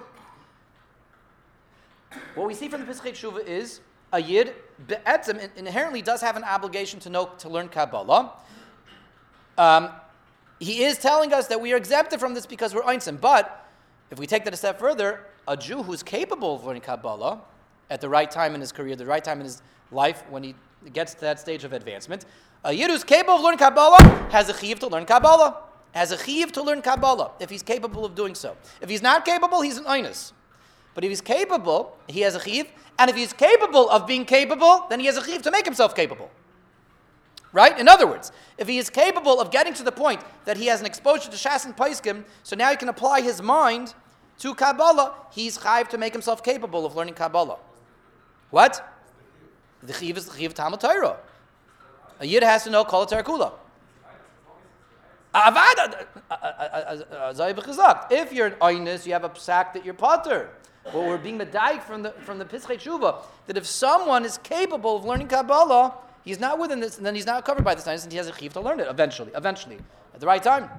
What 2.35 2.47
we 2.47 2.55
see 2.55 2.69
from 2.69 2.85
the 2.85 2.93
Pischei 2.93 3.13
Tshuva 3.13 3.47
is 3.47 3.81
a 4.13 4.21
yid 4.21 4.55
be'etzim 4.87 5.51
inherently 5.57 6.03
does 6.03 6.21
have 6.21 6.37
an 6.37 6.45
obligation 6.45 7.01
to 7.01 7.11
know 7.11 7.31
to 7.39 7.49
learn 7.49 7.69
Kabbalah. 7.69 8.33
Um, 9.59 9.91
he 10.59 10.85
is 10.85 10.99
telling 10.99 11.33
us 11.33 11.47
that 11.49 11.61
we 11.61 11.73
are 11.73 11.77
exempted 11.77 12.21
from 12.21 12.35
this 12.35 12.47
because 12.47 12.75
we're 12.75 12.83
einsim. 12.83 13.21
But 13.21 13.69
if 14.11 14.19
we 14.19 14.27
take 14.27 14.45
that 14.45 14.55
a 14.55 14.57
step 14.57 14.79
further, 14.79 15.27
a 15.49 15.57
Jew 15.57 15.83
who's 15.83 16.03
capable 16.03 16.55
of 16.55 16.65
learning 16.65 16.83
Kabbalah 16.83 17.41
at 17.89 18.01
the 18.01 18.09
right 18.09 18.31
time 18.31 18.55
in 18.55 18.61
his 18.61 18.73
career, 18.73 18.97
the 18.97 19.07
right 19.07 19.25
time 19.25 19.39
in 19.39 19.45
his 19.45 19.63
life, 19.91 20.23
when 20.31 20.43
he 20.43 20.55
gets 20.93 21.15
to 21.15 21.21
that 21.23 21.41
stage 21.41 21.65
of 21.65 21.73
advancement. 21.73 22.25
A 22.65 22.73
yid 22.73 22.91
who's 22.91 23.05
capable 23.05 23.37
of 23.37 23.43
learning 23.43 23.59
Kabbalah 23.59 24.29
has 24.31 24.49
a 24.49 24.57
chiv 24.57 24.79
to 24.81 24.87
learn 24.87 25.07
Kabbalah. 25.07 25.63
Has 25.93 26.13
a 26.13 26.19
chiv 26.19 26.53
to 26.53 26.63
learn 26.63 26.83
Kabbalah 26.83 27.33
if 27.41 27.51
he's 27.51 27.63
capable 27.63 28.05
of 28.05 28.15
doing 28.15 28.35
so. 28.35 28.57
If 28.81 28.89
he's 28.89 29.03
not 29.03 29.25
capable, 29.25 29.61
he's 29.61 29.77
an 29.77 29.85
einus. 29.85 30.33
But 30.95 31.05
if 31.05 31.11
he's 31.11 31.21
capable, 31.21 31.97
he 32.09 32.21
has 32.21 32.35
a 32.35 32.41
chiv. 32.41 32.67
And 32.99 33.09
if 33.09 33.17
he's 33.17 33.33
capable 33.33 33.89
of 33.89 34.07
being 34.07 34.25
capable, 34.25 34.87
then 34.91 35.01
he 35.01 35.07
has 35.07 35.17
a 35.17 35.25
chiv 35.25 35.43
to 35.43 35.51
make 35.51 35.65
himself 35.65 35.95
capable. 35.95 36.31
Right? 37.53 37.79
In 37.79 37.89
other 37.89 38.07
words, 38.07 38.33
if 38.59 38.69
he 38.69 38.79
is 38.79 38.91
capable 38.91 39.41
of 39.41 39.51
getting 39.51 39.75
to 39.75 39.83
the 39.83 39.93
point 39.93 40.21
that 40.45 40.57
he 40.57 40.67
has 40.67 40.81
an 40.81 40.87
exposure 40.87 41.31
to 41.31 41.37
Shas 41.37 41.65
and 41.65 41.77
Paiskim, 41.77 42.25
so 42.43 42.55
now 42.57 42.71
he 42.71 42.77
can 42.77 42.89
apply 42.89 43.23
his 43.23 43.43
mind 43.43 43.95
to 44.39 44.55
Kabbalah, 44.55 45.15
he's 45.33 45.59
chayiv 45.59 45.89
to 45.89 45.99
make 45.99 46.13
himself 46.13 46.43
capable 46.43 46.87
of 46.87 46.95
learning 46.97 47.15
Kabbalah. 47.15 47.59
What? 48.51 48.87
The 49.83 49.93
chiv 49.93 50.17
is 50.17 50.27
the 50.27 50.37
chiv 50.39 50.55
Talmud 50.55 50.81
Torah. 50.81 51.17
A 52.21 52.27
yid 52.27 52.43
has 52.43 52.65
to 52.65 52.71
know 52.71 52.85
kol 52.85 53.07
kula. 53.07 53.53
If 58.11 58.33
you're 58.33 58.47
an 58.49 58.55
oinus, 58.55 59.07
you 59.07 59.13
have 59.13 59.25
a 59.25 59.39
sack 59.39 59.73
that 59.75 59.85
you're 59.85 59.95
potter. 59.95 60.51
But 60.85 60.95
we're 60.95 61.19
being 61.19 61.39
medayik 61.39 61.83
from 61.83 62.03
the 62.03 62.13
from 62.13 62.39
the 62.39 62.45
Pischei 62.45 62.79
Tshuva 62.79 63.23
that 63.47 63.57
if 63.57 63.67
someone 63.67 64.25
is 64.25 64.39
capable 64.39 64.97
of 64.97 65.05
learning 65.05 65.29
Kabbalah, 65.29 65.95
he's 66.25 66.41
not 66.41 66.59
within 66.59 66.81
this, 66.81 66.97
and 66.97 67.05
then 67.05 67.15
he's 67.15 67.27
not 67.27 67.45
covered 67.45 67.65
by 67.65 67.75
this 67.75 67.85
science, 67.85 68.05
and 68.05 68.13
he 68.13 68.17
has 68.17 68.29
a 68.29 68.35
chiv 68.35 68.53
to 68.55 68.61
learn 68.61 68.81
it 68.81 68.89
eventually, 68.89 69.31
eventually, 69.35 69.79
at 70.15 70.21
the 70.21 70.27
right 70.27 70.43
time. 70.43 70.71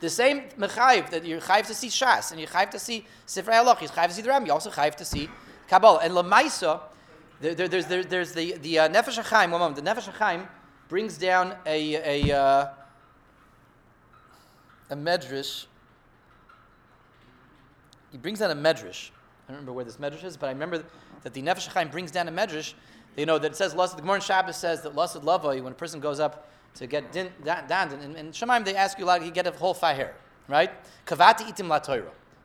The 0.00 0.10
same 0.10 0.42
mechayiv 0.58 1.10
that 1.10 1.24
you're 1.24 1.40
chayiv 1.40 1.66
to 1.66 1.74
see 1.74 1.88
Shas 1.88 2.30
and 2.30 2.38
you're 2.38 2.48
chayiv 2.48 2.70
to 2.70 2.78
see 2.78 3.04
Sifrei 3.26 3.64
Halach, 3.64 3.80
you're 3.80 3.90
chayiv 3.90 4.08
to 4.08 4.14
see 4.14 4.22
the 4.22 4.28
Ram, 4.28 4.46
you 4.46 4.52
also 4.52 4.70
chayiv 4.70 4.94
to 4.96 5.04
see 5.04 5.28
Kabbalah. 5.68 6.00
And 6.02 6.14
Lamaisa, 6.14 6.80
there, 7.40 7.54
there, 7.54 7.68
there's, 7.68 7.86
there, 7.86 8.04
there's 8.04 8.32
the, 8.32 8.52
the 8.58 8.78
uh, 8.78 8.88
Nefesh 8.88 9.20
HaChaim, 9.20 9.50
one 9.50 9.60
moment, 9.60 9.76
the 9.76 9.82
Nefesh 9.82 10.12
HaChaim 10.12 10.46
brings 10.88 11.18
down 11.18 11.54
a, 11.66 12.28
a, 12.30 12.36
uh, 12.36 12.68
a 14.90 14.96
medrash. 14.96 15.66
He 18.10 18.18
brings 18.18 18.38
down 18.38 18.50
a 18.50 18.54
medrash. 18.54 19.10
I 19.46 19.52
don't 19.52 19.56
remember 19.56 19.72
where 19.72 19.84
this 19.84 19.96
medrash 19.96 20.24
is, 20.24 20.36
but 20.36 20.46
I 20.46 20.52
remember 20.52 20.84
that 21.22 21.34
the 21.34 21.42
Nefesh 21.42 21.68
HaChaim 21.68 21.90
brings 21.90 22.10
down 22.10 22.28
a 22.28 22.32
medrash. 22.32 22.74
You 23.16 23.26
know, 23.26 23.38
that 23.38 23.52
it 23.52 23.56
says, 23.56 23.74
the 23.74 23.86
Gemara 23.96 24.20
Shabbos 24.20 24.56
says 24.56 24.82
that 24.82 24.94
Lasad 24.94 25.24
Lavoi, 25.24 25.62
when 25.62 25.72
a 25.72 25.76
person 25.76 25.98
goes 26.00 26.20
up 26.20 26.48
to 26.74 26.86
get 26.86 27.10
din, 27.10 27.30
dan, 27.44 27.92
and 27.92 28.16
in 28.16 28.30
Shemaim 28.30 28.64
they 28.64 28.76
ask 28.76 28.98
you, 28.98 29.04
like, 29.04 29.24
you 29.24 29.30
get 29.30 29.46
a 29.46 29.50
whole 29.50 29.74
fahir, 29.74 30.10
right? 30.46 30.70
Kavati 31.04 31.52
itim 31.52 31.68
la 31.68 31.80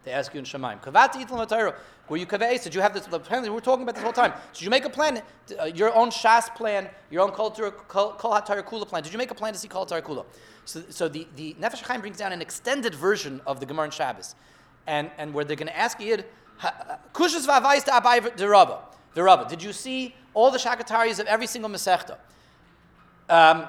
They 0.03 0.11
ask 0.11 0.33
you 0.33 0.39
in 0.39 0.45
Shemaim. 0.45 0.81
Kavati 0.81 1.25
itim 1.25 1.37
la 1.37 1.73
were 2.09 2.17
you 2.17 2.25
kaveis? 2.25 2.63
Did 2.63 2.75
you 2.75 2.81
have 2.81 2.93
this? 2.93 3.07
Apparently, 3.09 3.49
we're 3.49 3.61
talking 3.61 3.83
about 3.83 3.95
this 3.95 4.03
whole 4.03 4.13
time. 4.13 4.33
Did 4.53 4.61
you 4.61 4.69
make 4.69 4.83
a 4.83 4.89
plan, 4.89 5.21
uh, 5.59 5.65
your 5.65 5.95
own 5.95 6.09
shas 6.09 6.53
plan, 6.53 6.89
your 7.09 7.21
own 7.21 7.31
kol 7.31 7.49
kula 7.51 8.87
plan? 8.87 9.03
Did 9.03 9.13
you 9.13 9.17
make 9.17 9.31
a 9.31 9.35
plan 9.35 9.53
to 9.53 9.59
see 9.59 9.69
kol 9.69 9.85
kula? 9.85 10.25
So, 10.65 10.83
so 10.89 11.07
the, 11.07 11.27
the 11.37 11.55
Nefesh 11.61 11.81
Chaim 11.81 12.01
brings 12.01 12.17
down 12.17 12.33
an 12.33 12.41
extended 12.41 12.93
version 12.93 13.39
of 13.47 13.61
the 13.61 13.65
Gemara 13.65 13.89
Shabbos, 13.89 14.35
and, 14.87 15.09
and 15.17 15.33
where 15.33 15.45
they're 15.45 15.55
going 15.55 15.67
to 15.67 15.77
ask 15.77 15.99
Yid, 15.99 16.25
kushas 17.13 17.47
v'avayis 17.47 17.85
abai 17.85 18.35
the 18.35 18.47
Rabba. 18.47 18.79
The 19.13 19.23
Rabba. 19.23 19.47
Did 19.47 19.61
you 19.61 19.73
see 19.73 20.15
all 20.33 20.51
the 20.51 20.57
shakataris 20.57 21.19
of 21.19 21.27
every 21.27 21.47
single 21.47 21.69
Masechta? 21.69 22.17
Um, 23.29 23.65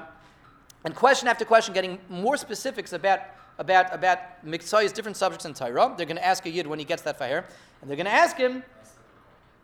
and 0.85 0.94
question 0.94 1.29
after 1.29 1.44
question, 1.44 1.74
getting 1.74 1.98
more 2.09 2.37
specifics 2.37 2.92
about 2.92 3.20
about 3.59 3.94
about 3.94 4.18
mitzvahs, 4.44 4.92
different 4.92 5.16
subjects 5.16 5.44
in 5.44 5.55
Torah. 5.55 5.94
They're 5.96 6.07
going 6.07 6.16
to 6.16 6.27
ask 6.27 6.44
a 6.46 6.50
yid 6.50 6.66
when 6.66 6.79
he 6.79 6.85
gets 6.85 7.03
that 7.03 7.18
fire, 7.18 7.44
and 7.81 7.88
they're 7.88 7.96
going 7.96 8.07
to 8.07 8.12
ask 8.12 8.37
him, 8.37 8.62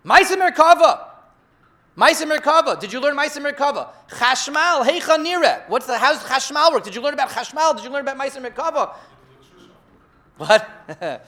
Maisa 0.04 0.36
Merkava. 0.36 1.06
Maisa 1.96 2.24
Merkava. 2.24 2.78
Did 2.78 2.92
you 2.92 3.00
learn 3.00 3.16
Maisa 3.16 3.44
Merkava? 3.44 3.88
Chashmal, 4.08 4.86
Heicha 4.86 5.22
Nire. 5.22 5.64
What's 5.68 5.86
the, 5.86 5.98
how's 5.98 6.18
Chashmal 6.18 6.72
work? 6.72 6.84
Did 6.84 6.94
you 6.94 7.02
learn 7.02 7.14
about 7.14 7.30
Chashmal? 7.30 7.76
Did 7.76 7.84
you 7.84 7.90
learn 7.90 8.02
about 8.06 8.16
Maisa 8.16 8.40
Merkava? 8.40 8.94
What? 10.40 10.66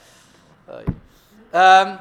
um, 1.52 1.98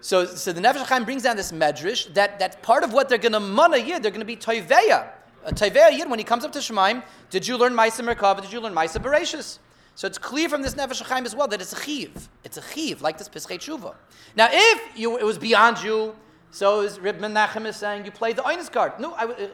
so, 0.00 0.24
so 0.26 0.52
the 0.52 0.60
Nefesh 0.60 0.84
Chaim 0.86 1.04
brings 1.04 1.22
down 1.22 1.36
this 1.36 1.52
medrash 1.52 2.12
that, 2.14 2.40
that 2.40 2.60
part 2.60 2.82
of 2.82 2.92
what 2.92 3.08
they're 3.08 3.18
going 3.18 3.34
to 3.34 3.40
mana 3.40 3.76
yid, 3.76 4.02
they're 4.02 4.10
going 4.10 4.18
to 4.18 4.26
be 4.26 4.36
toiveya. 4.36 5.08
A 5.44 5.54
toiveya 5.54 5.96
yid, 5.96 6.10
when 6.10 6.18
he 6.18 6.24
comes 6.24 6.44
up 6.44 6.50
to 6.52 6.58
Shemaim, 6.58 7.04
did 7.30 7.46
you 7.46 7.56
learn 7.56 7.72
Maisa 7.72 8.04
Merkava? 8.04 8.42
Did 8.42 8.52
you 8.52 8.58
learn 8.58 8.74
Maisa 8.74 9.00
Bereshis? 9.00 9.60
So 9.94 10.08
it's 10.08 10.18
clear 10.18 10.48
from 10.48 10.62
this 10.62 10.74
Nefesh 10.74 11.02
Chaim 11.02 11.24
as 11.24 11.36
well 11.36 11.46
that 11.46 11.60
it's 11.60 11.72
a 11.72 11.80
chiv. 11.80 12.28
It's 12.42 12.56
a 12.56 12.62
chiv, 12.62 13.00
like 13.00 13.16
this 13.16 13.28
Pischei 13.28 13.58
Tshuva. 13.58 13.94
Now, 14.34 14.48
if 14.50 14.98
you, 14.98 15.18
it 15.18 15.24
was 15.24 15.38
beyond 15.38 15.80
you, 15.84 16.16
so 16.50 16.80
as 16.80 16.98
Rib 16.98 17.20
Menachem 17.20 17.64
is 17.64 17.76
saying, 17.76 18.04
you 18.04 18.10
played 18.10 18.34
the 18.34 18.42
Einus 18.42 18.72
card. 18.72 18.98
No, 18.98 19.12
I 19.12 19.24
uh, 19.24 19.46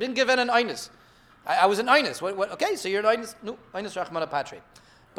been 0.00 0.14
given 0.14 0.40
an 0.40 0.48
Einus. 0.48 0.90
I, 1.46 1.58
I, 1.58 1.66
was 1.66 1.78
an 1.78 1.86
Einus. 1.86 2.20
What, 2.20 2.36
what, 2.36 2.50
okay, 2.52 2.74
so 2.74 2.88
you're 2.88 3.06
an 3.06 3.20
Einus. 3.20 3.36
No, 3.44 3.56
Einus 3.72 3.94
Rachmana 3.94 4.28
Patre. 4.28 4.60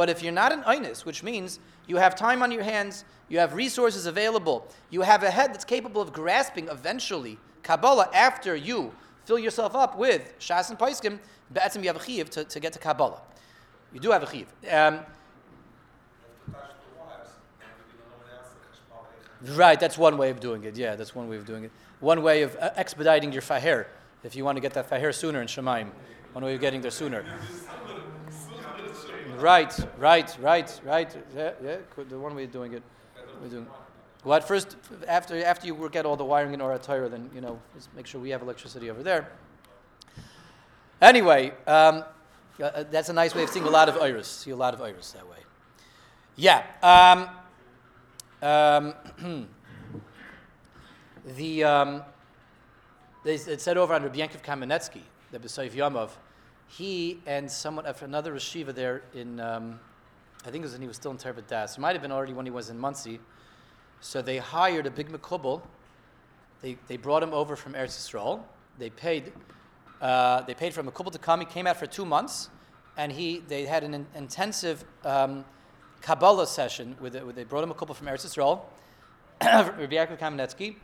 But 0.01 0.09
if 0.09 0.23
you're 0.23 0.31
not 0.31 0.51
an 0.51 0.63
Einus, 0.63 1.05
which 1.05 1.21
means 1.21 1.59
you 1.85 1.97
have 1.97 2.15
time 2.15 2.41
on 2.41 2.49
your 2.51 2.63
hands, 2.63 3.05
you 3.29 3.37
have 3.37 3.53
resources 3.53 4.07
available, 4.07 4.67
you 4.89 5.01
have 5.01 5.21
a 5.21 5.29
head 5.29 5.53
that's 5.53 5.63
capable 5.63 6.01
of 6.01 6.11
grasping 6.11 6.67
eventually 6.69 7.37
Kabbalah 7.61 8.09
after 8.11 8.55
you 8.55 8.93
fill 9.25 9.37
yourself 9.37 9.75
up 9.75 9.99
with 9.99 10.33
Shas 10.39 10.71
and 10.71 10.79
Paiskim, 10.79 11.19
Be'etzim 11.53 11.83
you 11.83 11.87
have 11.89 11.97
a 11.97 12.03
chiv 12.03 12.31
to, 12.31 12.43
to 12.43 12.59
get 12.59 12.73
to 12.73 12.79
Kabbalah. 12.79 13.21
You 13.93 13.99
do 13.99 14.09
have 14.09 14.23
a 14.23 14.31
chiv. 14.31 14.47
Um, 14.71 15.01
right, 19.49 19.79
that's 19.79 19.99
one 19.99 20.17
way 20.17 20.31
of 20.31 20.39
doing 20.39 20.63
it. 20.63 20.75
Yeah, 20.75 20.95
that's 20.95 21.13
one 21.13 21.29
way 21.29 21.37
of 21.37 21.45
doing 21.45 21.65
it. 21.65 21.71
One 21.99 22.23
way 22.23 22.41
of 22.41 22.55
uh, 22.55 22.71
expediting 22.75 23.31
your 23.31 23.43
faher, 23.43 23.85
if 24.23 24.35
you 24.35 24.45
want 24.45 24.55
to 24.55 24.61
get 24.61 24.73
that 24.73 24.89
faher 24.89 25.13
sooner 25.13 25.43
in 25.43 25.47
Shemaim. 25.47 25.91
One 26.33 26.43
way 26.43 26.55
of 26.55 26.61
getting 26.61 26.81
there 26.81 26.89
sooner. 26.89 27.23
Right, 29.41 29.77
right, 29.97 30.37
right, 30.39 30.81
right. 30.85 31.17
Yeah, 31.35 31.51
yeah. 31.63 31.77
The 32.07 32.19
one 32.19 32.35
way 32.35 32.43
of 32.43 32.51
doing 32.51 32.73
it. 32.73 32.83
We're 33.41 33.49
doing. 33.49 33.67
What 34.23 34.47
first 34.47 34.77
after 35.07 35.43
after 35.43 35.65
you 35.65 35.73
work 35.73 35.95
out 35.95 36.05
all 36.05 36.15
the 36.15 36.23
wiring 36.23 36.53
in 36.53 36.59
Oratira, 36.59 37.09
then 37.09 37.29
you 37.33 37.41
know 37.41 37.59
make 37.95 38.05
sure 38.05 38.21
we 38.21 38.29
have 38.29 38.41
electricity 38.41 38.89
over 38.89 39.03
there. 39.03 39.31
Anyway. 41.01 41.53
Um, 41.65 42.03
uh, 42.61 42.83
that's 42.91 43.09
a 43.09 43.13
nice 43.13 43.33
way 43.33 43.43
of 43.43 43.49
seeing 43.49 43.65
a 43.65 43.69
lot 43.69 43.89
of 43.89 43.97
iris. 43.97 44.27
See 44.27 44.51
a 44.51 44.55
lot 44.55 44.73
of 44.73 44.81
iris 44.81 45.11
that 45.11 45.27
way. 45.27 45.37
Yeah. 46.35 46.63
Um, 46.83 47.29
um, 48.47 49.47
the 51.37 51.63
um, 51.63 52.03
it 53.25 53.61
said 53.61 53.77
over 53.77 53.93
under 53.93 54.07
Rabbi 54.07 54.19
Yankov 54.19 54.43
Kamenetsky, 54.43 55.01
the 55.31 55.39
Besaif 55.39 55.71
Yomov, 55.71 56.09
he 56.77 57.19
and 57.25 57.51
someone 57.51 57.85
another 57.85 58.33
yeshiva 58.33 58.73
there 58.73 59.01
in, 59.13 59.39
um, 59.39 59.79
I 60.45 60.51
think 60.51 60.63
it 60.63 60.67
was 60.67 60.71
when 60.73 60.81
he 60.81 60.87
was 60.87 60.95
still 60.95 61.11
in 61.11 61.17
Torah 61.17 61.35
Vodaas. 61.35 61.77
It 61.77 61.81
might 61.81 61.93
have 61.93 62.01
been 62.01 62.11
already 62.11 62.33
when 62.33 62.45
he 62.45 62.51
was 62.51 62.69
in 62.69 62.79
Monsey. 62.79 63.19
So 63.99 64.21
they 64.21 64.37
hired 64.37 64.87
a 64.87 64.91
big 64.91 65.11
makubal. 65.11 65.61
They, 66.61 66.77
they 66.87 66.97
brought 66.97 67.23
him 67.23 67.33
over 67.33 67.55
from 67.55 67.73
Eretz 67.73 67.97
Yisrael. 67.97 68.41
They 68.79 68.89
paid 68.89 69.33
uh, 70.01 70.41
they 70.41 70.55
paid 70.55 70.73
for 70.73 70.81
couple 70.83 71.11
to 71.11 71.19
come. 71.19 71.39
He 71.41 71.45
came 71.45 71.67
out 71.67 71.77
for 71.77 71.85
two 71.85 72.05
months, 72.05 72.49
and 72.97 73.11
he 73.11 73.43
they 73.47 73.65
had 73.65 73.83
an 73.83 73.93
in, 73.93 74.07
intensive 74.15 74.83
um, 75.05 75.45
Kabbalah 76.01 76.47
session 76.47 76.95
with, 76.99 77.15
it, 77.15 77.35
they 77.35 77.43
brought 77.43 77.63
him 77.63 77.69
a 77.69 77.75
couple 77.75 77.93
from 77.93 78.07
Eretz 78.07 78.25
Yisrael, 78.25 78.61
Rabbi 79.43 79.93
Yaakov 79.93 80.17
Kamenetsky, 80.17 80.75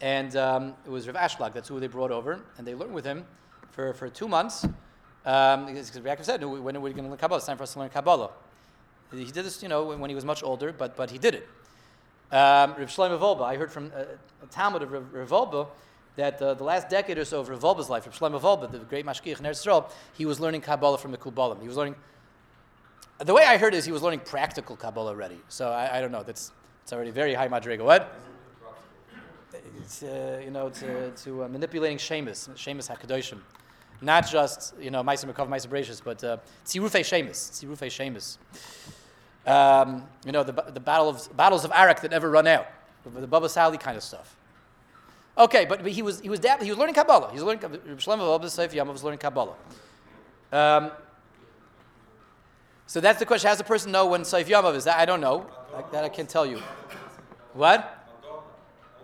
and 0.00 0.34
um, 0.34 0.74
it 0.84 0.90
was 0.90 1.06
Rav 1.06 1.14
Ashlag. 1.14 1.52
That's 1.52 1.68
who 1.68 1.78
they 1.78 1.86
brought 1.86 2.10
over, 2.10 2.40
and 2.58 2.66
they 2.66 2.74
learned 2.74 2.92
with 2.92 3.04
him 3.04 3.24
for, 3.70 3.94
for 3.94 4.08
two 4.08 4.26
months. 4.26 4.66
Um, 5.26 5.66
because 5.66 5.90
Yaakov 5.90 6.24
said, 6.24 6.44
"When 6.44 6.76
are 6.76 6.80
we 6.80 6.92
going 6.92 7.04
to 7.04 7.10
learn 7.10 7.18
Kabbalah? 7.18 7.38
It's 7.38 7.46
time 7.46 7.56
for 7.56 7.64
us 7.64 7.72
to 7.72 7.80
learn 7.80 7.90
Kabbalah." 7.90 8.30
He 9.12 9.24
did 9.24 9.44
this, 9.44 9.62
you 9.62 9.68
know, 9.68 9.84
when 9.84 10.08
he 10.08 10.14
was 10.14 10.24
much 10.24 10.42
older, 10.42 10.72
but 10.72 10.96
but 10.96 11.10
he 11.10 11.18
did 11.18 11.34
it. 11.34 11.48
Um, 12.30 12.74
Rav 12.76 12.88
Shlomo 12.88 13.18
Wolbe, 13.20 13.42
I 13.42 13.56
heard 13.56 13.70
from 13.70 13.92
uh, 13.94 14.04
a 14.42 14.46
Talmud 14.50 14.82
of 14.82 14.90
Rav, 14.90 15.30
Wolbe, 15.30 15.68
that 16.16 16.42
uh, 16.42 16.54
the 16.54 16.64
last 16.64 16.88
decade 16.88 17.18
or 17.18 17.24
so 17.24 17.40
of 17.40 17.48
Rav 17.48 17.60
Wolbe's 17.60 17.88
life, 17.88 18.04
Rav 18.04 18.18
Shlomo 18.18 18.40
Wolbe, 18.40 18.70
the 18.70 18.78
great 18.78 19.06
mashgiach 19.06 19.38
in 19.38 19.44
Eretz 19.44 19.90
he 20.14 20.26
was 20.26 20.40
learning 20.40 20.60
Kabbalah 20.60 20.98
from 20.98 21.12
the 21.12 21.18
Kubalim. 21.18 21.60
He 21.60 21.68
was 21.68 21.76
learning. 21.76 21.94
The 23.18 23.32
way 23.32 23.44
I 23.44 23.56
heard 23.58 23.74
is 23.74 23.84
he 23.84 23.92
was 23.92 24.02
learning 24.02 24.20
practical 24.20 24.76
Kabbalah 24.76 25.10
already. 25.10 25.40
So 25.48 25.70
I, 25.70 25.98
I 25.98 26.00
don't 26.00 26.12
know. 26.12 26.22
That's 26.22 26.50
it's 26.82 26.92
already 26.92 27.10
very 27.10 27.34
high 27.34 27.48
madriga. 27.48 27.84
What? 27.84 28.12
It's 29.78 30.02
uh, 30.02 30.40
you 30.44 30.50
know 30.50 30.68
to, 30.68 31.10
to 31.10 31.44
uh, 31.44 31.48
manipulating 31.48 31.98
Shemus, 31.98 32.48
Shemus 32.56 32.88
Hakadoshim, 32.88 33.38
not 34.00 34.28
just 34.28 34.74
you 34.80 34.90
know 34.90 35.02
Meiser 35.02 35.32
Mekav 35.32 35.48
Meiser 35.48 35.68
Bereshis, 35.68 36.02
but 36.02 36.22
uh, 36.22 36.38
Tzirufei 36.64 37.04
Shemus, 37.04 37.50
Tzirufei 37.50 37.90
Shemus. 37.90 38.38
Um, 39.46 40.04
you 40.24 40.32
know 40.32 40.42
the, 40.42 40.52
the 40.52 40.80
battle 40.80 41.08
of 41.08 41.36
battles 41.36 41.64
of 41.64 41.72
Arak 41.72 42.00
that 42.00 42.10
never 42.10 42.30
run 42.30 42.46
out, 42.46 42.66
the, 43.04 43.26
Baba 43.26 43.48
Sali 43.48 43.78
kind 43.78 43.96
of 43.96 44.02
stuff. 44.02 44.36
Okay, 45.38 45.66
but, 45.66 45.82
but 45.82 45.92
he 45.92 46.02
was 46.02 46.20
he 46.20 46.28
was 46.28 46.40
dab- 46.40 46.62
he 46.62 46.70
was 46.70 46.78
learning 46.78 46.94
Kabbalah. 46.94 47.28
He 47.28 47.34
was 47.34 47.44
learning 47.44 47.60
Shlomo 47.96 48.18
Baba 48.18 48.92
was 48.92 49.04
learning 49.04 49.18
Kabbalah. 49.18 49.54
Um, 50.52 50.90
so 52.86 53.00
that's 53.00 53.18
the 53.18 53.26
question. 53.26 53.48
How 53.48 53.54
does 53.54 53.60
a 53.60 53.64
person 53.64 53.92
know 53.92 54.06
when 54.06 54.22
Saif 54.22 54.44
Yamav 54.44 54.74
is? 54.76 54.84
That 54.84 54.98
I 54.98 55.04
don't 55.04 55.20
know. 55.20 55.46
That 55.92 56.04
I 56.04 56.08
can't 56.08 56.28
tell 56.28 56.46
you. 56.46 56.62
What? 57.52 57.92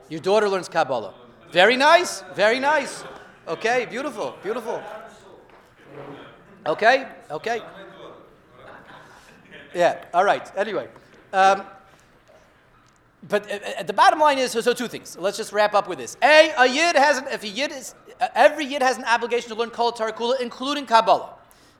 Your 0.08 0.20
daughter 0.20 0.48
learns 0.48 0.68
Kabbalah. 0.68 1.14
Very 1.50 1.76
nice. 1.76 2.22
Very 2.34 2.58
nice. 2.58 3.04
Okay, 3.48 3.86
beautiful. 3.90 4.36
Beautiful. 4.42 4.82
Okay, 6.66 7.08
okay. 7.30 7.60
Yeah, 9.74 10.04
all 10.14 10.24
right. 10.24 10.50
Anyway. 10.56 10.88
Um, 11.32 11.62
but 13.28 13.50
uh, 13.50 13.58
uh, 13.78 13.82
the 13.84 13.92
bottom 13.92 14.18
line 14.18 14.38
is 14.38 14.50
so, 14.50 14.60
so 14.60 14.72
two 14.72 14.88
things. 14.88 15.16
Let's 15.16 15.36
just 15.36 15.52
wrap 15.52 15.74
up 15.74 15.88
with 15.88 15.98
this. 15.98 16.16
A, 16.22 16.52
a 16.58 16.66
yid 16.66 16.96
has 16.96 17.18
an, 17.18 17.26
if 17.30 17.42
a 17.42 17.48
yid 17.48 17.72
is 17.72 17.94
uh, 18.20 18.28
every 18.34 18.64
yid 18.64 18.82
has 18.82 18.98
an 18.98 19.04
obligation 19.04 19.48
to 19.50 19.54
learn 19.54 19.70
Kol 19.70 19.92
Torah 19.92 20.12
Kula, 20.12 20.40
including 20.40 20.86
Kabbalah. 20.86 21.34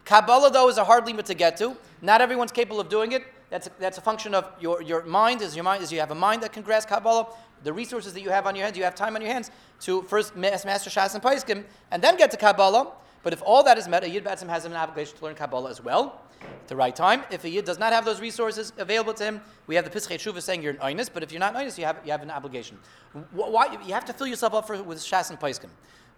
Kabbalah 0.04 0.50
though 0.50 0.68
is 0.68 0.78
a 0.78 0.84
hard 0.84 1.04
limit 1.06 1.26
to 1.26 1.34
get 1.34 1.56
to. 1.58 1.76
Not 2.00 2.20
everyone's 2.20 2.52
capable 2.52 2.80
of 2.80 2.88
doing 2.88 3.12
it. 3.12 3.24
That's 3.52 3.66
a, 3.66 3.70
that's 3.78 3.98
a 3.98 4.00
function 4.00 4.34
of 4.34 4.50
your, 4.58 4.80
your 4.80 5.04
mind. 5.04 5.42
Is 5.42 5.54
your 5.54 5.62
mind 5.62 5.82
is 5.82 5.92
you 5.92 6.00
have 6.00 6.10
a 6.10 6.14
mind 6.14 6.42
that 6.42 6.54
can 6.54 6.62
grasp 6.62 6.88
Kabbalah. 6.88 7.26
The 7.64 7.72
resources 7.72 8.14
that 8.14 8.22
you 8.22 8.30
have 8.30 8.46
on 8.46 8.56
your 8.56 8.64
hands, 8.64 8.78
you 8.78 8.84
have 8.84 8.94
time 8.94 9.14
on 9.14 9.20
your 9.20 9.30
hands 9.30 9.50
to 9.80 10.00
first 10.04 10.34
master 10.34 10.88
Shas 10.88 11.12
and 11.12 11.22
Paiskim, 11.22 11.64
and 11.90 12.02
then 12.02 12.16
get 12.16 12.30
to 12.30 12.38
Kabbalah. 12.38 12.92
But 13.22 13.34
if 13.34 13.42
all 13.42 13.62
that 13.64 13.76
is 13.76 13.86
met, 13.86 14.04
a 14.04 14.08
Yid 14.08 14.24
Batzim 14.24 14.48
has 14.48 14.64
an 14.64 14.72
obligation 14.72 15.18
to 15.18 15.24
learn 15.26 15.34
Kabbalah 15.34 15.70
as 15.70 15.84
well 15.84 16.22
at 16.40 16.68
the 16.68 16.74
right 16.74 16.96
time. 16.96 17.24
If 17.30 17.44
a 17.44 17.50
Yid 17.50 17.66
does 17.66 17.78
not 17.78 17.92
have 17.92 18.06
those 18.06 18.22
resources 18.22 18.72
available 18.78 19.12
to 19.12 19.24
him, 19.24 19.42
we 19.66 19.74
have 19.74 19.84
the 19.84 19.90
Pischei 19.90 20.16
Tshuva 20.16 20.40
saying 20.40 20.62
you're 20.62 20.72
an 20.72 20.78
Einus, 20.96 21.10
but 21.12 21.22
if 21.22 21.30
you're 21.30 21.38
not 21.38 21.54
an 21.54 21.66
Einus, 21.66 21.76
you 21.76 21.84
have, 21.84 21.98
you 22.06 22.10
have 22.10 22.22
an 22.22 22.30
obligation. 22.30 22.78
Why, 23.32 23.78
you 23.86 23.92
have 23.92 24.06
to 24.06 24.14
fill 24.14 24.28
yourself 24.28 24.54
up 24.54 24.66
for, 24.66 24.82
with 24.82 24.98
Shas 24.98 25.28
and 25.28 25.38
Paiskim. 25.38 25.68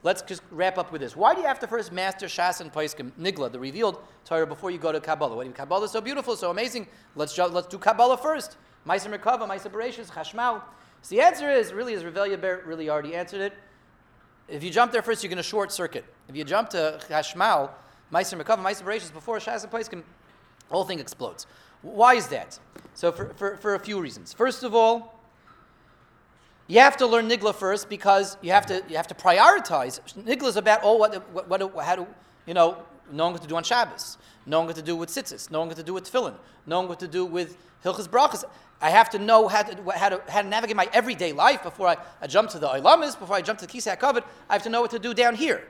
Let's 0.05 0.21
just 0.21 0.43
wrap 0.51 0.77
up 0.77 0.93
with 0.93 1.01
this. 1.01 1.17
Why 1.17 1.35
do 1.35 1.41
you 1.41 1.47
have 1.47 1.59
to 1.61 1.67
first 1.67 1.91
master 1.91 2.27
Shas 2.27 2.61
and 2.61 2.71
Paiskim, 2.71 3.11
Nigla, 3.19 3.51
the 3.51 3.59
revealed 3.59 3.99
Torah, 4.27 4.47
before 4.47 4.71
you 4.71 4.77
go 4.77 4.93
to 4.93 5.01
Kabbalah? 5.01 5.35
What, 5.35 5.53
Kabbalah 5.55 5.87
is 5.87 5.93
so 5.93 6.03
beautiful, 6.03 6.37
so 6.37 6.51
amazing. 6.51 6.87
Let's, 7.17 7.37
let's 7.39 7.67
do 7.69 7.79
Kabbalah 7.79 8.19
first. 8.19 8.59
Maisa 8.87 9.09
Merkava, 9.09 9.49
Maisa 9.49 9.73
Bereshis, 9.73 10.11
Chashmal. 10.11 10.61
So 11.01 11.15
the 11.15 11.23
answer 11.23 11.51
is, 11.51 11.73
really, 11.73 11.95
as 11.95 12.05
Revelia 12.05 12.39
Bear 12.39 12.63
really 12.67 12.91
already 12.91 13.15
answered 13.15 13.41
it, 13.41 13.55
if 14.47 14.63
you 14.63 14.71
jump 14.71 14.93
there 14.93 15.01
first, 15.01 15.25
you're 15.25 15.31
going 15.31 15.39
to 15.39 15.43
short 15.43 15.73
circuit. 15.73 16.05
If 16.29 16.37
you 16.37 16.45
jump 16.45 16.69
to 16.71 17.01
Chashmal, 17.09 17.71
Meiser 18.13 18.39
Mekava, 18.39 18.59
Meiser 18.59 18.83
Bereshis, 18.83 19.11
before 19.11 19.39
Shas 19.39 19.63
and 19.63 19.73
Paiskim, 19.73 20.03
the 20.69 20.75
whole 20.75 20.85
thing 20.85 20.99
explodes. 20.99 21.47
Why 21.81 22.15
is 22.15 22.29
that? 22.29 22.59
So 22.93 23.11
for, 23.11 23.33
for, 23.37 23.57
for 23.57 23.75
a 23.75 23.79
few 23.79 23.99
reasons. 23.99 24.35
First 24.35 24.65
of 24.65 24.75
all, 24.75 25.19
you 26.67 26.81
have 26.81 26.97
to 26.99 27.07
learn 27.07 27.29
Nigla 27.29 27.55
first 27.55 27.89
because 27.89 28.37
you 28.41 28.53
have 28.53 28.67
to, 28.67 28.83
you 28.89 28.97
have 28.97 29.07
to 29.09 29.15
prioritize. 29.15 30.01
Nigla 30.15 30.49
is 30.49 30.57
about, 30.57 30.81
oh, 30.83 30.97
what, 30.97 31.15
what, 31.49 31.75
what, 31.75 31.85
how 31.85 31.97
to, 31.97 32.07
you 32.47 32.55
know, 32.55 32.83
knowing 33.11 33.33
what 33.33 33.43
to 33.43 33.49
do 33.49 33.57
on 33.57 33.65
Shabbos, 33.65 34.17
knowing 34.47 34.67
what 34.67 34.77
to 34.77 34.83
do 34.83 34.97
with 34.97 35.11
tzitzis, 35.11 35.51
knowing 35.51 35.69
what 35.69 35.77
to 35.77 35.83
do 35.83 35.93
with 35.93 36.11
tefillin, 36.11 36.35
knowing 36.67 36.89
what 36.89 37.01
to 37.01 37.09
do 37.09 37.25
with 37.27 37.57
hilchas 37.85 38.09
brachas. 38.09 38.45
I 38.81 38.91
have 38.91 39.09
to 39.11 39.19
know 39.19 39.49
how 39.49 39.63
to, 39.63 39.91
how 39.93 40.09
to, 40.11 40.23
how 40.29 40.43
to 40.43 40.49
navigate 40.49 40.77
my 40.77 40.89
everyday 40.93 41.33
life 41.33 41.63
before 41.63 41.89
I, 41.89 41.97
I 42.21 42.27
jump 42.27 42.51
to 42.51 42.59
the 42.59 42.69
Ilamis, 42.69 43.19
before 43.19 43.37
I 43.37 43.43
jump 43.43 43.59
to 43.61 43.67
the 43.67 43.73
Kisei 43.73 43.97
HaKavod. 43.97 44.25
I 44.49 44.55
have 44.55 44.63
to 44.65 44.69
know 44.69 44.81
what 44.81 44.91
to 44.91 44.99
do 44.99 45.15
down 45.15 45.35
here. 45.35 45.67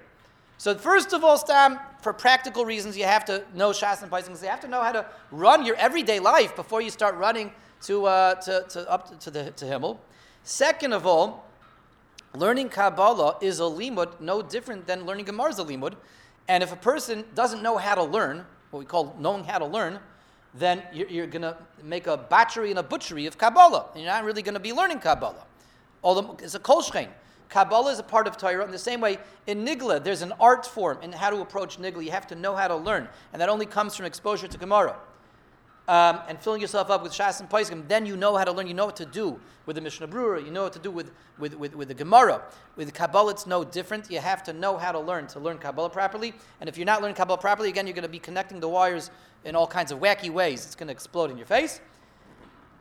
So 0.58 0.74
first 0.76 1.12
of 1.12 1.24
all, 1.24 1.36
Stam, 1.36 1.78
for 2.00 2.12
practical 2.12 2.64
reasons, 2.64 2.96
you 2.96 3.04
have 3.04 3.24
to 3.26 3.44
know 3.54 3.70
Shas 3.70 4.02
and 4.02 4.10
Paiskim. 4.10 4.40
You 4.40 4.48
have 4.48 4.60
to 4.60 4.68
know 4.68 4.80
how 4.80 4.92
to 4.92 5.06
run 5.30 5.66
your 5.66 5.76
everyday 5.76 6.20
life 6.20 6.54
before 6.54 6.80
you 6.80 6.90
start 6.90 7.16
running 7.16 7.52
to, 7.82 8.06
uh, 8.06 8.34
to, 8.36 8.64
to, 8.70 8.90
up 8.90 9.18
to, 9.20 9.30
the, 9.30 9.50
to 9.52 9.64
Himmel. 9.64 10.00
Second 10.44 10.92
of 10.92 11.06
all, 11.06 11.46
learning 12.34 12.68
Kabbalah 12.68 13.38
is 13.40 13.60
a 13.60 13.62
limud 13.62 14.20
no 14.20 14.42
different 14.42 14.86
than 14.86 15.06
learning 15.06 15.24
Gemara 15.24 15.50
is 15.50 15.58
a 15.58 15.64
limud. 15.64 15.94
And 16.48 16.62
if 16.62 16.70
a 16.70 16.76
person 16.76 17.24
doesn't 17.34 17.62
know 17.62 17.78
how 17.78 17.94
to 17.94 18.04
learn, 18.04 18.44
what 18.70 18.78
we 18.78 18.84
call 18.84 19.16
knowing 19.18 19.44
how 19.44 19.58
to 19.58 19.64
learn, 19.64 19.98
then 20.52 20.82
you're, 20.92 21.08
you're 21.08 21.26
going 21.26 21.42
to 21.42 21.56
make 21.82 22.06
a 22.06 22.18
battery 22.18 22.68
and 22.68 22.78
a 22.78 22.82
butchery 22.82 23.24
of 23.26 23.38
Kabbalah. 23.38 23.86
And 23.94 24.02
you're 24.02 24.12
not 24.12 24.24
really 24.24 24.42
going 24.42 24.54
to 24.54 24.60
be 24.60 24.74
learning 24.74 24.98
Kabbalah. 24.98 25.46
Although 26.02 26.36
it's 26.40 26.54
a 26.54 26.60
kolshchein. 26.60 27.08
Kabbalah 27.48 27.92
is 27.92 27.98
a 27.98 28.02
part 28.02 28.26
of 28.26 28.36
Torah. 28.36 28.64
In 28.64 28.70
the 28.70 28.78
same 28.78 29.00
way, 29.00 29.18
in 29.46 29.64
Nigla, 29.64 30.04
there's 30.04 30.20
an 30.22 30.32
art 30.38 30.66
form 30.66 30.98
in 31.02 31.12
how 31.12 31.30
to 31.30 31.40
approach 31.40 31.78
Nigla. 31.78 32.04
You 32.04 32.10
have 32.10 32.26
to 32.26 32.34
know 32.34 32.54
how 32.54 32.68
to 32.68 32.76
learn. 32.76 33.08
And 33.32 33.40
that 33.40 33.48
only 33.48 33.64
comes 33.64 33.96
from 33.96 34.04
exposure 34.04 34.48
to 34.48 34.58
Gemara. 34.58 34.96
Um, 35.86 36.20
and 36.28 36.38
filling 36.40 36.62
yourself 36.62 36.88
up 36.88 37.02
with 37.02 37.12
Shas 37.12 37.40
and 37.40 37.50
Paiskim, 37.50 37.86
then 37.88 38.06
you 38.06 38.16
know 38.16 38.36
how 38.36 38.44
to 38.44 38.52
learn. 38.52 38.66
You 38.66 38.72
know 38.72 38.86
what 38.86 38.96
to 38.96 39.04
do 39.04 39.38
with 39.66 39.76
the 39.76 39.82
Mishnah 39.82 40.08
Brura. 40.08 40.42
You 40.42 40.50
know 40.50 40.62
what 40.62 40.72
to 40.72 40.78
do 40.78 40.90
with, 40.90 41.10
with, 41.38 41.54
with, 41.54 41.74
with 41.74 41.88
the 41.88 41.94
Gemara. 41.94 42.42
With 42.76 42.94
Kabbalah, 42.94 43.32
it's 43.32 43.46
no 43.46 43.64
different. 43.64 44.10
You 44.10 44.20
have 44.20 44.42
to 44.44 44.54
know 44.54 44.78
how 44.78 44.92
to 44.92 44.98
learn 44.98 45.26
to 45.28 45.40
learn 45.40 45.58
Kabbalah 45.58 45.90
properly. 45.90 46.32
And 46.60 46.70
if 46.70 46.78
you're 46.78 46.86
not 46.86 47.02
learning 47.02 47.16
Kabbalah 47.16 47.38
properly, 47.38 47.68
again, 47.68 47.86
you're 47.86 47.94
going 47.94 48.02
to 48.02 48.08
be 48.08 48.18
connecting 48.18 48.60
the 48.60 48.68
wires 48.68 49.10
in 49.44 49.54
all 49.54 49.66
kinds 49.66 49.92
of 49.92 49.98
wacky 49.98 50.30
ways. 50.30 50.64
It's 50.64 50.74
going 50.74 50.86
to 50.86 50.92
explode 50.92 51.30
in 51.30 51.36
your 51.36 51.46
face. 51.46 51.82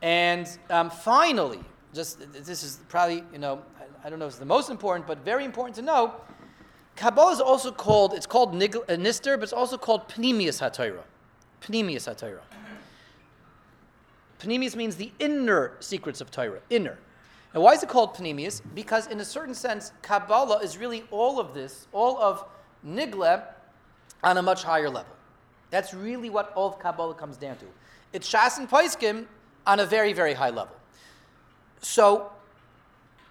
And 0.02 0.48
um, 0.70 0.90
finally, 0.90 1.60
just 1.94 2.20
this 2.34 2.64
is 2.64 2.80
probably, 2.90 3.24
you 3.32 3.38
know, 3.38 3.62
I, 3.80 4.08
I, 4.08 4.10
don't 4.10 4.20
know 4.20 4.26
if 4.26 4.32
it's 4.32 4.40
the 4.40 4.46
most 4.46 4.70
important, 4.70 5.08
but 5.08 5.24
very 5.24 5.46
important 5.46 5.76
to 5.76 5.82
know. 5.82 6.16
Kabbalah 6.96 7.32
is 7.34 7.42
also 7.42 7.72
called, 7.72 8.14
it's 8.14 8.26
called 8.26 8.54
Nig- 8.54 8.76
uh, 8.76 8.96
Nister, 8.96 9.36
but 9.36 9.44
it's 9.44 9.54
also 9.54 9.78
called 9.78 10.08
Pnimius 10.10 10.60
HaTorah. 10.62 11.04
Pnimius 11.62 12.14
HaTorah. 12.14 12.42
Pnimius 14.44 14.76
means 14.76 14.96
the 14.96 15.12
inner 15.20 15.74
secrets 15.80 16.22
of 16.22 16.32
Torah, 16.32 16.62
inner. 16.70 16.98
And 17.54 17.62
why 17.62 17.74
is 17.74 17.84
it 17.84 17.90
called 17.90 18.16
Pnimius? 18.16 18.62
Because 18.74 19.08
in 19.08 19.20
a 19.20 19.26
certain 19.26 19.54
sense, 19.56 19.92
Kabbalah 20.02 20.60
is 20.60 20.78
really 20.78 21.04
all 21.12 21.40
of 21.40 21.54
this, 21.54 21.88
all 21.92 22.18
of 22.18 22.46
Nigla 22.86 23.44
on 24.24 24.38
a 24.38 24.42
much 24.42 24.64
higher 24.64 24.90
level. 24.90 25.14
That's 25.70 25.94
really 25.94 26.30
what 26.30 26.52
all 26.56 26.70
of 26.70 26.80
Kabbalah 26.80 27.16
comes 27.16 27.38
down 27.38 27.58
to. 27.58 27.66
It's 28.12 28.32
Shas 28.32 28.58
and 28.58 28.70
Paiskim 28.70 29.26
on 29.66 29.80
a 29.80 29.86
very, 29.86 30.14
very 30.14 30.34
high 30.34 30.50
level. 30.50 30.76
So, 31.82 32.32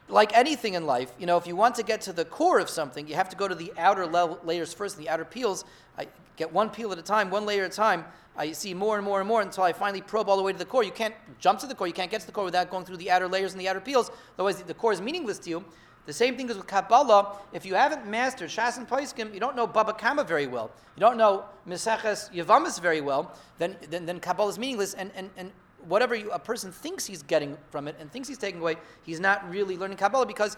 like 0.09 0.37
anything 0.37 0.75
in 0.75 0.87
life, 0.87 1.13
you 1.19 1.27
know, 1.27 1.37
if 1.37 1.47
you 1.47 1.57
want 1.57 1.75
to 1.77 1.83
get 1.83 2.01
to 2.03 2.13
the 2.13 2.25
core 2.25 2.59
of 2.59 2.69
something, 2.69 3.07
you 3.09 3.15
have 3.15 3.29
to 3.31 3.37
go 3.37 3.49
to 3.49 3.55
the 3.55 3.73
outer 3.79 4.07
layers 4.07 4.75
first, 4.75 4.97
and 4.97 5.05
the 5.05 5.11
outer 5.11 5.25
peels. 5.25 5.65
I 5.99 6.09
get 6.37 6.53
one 6.53 6.71
peel 6.71 6.93
at 6.93 6.99
a 6.99 7.03
time, 7.03 7.31
one 7.31 7.47
layer 7.47 7.65
at 7.65 7.73
a 7.73 7.75
time. 7.75 8.05
I 8.37 8.53
see 8.53 8.73
more 8.73 8.97
and 8.97 9.05
more 9.05 9.21
and 9.21 9.29
more 9.29 9.43
until 9.43 9.65
I 9.65 9.73
finally 9.73 10.01
probe 10.01 10.29
all 10.29 10.37
the 10.37 10.43
way 10.43 10.53
to 10.53 10.59
the 10.59 10.65
core. 10.65 10.83
You 10.83 10.91
can't 10.91 11.15
jump 11.39 11.59
to 11.61 11.67
the 11.67 11.75
core, 11.75 11.87
you 11.87 11.93
can't 11.93 12.11
get 12.11 12.21
to 12.23 12.27
the 12.27 12.33
core 12.33 12.45
without 12.45 12.71
going 12.71 12.85
through 12.85 12.97
the 12.97 13.11
outer 13.11 13.29
layers 13.29 13.53
and 13.53 13.61
the 13.61 13.69
outer 13.69 13.81
peels. 13.81 14.11
Otherwise, 14.39 14.63
the 14.63 14.75
core 14.75 14.93
is 14.93 15.01
meaningless 15.01 15.39
to 15.41 15.51
you. 15.51 15.65
The 16.05 16.13
same 16.13 16.37
thing 16.37 16.49
is 16.51 16.57
with 16.57 16.67
Kabbalah. 16.67 17.39
If 17.53 17.65
you 17.65 17.75
haven't 17.75 18.07
mastered 18.09 18.51
Shas 18.51 18.77
and 18.77 18.89
Paiskim, 18.89 19.33
you 19.33 19.39
don't 19.39 19.55
know 19.55 19.69
Baba 19.69 19.93
Kama 19.93 20.25
very 20.25 20.49
well, 20.49 20.73
you 20.97 21.01
don't 21.01 21.17
know 21.17 21.45
Meseches 21.69 22.33
Yavamis 22.33 22.81
very 22.81 23.01
well, 23.01 23.37
then, 23.59 23.77
then, 23.89 24.05
then 24.07 24.19
Kabbalah 24.19 24.51
is 24.51 24.59
meaningless. 24.59 24.95
And, 24.95 25.13
and, 25.15 25.31
and 25.37 25.53
whatever 25.89 26.15
you, 26.15 26.31
a 26.31 26.39
person 26.39 26.73
thinks 26.73 27.07
he's 27.07 27.23
getting 27.23 27.57
from 27.71 27.89
it 27.89 27.97
and 27.99 28.11
thinks 28.11 28.29
he's 28.29 28.39
taking 28.39 28.61
away, 28.61 28.77
he's 29.03 29.21
not 29.21 29.49
really 29.51 29.77
learning 29.77 29.97
Kabbalah 29.97 30.27
because 30.27 30.57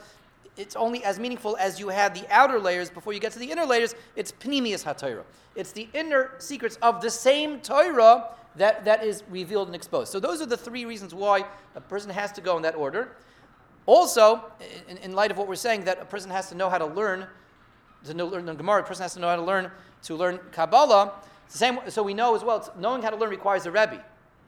it's 0.57 0.77
only 0.77 1.03
as 1.05 1.18
meaningful 1.18 1.57
as 1.57 1.81
you 1.81 1.89
had 1.89 2.14
the 2.14 2.25
outer 2.31 2.61
layers 2.61 2.91
before 2.91 3.12
you 3.12 3.20
get 3.20 3.33
to 3.33 3.39
the 3.39 3.51
inner 3.51 3.64
layers. 3.64 3.95
It's 4.14 4.33
Pnimius 4.33 4.85
HaTorah. 4.85 5.25
It's 5.57 5.72
the 5.72 5.89
inner 5.95 6.33
secrets 6.39 6.79
of 6.83 7.01
the 7.01 7.11
same 7.11 7.61
Torah 7.61 8.29
that, 8.57 8.85
that 8.85 9.05
is 9.05 9.25
revealed 9.29 9.68
and 9.68 9.75
exposed. 9.75 10.12
So 10.12 10.20
those 10.20 10.41
are 10.41 10.47
the 10.47 10.57
three 10.57 10.85
reasons 10.85 11.14
why 11.14 11.45
a 11.75 11.81
person 11.81 12.11
has 12.11 12.31
to 12.33 12.41
go 12.41 12.57
in 12.57 12.62
that 12.62 12.77
order. 12.77 13.16
Also, 13.87 14.45
in, 14.89 14.97
in 14.99 15.12
light 15.14 15.31
of 15.31 15.39
what 15.39 15.49
we're 15.49 15.57
saying, 15.57 15.85
that 15.85 16.01
a 16.01 16.05
person 16.05 16.31
has 16.31 16.49
to 16.51 16.55
know 16.55 16.70
how 16.70 16.79
to 16.79 16.87
learn, 16.87 17.27
to 18.05 18.14
know, 18.14 18.27
learn 18.27 18.47
Gemara, 18.47 18.83
a 18.83 18.85
person 18.85 19.03
has 19.03 19.14
to 19.14 19.20
know 19.20 19.29
how 19.29 19.37
to 19.37 19.43
learn 19.43 19.70
to 20.05 20.14
learn 20.14 20.39
Kabbalah. 20.53 21.14
It's 21.47 21.55
the 21.55 21.59
same, 21.59 21.79
so 21.89 22.03
we 22.03 22.14
know 22.14 22.37
as 22.37 22.45
well, 22.45 22.72
knowing 22.79 23.03
how 23.03 23.11
to 23.11 23.16
learn 23.16 23.31
requires 23.31 23.66
a 23.66 23.70
Rebbe 23.70 24.05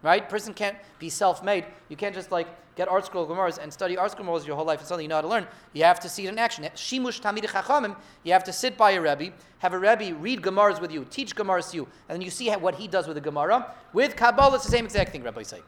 right? 0.06 0.28
Person 0.28 0.54
can't 0.54 0.76
be 0.98 1.10
self-made. 1.10 1.64
You 1.88 1.96
can't 1.96 2.14
just 2.14 2.30
like 2.30 2.46
get 2.76 2.88
art 2.88 3.04
ArtScroll 3.04 3.28
Gemaras 3.28 3.58
and 3.58 3.72
study 3.72 3.98
art 3.98 4.12
ArtScroll 4.12 4.26
Gemaras 4.26 4.46
your 4.46 4.54
whole 4.54 4.64
life. 4.64 4.80
It's 4.80 4.88
something 4.88 5.04
you 5.04 5.08
know 5.08 5.16
how 5.16 5.22
to 5.22 5.28
learn. 5.28 5.46
You 5.72 5.82
have 5.82 5.98
to 6.00 6.08
see 6.08 6.26
it 6.26 6.28
in 6.28 6.38
action. 6.38 6.64
Shimush 6.76 7.20
Talmidei 7.20 7.48
Chachamim. 7.48 7.96
You 8.22 8.32
have 8.32 8.44
to 8.44 8.52
sit 8.52 8.76
by 8.76 8.92
a 8.92 9.00
Rebbe, 9.00 9.34
have 9.58 9.74
a 9.74 9.78
Rebbe 9.78 10.14
read 10.14 10.42
Gemaras 10.42 10.80
with 10.80 10.92
you, 10.92 11.04
teach 11.10 11.34
Gemaras 11.34 11.72
to 11.72 11.76
you, 11.78 11.88
and 12.08 12.16
then 12.16 12.22
you 12.22 12.30
see 12.30 12.50
what 12.52 12.76
he 12.76 12.86
does 12.86 13.08
with 13.08 13.16
the 13.16 13.20
Gemara. 13.20 13.74
With 13.92 14.14
Kabbalah, 14.16 14.54
it's 14.54 14.64
the 14.64 14.70
same 14.70 14.84
exact 14.84 15.10
thing, 15.10 15.24
Rabbi 15.24 15.42
say. 15.42 15.60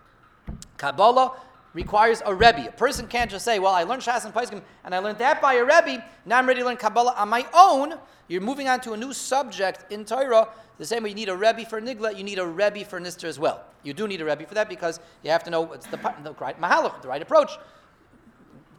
Kabbalah 0.76 1.32
requires 1.78 2.20
a 2.26 2.34
Rebbe. 2.34 2.66
A 2.68 2.72
person 2.72 3.06
can't 3.06 3.30
just 3.30 3.44
say, 3.44 3.60
well, 3.60 3.72
I 3.72 3.84
learned 3.84 4.02
Shas 4.02 4.24
and 4.24 4.34
Paiskim 4.34 4.60
and 4.84 4.92
I 4.92 4.98
learned 4.98 5.18
that 5.18 5.40
by 5.40 5.54
a 5.54 5.64
Rebbe, 5.64 6.04
now 6.26 6.38
I'm 6.38 6.46
ready 6.46 6.58
to 6.58 6.66
learn 6.66 6.76
Kabbalah 6.76 7.14
on 7.16 7.28
my 7.28 7.46
own. 7.54 7.94
You're 8.26 8.40
moving 8.40 8.68
on 8.68 8.80
to 8.80 8.94
a 8.94 8.96
new 8.96 9.12
subject 9.12 9.92
in 9.92 10.04
Torah. 10.04 10.48
The 10.78 10.84
same 10.84 11.04
way 11.04 11.10
you 11.10 11.14
need 11.14 11.28
a 11.28 11.36
Rebbe 11.36 11.64
for 11.66 11.80
Nigla, 11.80 12.16
you 12.18 12.24
need 12.24 12.40
a 12.40 12.46
Rebbe 12.46 12.84
for 12.84 13.00
Nister 13.00 13.24
as 13.24 13.38
well. 13.38 13.62
You 13.84 13.92
do 13.92 14.08
need 14.08 14.20
a 14.20 14.24
Rebbe 14.24 14.44
for 14.44 14.54
that 14.54 14.68
because 14.68 14.98
you 15.22 15.30
have 15.30 15.44
to 15.44 15.50
know 15.50 15.66
the, 15.66 15.96
the 16.24 16.32
right 16.40 16.60
Mahalach, 16.60 17.00
the 17.00 17.08
right 17.08 17.22
approach. 17.22 17.52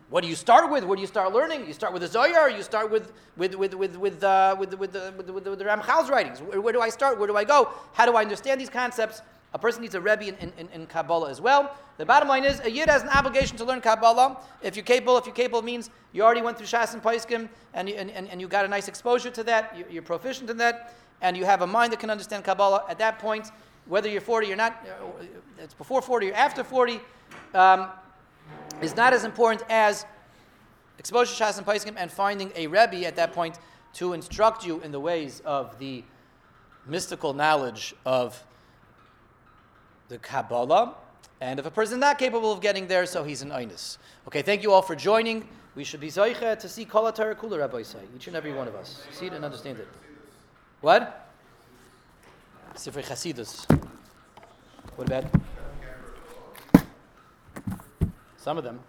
What 0.10 0.22
do 0.22 0.28
you 0.28 0.36
start 0.36 0.70
with? 0.70 0.84
Where 0.84 0.98
do 0.98 1.02
you 1.02 1.08
start 1.08 1.32
learning? 1.32 1.68
You 1.68 1.74
start 1.74 1.94
with 1.94 2.02
the 2.02 2.08
Zohar, 2.10 2.50
you 2.50 2.64
start 2.64 2.92
with 2.92 3.14
with 3.38 3.56
with 3.56 3.76
with 3.76 3.96
with 3.96 4.24
uh, 4.24 4.56
with, 4.60 4.74
with, 4.74 4.92
the, 4.92 5.14
with, 5.16 5.30
with, 5.30 5.48
with 5.48 5.60
the 5.60 5.66
Ramchal's 5.66 6.10
writings. 6.10 6.42
Where, 6.42 6.60
where, 6.60 6.74
do 6.74 6.82
I 6.82 6.90
start? 6.90 7.18
Where 7.18 7.28
do 7.28 7.38
I 7.38 7.46
go? 7.46 7.70
How 7.94 8.06
do 8.06 8.16
I 8.18 8.24
understand 8.24 8.60
these 8.60 8.70
concepts? 8.70 9.22
A 9.54 9.58
person 9.58 9.82
needs 9.82 9.96
a 9.96 10.02
Rebbe 10.02 10.28
in, 10.28 10.54
in, 10.58 10.70
in, 10.72 10.86
Kabbalah 10.86 11.30
as 11.30 11.42
well. 11.42 11.76
The 11.98 12.06
bottom 12.06 12.30
line 12.30 12.44
is 12.44 12.60
a 12.60 12.70
Yid 12.70 12.88
has 12.88 13.02
an 13.02 13.10
obligation 13.10 13.58
to 13.58 13.66
learn 13.66 13.82
Kabbalah. 13.82 14.38
If 14.62 14.76
you're 14.76 14.86
capable, 14.86 15.18
if 15.18 15.26
you're 15.26 15.34
capable 15.34 15.64
means 15.64 15.90
you 16.14 16.22
already 16.22 16.44
went 16.44 16.58
through 16.58 16.68
Shas 16.68 16.94
and 16.94 17.02
Paiskim 17.02 17.50
and 17.74 17.90
and, 17.90 18.12
and, 18.12 18.40
you 18.40 18.48
got 18.48 18.66
a 18.66 18.68
nice 18.68 18.88
exposure 18.88 19.32
to 19.32 19.44
that, 19.46 19.76
you, 19.76 19.86
you're 19.90 20.04
proficient 20.04 20.52
in 20.52 20.58
that, 20.58 20.94
and 21.22 21.36
you 21.36 21.46
have 21.46 21.64
a 21.64 21.68
mind 21.68 21.92
that 21.92 22.00
can 22.00 22.12
understand 22.12 22.44
Kabbalah. 22.44 22.86
At 22.88 23.00
that 23.00 23.18
point, 23.18 23.50
whether 23.88 24.08
you're 24.08 24.22
40 24.22 24.54
or 24.54 24.56
not, 24.56 24.86
uh, 24.86 25.24
it's 25.58 25.74
before 25.74 26.02
40 26.02 26.30
or 26.30 26.34
after 26.36 26.64
40, 26.64 27.00
um, 27.56 27.88
is 28.82 28.96
not 28.96 29.14
as 29.14 29.26
important 29.26 29.64
as 29.70 30.06
exposure 31.00 31.36
to 31.36 31.44
Shas 31.44 31.58
and 31.58 31.66
Paiskim 31.66 31.96
and 31.98 32.12
finding 32.12 32.52
a 32.56 32.68
Rebbe 32.68 33.06
at 33.06 33.16
that 33.16 33.34
point 33.34 33.58
to 33.94 34.14
instruct 34.14 34.64
you 34.64 34.80
in 34.82 34.92
the 34.92 35.00
ways 35.00 35.42
of 35.44 35.80
the 35.80 36.04
mystical 36.86 37.34
knowledge 37.34 37.96
of 38.06 38.44
the 40.10 40.18
Kabbalah. 40.18 40.96
And 41.40 41.60
if 41.60 41.66
a 41.66 41.72
person 41.72 41.96
is 41.96 42.00
not 42.02 42.20
capable 42.20 42.52
of 42.52 42.60
getting 42.60 42.88
there, 42.88 43.06
so 43.06 43.24
he's 43.24 43.42
an 43.42 43.50
Einus. 43.50 43.98
Okay, 44.28 44.42
thank 44.42 44.62
you 44.62 44.74
all 44.74 44.82
for 44.82 44.96
joining. 44.96 45.48
We 45.76 45.86
should 45.86 46.02
be 46.02 46.10
Zoicha 46.10 46.60
to 46.60 46.68
see 46.68 46.84
Kol 46.84 47.10
Kula, 47.12 47.60
Rabbi 47.60 47.84
say. 47.84 48.00
Each 48.16 48.28
and 48.28 48.36
every 48.36 48.52
one 48.52 48.68
of 48.68 48.76
us. 48.76 49.08
See 49.12 49.28
it 49.28 49.34
and 49.34 49.46
understand 49.46 49.80
it. 49.80 49.88
What? 50.82 51.32
Sifrei 52.76 53.06
Chasidus. 53.06 53.66
What 54.96 55.08
about? 55.08 55.26
Some 58.38 58.58
of 58.58 58.64
them. 58.64 58.80